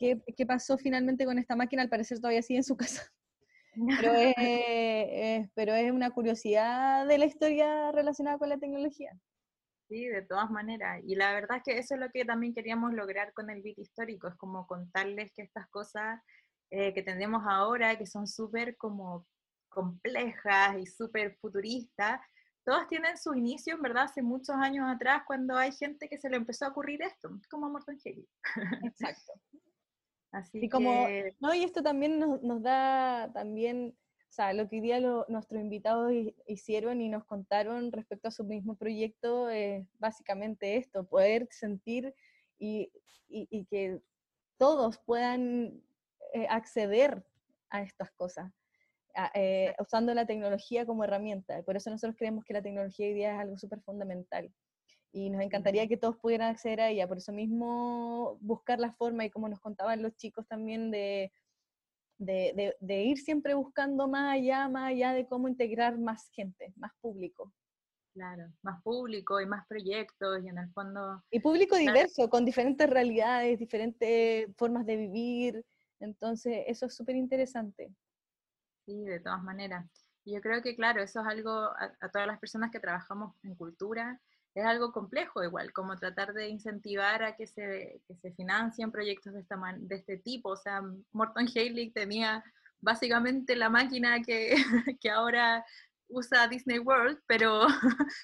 qué, 0.00 0.20
qué, 0.36 0.46
pasó 0.46 0.78
finalmente 0.78 1.24
con 1.24 1.38
esta 1.38 1.54
máquina, 1.54 1.82
al 1.82 1.90
parecer 1.90 2.18
todavía 2.18 2.42
sigue 2.42 2.58
en 2.58 2.64
su 2.64 2.76
casa. 2.76 3.02
Pero 4.02 4.12
es, 4.14 5.48
pero 5.54 5.72
es 5.74 5.92
una 5.92 6.10
curiosidad 6.10 7.06
de 7.06 7.18
la 7.18 7.24
historia 7.24 7.92
relacionada 7.92 8.36
con 8.36 8.48
la 8.48 8.58
tecnología. 8.58 9.16
Sí, 9.88 10.06
de 10.06 10.22
todas 10.22 10.50
maneras. 10.50 11.00
Y 11.04 11.14
la 11.14 11.32
verdad 11.32 11.58
es 11.58 11.62
que 11.62 11.78
eso 11.78 11.94
es 11.94 12.00
lo 12.00 12.10
que 12.10 12.24
también 12.24 12.52
queríamos 12.52 12.92
lograr 12.92 13.32
con 13.32 13.48
el 13.48 13.62
beat 13.62 13.78
histórico, 13.78 14.26
es 14.26 14.34
como 14.34 14.66
contarles 14.66 15.32
que 15.32 15.42
estas 15.42 15.68
cosas 15.68 16.20
eh, 16.70 16.92
que 16.92 17.02
tenemos 17.02 17.44
ahora, 17.46 17.96
que 17.96 18.06
son 18.06 18.26
súper 18.26 18.76
como 18.76 19.24
complejas 19.68 20.76
y 20.78 20.86
súper 20.86 21.36
futuristas, 21.40 22.20
todas 22.64 22.88
tienen 22.88 23.16
su 23.16 23.34
inicio, 23.34 23.76
en 23.76 23.82
verdad, 23.82 24.04
hace 24.04 24.22
muchos 24.22 24.56
años 24.56 24.86
atrás, 24.88 25.22
cuando 25.26 25.56
hay 25.56 25.72
gente 25.72 26.08
que 26.08 26.18
se 26.18 26.28
le 26.28 26.36
empezó 26.36 26.66
a 26.66 26.68
ocurrir 26.68 27.02
esto, 27.02 27.30
como 27.48 27.70
Morton 27.70 27.98
Haley. 28.04 28.28
Exacto. 28.84 29.32
Así 30.32 30.68
como, 30.68 31.06
no, 31.40 31.54
y 31.54 31.64
esto 31.64 31.82
también 31.82 32.18
nos, 32.20 32.40
nos 32.42 32.62
da 32.62 33.32
también 33.32 33.96
o 34.30 34.32
sea, 34.32 34.52
lo 34.52 34.68
que 34.68 34.76
hoy 34.76 34.82
día 34.82 35.00
nuestros 35.00 35.60
invitados 35.60 36.12
hicieron 36.46 37.00
y 37.00 37.08
nos 37.08 37.24
contaron 37.24 37.90
respecto 37.90 38.28
a 38.28 38.30
su 38.30 38.44
mismo 38.44 38.76
proyecto 38.76 39.48
es 39.50 39.84
básicamente 39.98 40.76
esto, 40.76 41.04
poder 41.04 41.48
sentir 41.50 42.14
y, 42.56 42.92
y, 43.28 43.64
que 43.64 44.00
todos 44.56 45.00
puedan 45.04 45.82
eh, 46.32 46.46
acceder 46.48 47.24
a 47.70 47.82
estas 47.82 48.12
cosas, 48.12 48.52
eh, 49.34 49.74
usando 49.80 50.14
la 50.14 50.26
tecnología 50.26 50.86
como 50.86 51.02
herramienta. 51.02 51.64
Por 51.64 51.76
eso 51.76 51.90
nosotros 51.90 52.16
creemos 52.16 52.44
que 52.44 52.54
la 52.54 52.62
tecnología 52.62 53.08
hoy 53.08 53.14
día 53.14 53.34
es 53.34 53.40
algo 53.40 53.58
súper 53.58 53.80
fundamental. 53.80 54.48
Y 55.12 55.30
nos 55.30 55.42
encantaría 55.42 55.88
que 55.88 55.96
todos 55.96 56.16
pudieran 56.16 56.50
acceder 56.50 56.80
a 56.80 56.90
ella. 56.90 57.08
Por 57.08 57.18
eso 57.18 57.32
mismo 57.32 58.38
buscar 58.40 58.78
la 58.78 58.92
forma 58.92 59.24
y 59.24 59.30
como 59.30 59.48
nos 59.48 59.60
contaban 59.60 60.02
los 60.02 60.14
chicos 60.16 60.46
también 60.46 60.90
de 60.90 61.32
de, 62.20 62.76
de, 62.80 63.02
ir 63.02 63.18
siempre 63.18 63.54
buscando 63.54 64.06
más 64.06 64.34
allá, 64.34 64.68
más 64.68 64.90
allá 64.90 65.12
de 65.12 65.26
cómo 65.26 65.48
integrar 65.48 65.98
más 65.98 66.28
gente, 66.30 66.72
más 66.76 66.92
público. 67.00 67.52
Claro, 68.12 68.52
más 68.62 68.82
público 68.82 69.40
y 69.40 69.46
más 69.46 69.66
proyectos 69.66 70.44
y 70.44 70.48
en 70.48 70.58
el 70.58 70.70
fondo... 70.72 71.22
Y 71.30 71.40
público 71.40 71.76
diverso, 71.76 72.28
con 72.28 72.44
diferentes 72.44 72.90
realidades, 72.90 73.58
diferentes 73.58 74.54
formas 74.56 74.84
de 74.84 74.96
vivir. 74.96 75.64
Entonces, 76.00 76.64
eso 76.66 76.86
es 76.86 76.94
súper 76.94 77.16
interesante. 77.16 77.94
Sí, 78.84 79.04
de 79.04 79.20
todas 79.20 79.42
maneras. 79.42 79.86
Y 80.24 80.34
yo 80.34 80.40
creo 80.42 80.60
que, 80.60 80.76
claro, 80.76 81.02
eso 81.02 81.20
es 81.20 81.26
algo 81.26 81.50
a, 81.50 82.10
todas 82.12 82.26
las 82.26 82.38
personas 82.38 82.70
que 82.70 82.80
trabajamos 82.80 83.34
en 83.44 83.54
cultura, 83.54 84.20
es 84.54 84.64
algo 84.64 84.92
complejo 84.92 85.44
igual, 85.44 85.72
como 85.72 85.96
tratar 85.96 86.32
de 86.32 86.48
incentivar 86.48 87.22
a 87.22 87.36
que 87.36 87.46
se, 87.46 88.02
que 88.06 88.14
se 88.16 88.32
financien 88.32 88.90
proyectos 88.90 89.32
de, 89.32 89.40
esta 89.40 89.56
de 89.78 89.96
este 89.96 90.18
tipo. 90.18 90.50
O 90.50 90.56
sea, 90.56 90.82
Morton 91.12 91.46
Haley 91.46 91.90
tenía 91.92 92.42
básicamente 92.80 93.54
la 93.54 93.68
máquina 93.68 94.20
que, 94.22 94.54
que 95.00 95.10
ahora 95.10 95.64
usa 96.08 96.48
Disney 96.48 96.78
World, 96.80 97.20
pero, 97.26 97.66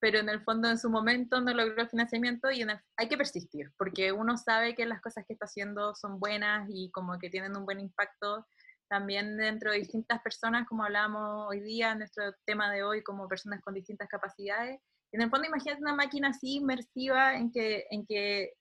pero 0.00 0.18
en 0.18 0.28
el 0.28 0.42
fondo 0.42 0.68
en 0.68 0.78
su 0.78 0.90
momento 0.90 1.40
no 1.40 1.54
logró 1.54 1.82
el 1.82 1.88
financiamiento 1.88 2.50
y 2.50 2.64
hay 2.96 3.08
que 3.08 3.16
persistir, 3.16 3.72
porque 3.78 4.10
uno 4.10 4.36
sabe 4.36 4.74
que 4.74 4.86
las 4.86 5.00
cosas 5.00 5.24
que 5.26 5.34
está 5.34 5.44
haciendo 5.44 5.94
son 5.94 6.18
buenas 6.18 6.68
y 6.68 6.90
como 6.90 7.18
que 7.18 7.30
tienen 7.30 7.56
un 7.56 7.64
buen 7.64 7.78
impacto 7.78 8.46
también 8.88 9.36
dentro 9.36 9.70
de 9.70 9.78
distintas 9.78 10.20
personas, 10.20 10.66
como 10.66 10.82
hablamos 10.82 11.46
hoy 11.48 11.60
día, 11.60 11.94
nuestro 11.94 12.34
tema 12.44 12.72
de 12.72 12.82
hoy, 12.82 13.04
como 13.04 13.28
personas 13.28 13.60
con 13.62 13.72
distintas 13.72 14.08
capacidades, 14.08 14.80
en 15.12 15.22
el 15.22 15.30
fondo, 15.30 15.48
imagínate 15.48 15.82
una 15.82 15.94
máquina 15.94 16.28
así 16.28 16.56
inmersiva 16.56 17.36
en 17.36 17.50
que, 17.50 17.86
en 17.90 18.06
que 18.06 18.52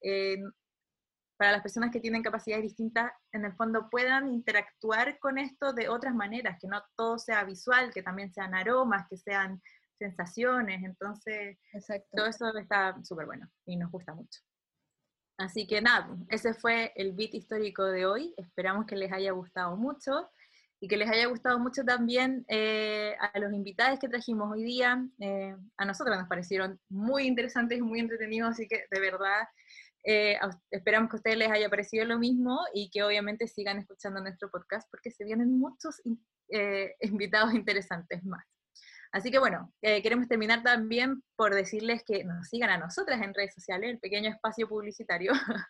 para 1.37 1.53
las 1.53 1.61
personas 1.61 1.91
que 1.91 2.01
tienen 2.01 2.21
capacidades 2.21 2.63
distintas, 2.63 3.11
en 3.31 3.45
el 3.45 3.53
fondo 3.53 3.89
puedan 3.89 4.27
interactuar 4.27 5.19
con 5.19 5.37
esto 5.37 5.71
de 5.71 5.87
otras 5.87 6.13
maneras, 6.13 6.57
que 6.59 6.67
no 6.67 6.83
todo 6.97 7.17
sea 7.17 7.45
visual, 7.45 7.93
que 7.93 8.03
también 8.03 8.33
sean 8.33 8.53
aromas, 8.53 9.07
que 9.09 9.15
sean 9.15 9.61
sensaciones. 9.97 10.83
Entonces, 10.83 11.57
todo 12.11 12.25
eso 12.25 12.57
está 12.57 12.97
súper 13.03 13.25
bueno 13.25 13.47
y 13.65 13.77
nos 13.77 13.89
gusta 13.89 14.13
mucho. 14.13 14.41
Así 15.37 15.65
que 15.65 15.81
nada, 15.81 16.09
ese 16.27 16.53
fue 16.53 16.91
el 16.95 17.13
beat 17.13 17.33
histórico 17.33 17.85
de 17.85 18.05
hoy. 18.05 18.33
Esperamos 18.35 18.85
que 18.85 18.97
les 18.97 19.11
haya 19.13 19.31
gustado 19.31 19.77
mucho 19.77 20.29
y 20.81 20.87
que 20.87 20.97
les 20.97 21.09
haya 21.09 21.27
gustado 21.27 21.59
mucho 21.59 21.83
también 21.83 22.45
eh, 22.47 23.15
a 23.19 23.37
los 23.39 23.53
invitados 23.53 23.99
que 23.99 24.07
trajimos 24.07 24.49
hoy 24.51 24.63
día. 24.63 25.05
Eh, 25.19 25.55
a 25.77 25.85
nosotros 25.85 26.17
nos 26.17 26.27
parecieron 26.27 26.79
muy 26.89 27.27
interesantes 27.27 27.79
y 27.79 27.81
muy 27.81 27.99
entretenidos, 27.99 28.51
así 28.51 28.67
que 28.67 28.85
de 28.89 28.99
verdad 28.99 29.47
eh, 30.05 30.39
esperamos 30.71 31.09
que 31.09 31.17
a 31.17 31.19
ustedes 31.19 31.37
les 31.37 31.51
haya 31.51 31.69
parecido 31.69 32.05
lo 32.05 32.17
mismo 32.17 32.59
y 32.73 32.89
que 32.91 33.03
obviamente 33.03 33.47
sigan 33.47 33.79
escuchando 33.79 34.21
nuestro 34.21 34.49
podcast 34.49 34.89
porque 34.89 35.11
se 35.11 35.25
vienen 35.25 35.59
muchos 35.59 36.01
invitados 37.01 37.53
interesantes 37.53 38.23
más. 38.23 38.45
Así 39.11 39.31
que 39.31 39.39
bueno, 39.39 39.73
queremos 39.81 40.27
terminar 40.27 40.61
también 40.61 41.23
por 41.35 41.55
decirles 41.55 42.03
que 42.05 42.23
nos 42.23 42.47
sigan 42.47 42.69
a 42.69 42.77
nosotras 42.77 43.19
en 43.21 43.33
redes 43.33 43.55
sociales, 43.55 43.89
el 43.89 43.99
pequeño 43.99 44.29
espacio 44.29 44.69
publicitario. 44.69 45.33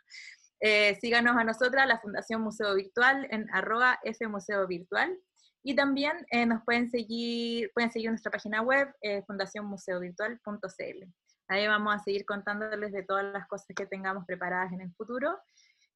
Eh, 0.61 0.98
síganos 0.99 1.38
a 1.38 1.44
nosotras, 1.44 1.88
la 1.88 1.99
Fundación 1.99 2.41
Museo 2.41 2.76
Virtual, 2.76 3.27
en 3.31 3.48
arroba 3.53 3.99
fmuseo 4.03 4.68
virtual. 4.68 5.18
Y 5.64 5.76
también 5.76 6.14
eh, 6.31 6.45
nos 6.45 6.64
pueden 6.64 6.90
seguir, 6.90 7.72
pueden 7.73 7.91
seguir 7.91 8.10
nuestra 8.10 8.31
página 8.31 8.61
web, 8.61 8.94
eh, 9.02 9.23
fundacionmuseovirtual.cl. 9.23 11.14
Ahí 11.49 11.68
vamos 11.68 11.95
a 11.95 11.99
seguir 11.99 12.26
contándoles 12.26 12.91
de 12.91 13.03
todas 13.03 13.26
las 13.34 13.48
cosas 13.48 13.68
que 13.76 13.86
tengamos 13.86 14.26
preparadas 14.26 14.72
en 14.72 14.81
el 14.81 14.94
futuro. 14.94 15.38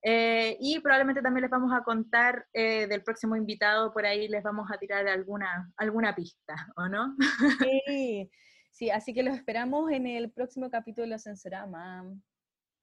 Eh, 0.06 0.58
y 0.60 0.80
probablemente 0.82 1.22
también 1.22 1.44
les 1.44 1.52
vamos 1.52 1.72
a 1.72 1.82
contar 1.82 2.46
del 2.54 3.04
próximo 3.04 3.38
invitado, 3.38 3.94
por 3.94 4.06
ahí 4.06 4.28
les 4.28 4.44
vamos 4.44 4.70
a 4.70 4.78
tirar 4.78 5.08
alguna, 5.08 5.72
alguna 5.78 6.14
pista, 6.14 6.56
¿o 6.76 6.90
no? 6.90 7.16
Sí, 7.88 8.30
sí, 8.72 8.90
así 8.90 9.14
que 9.14 9.24
los 9.24 9.36
esperamos 9.36 9.90
en 9.92 10.08
el 10.08 10.30
próximo 10.32 10.70
capítulo 10.70 11.08
de 11.08 11.20
Sensorama. 11.20 12.04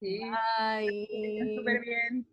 Sí. 0.01 0.21
Bye. 0.59 1.55
Súper 1.57 1.81
bien. 1.83 2.27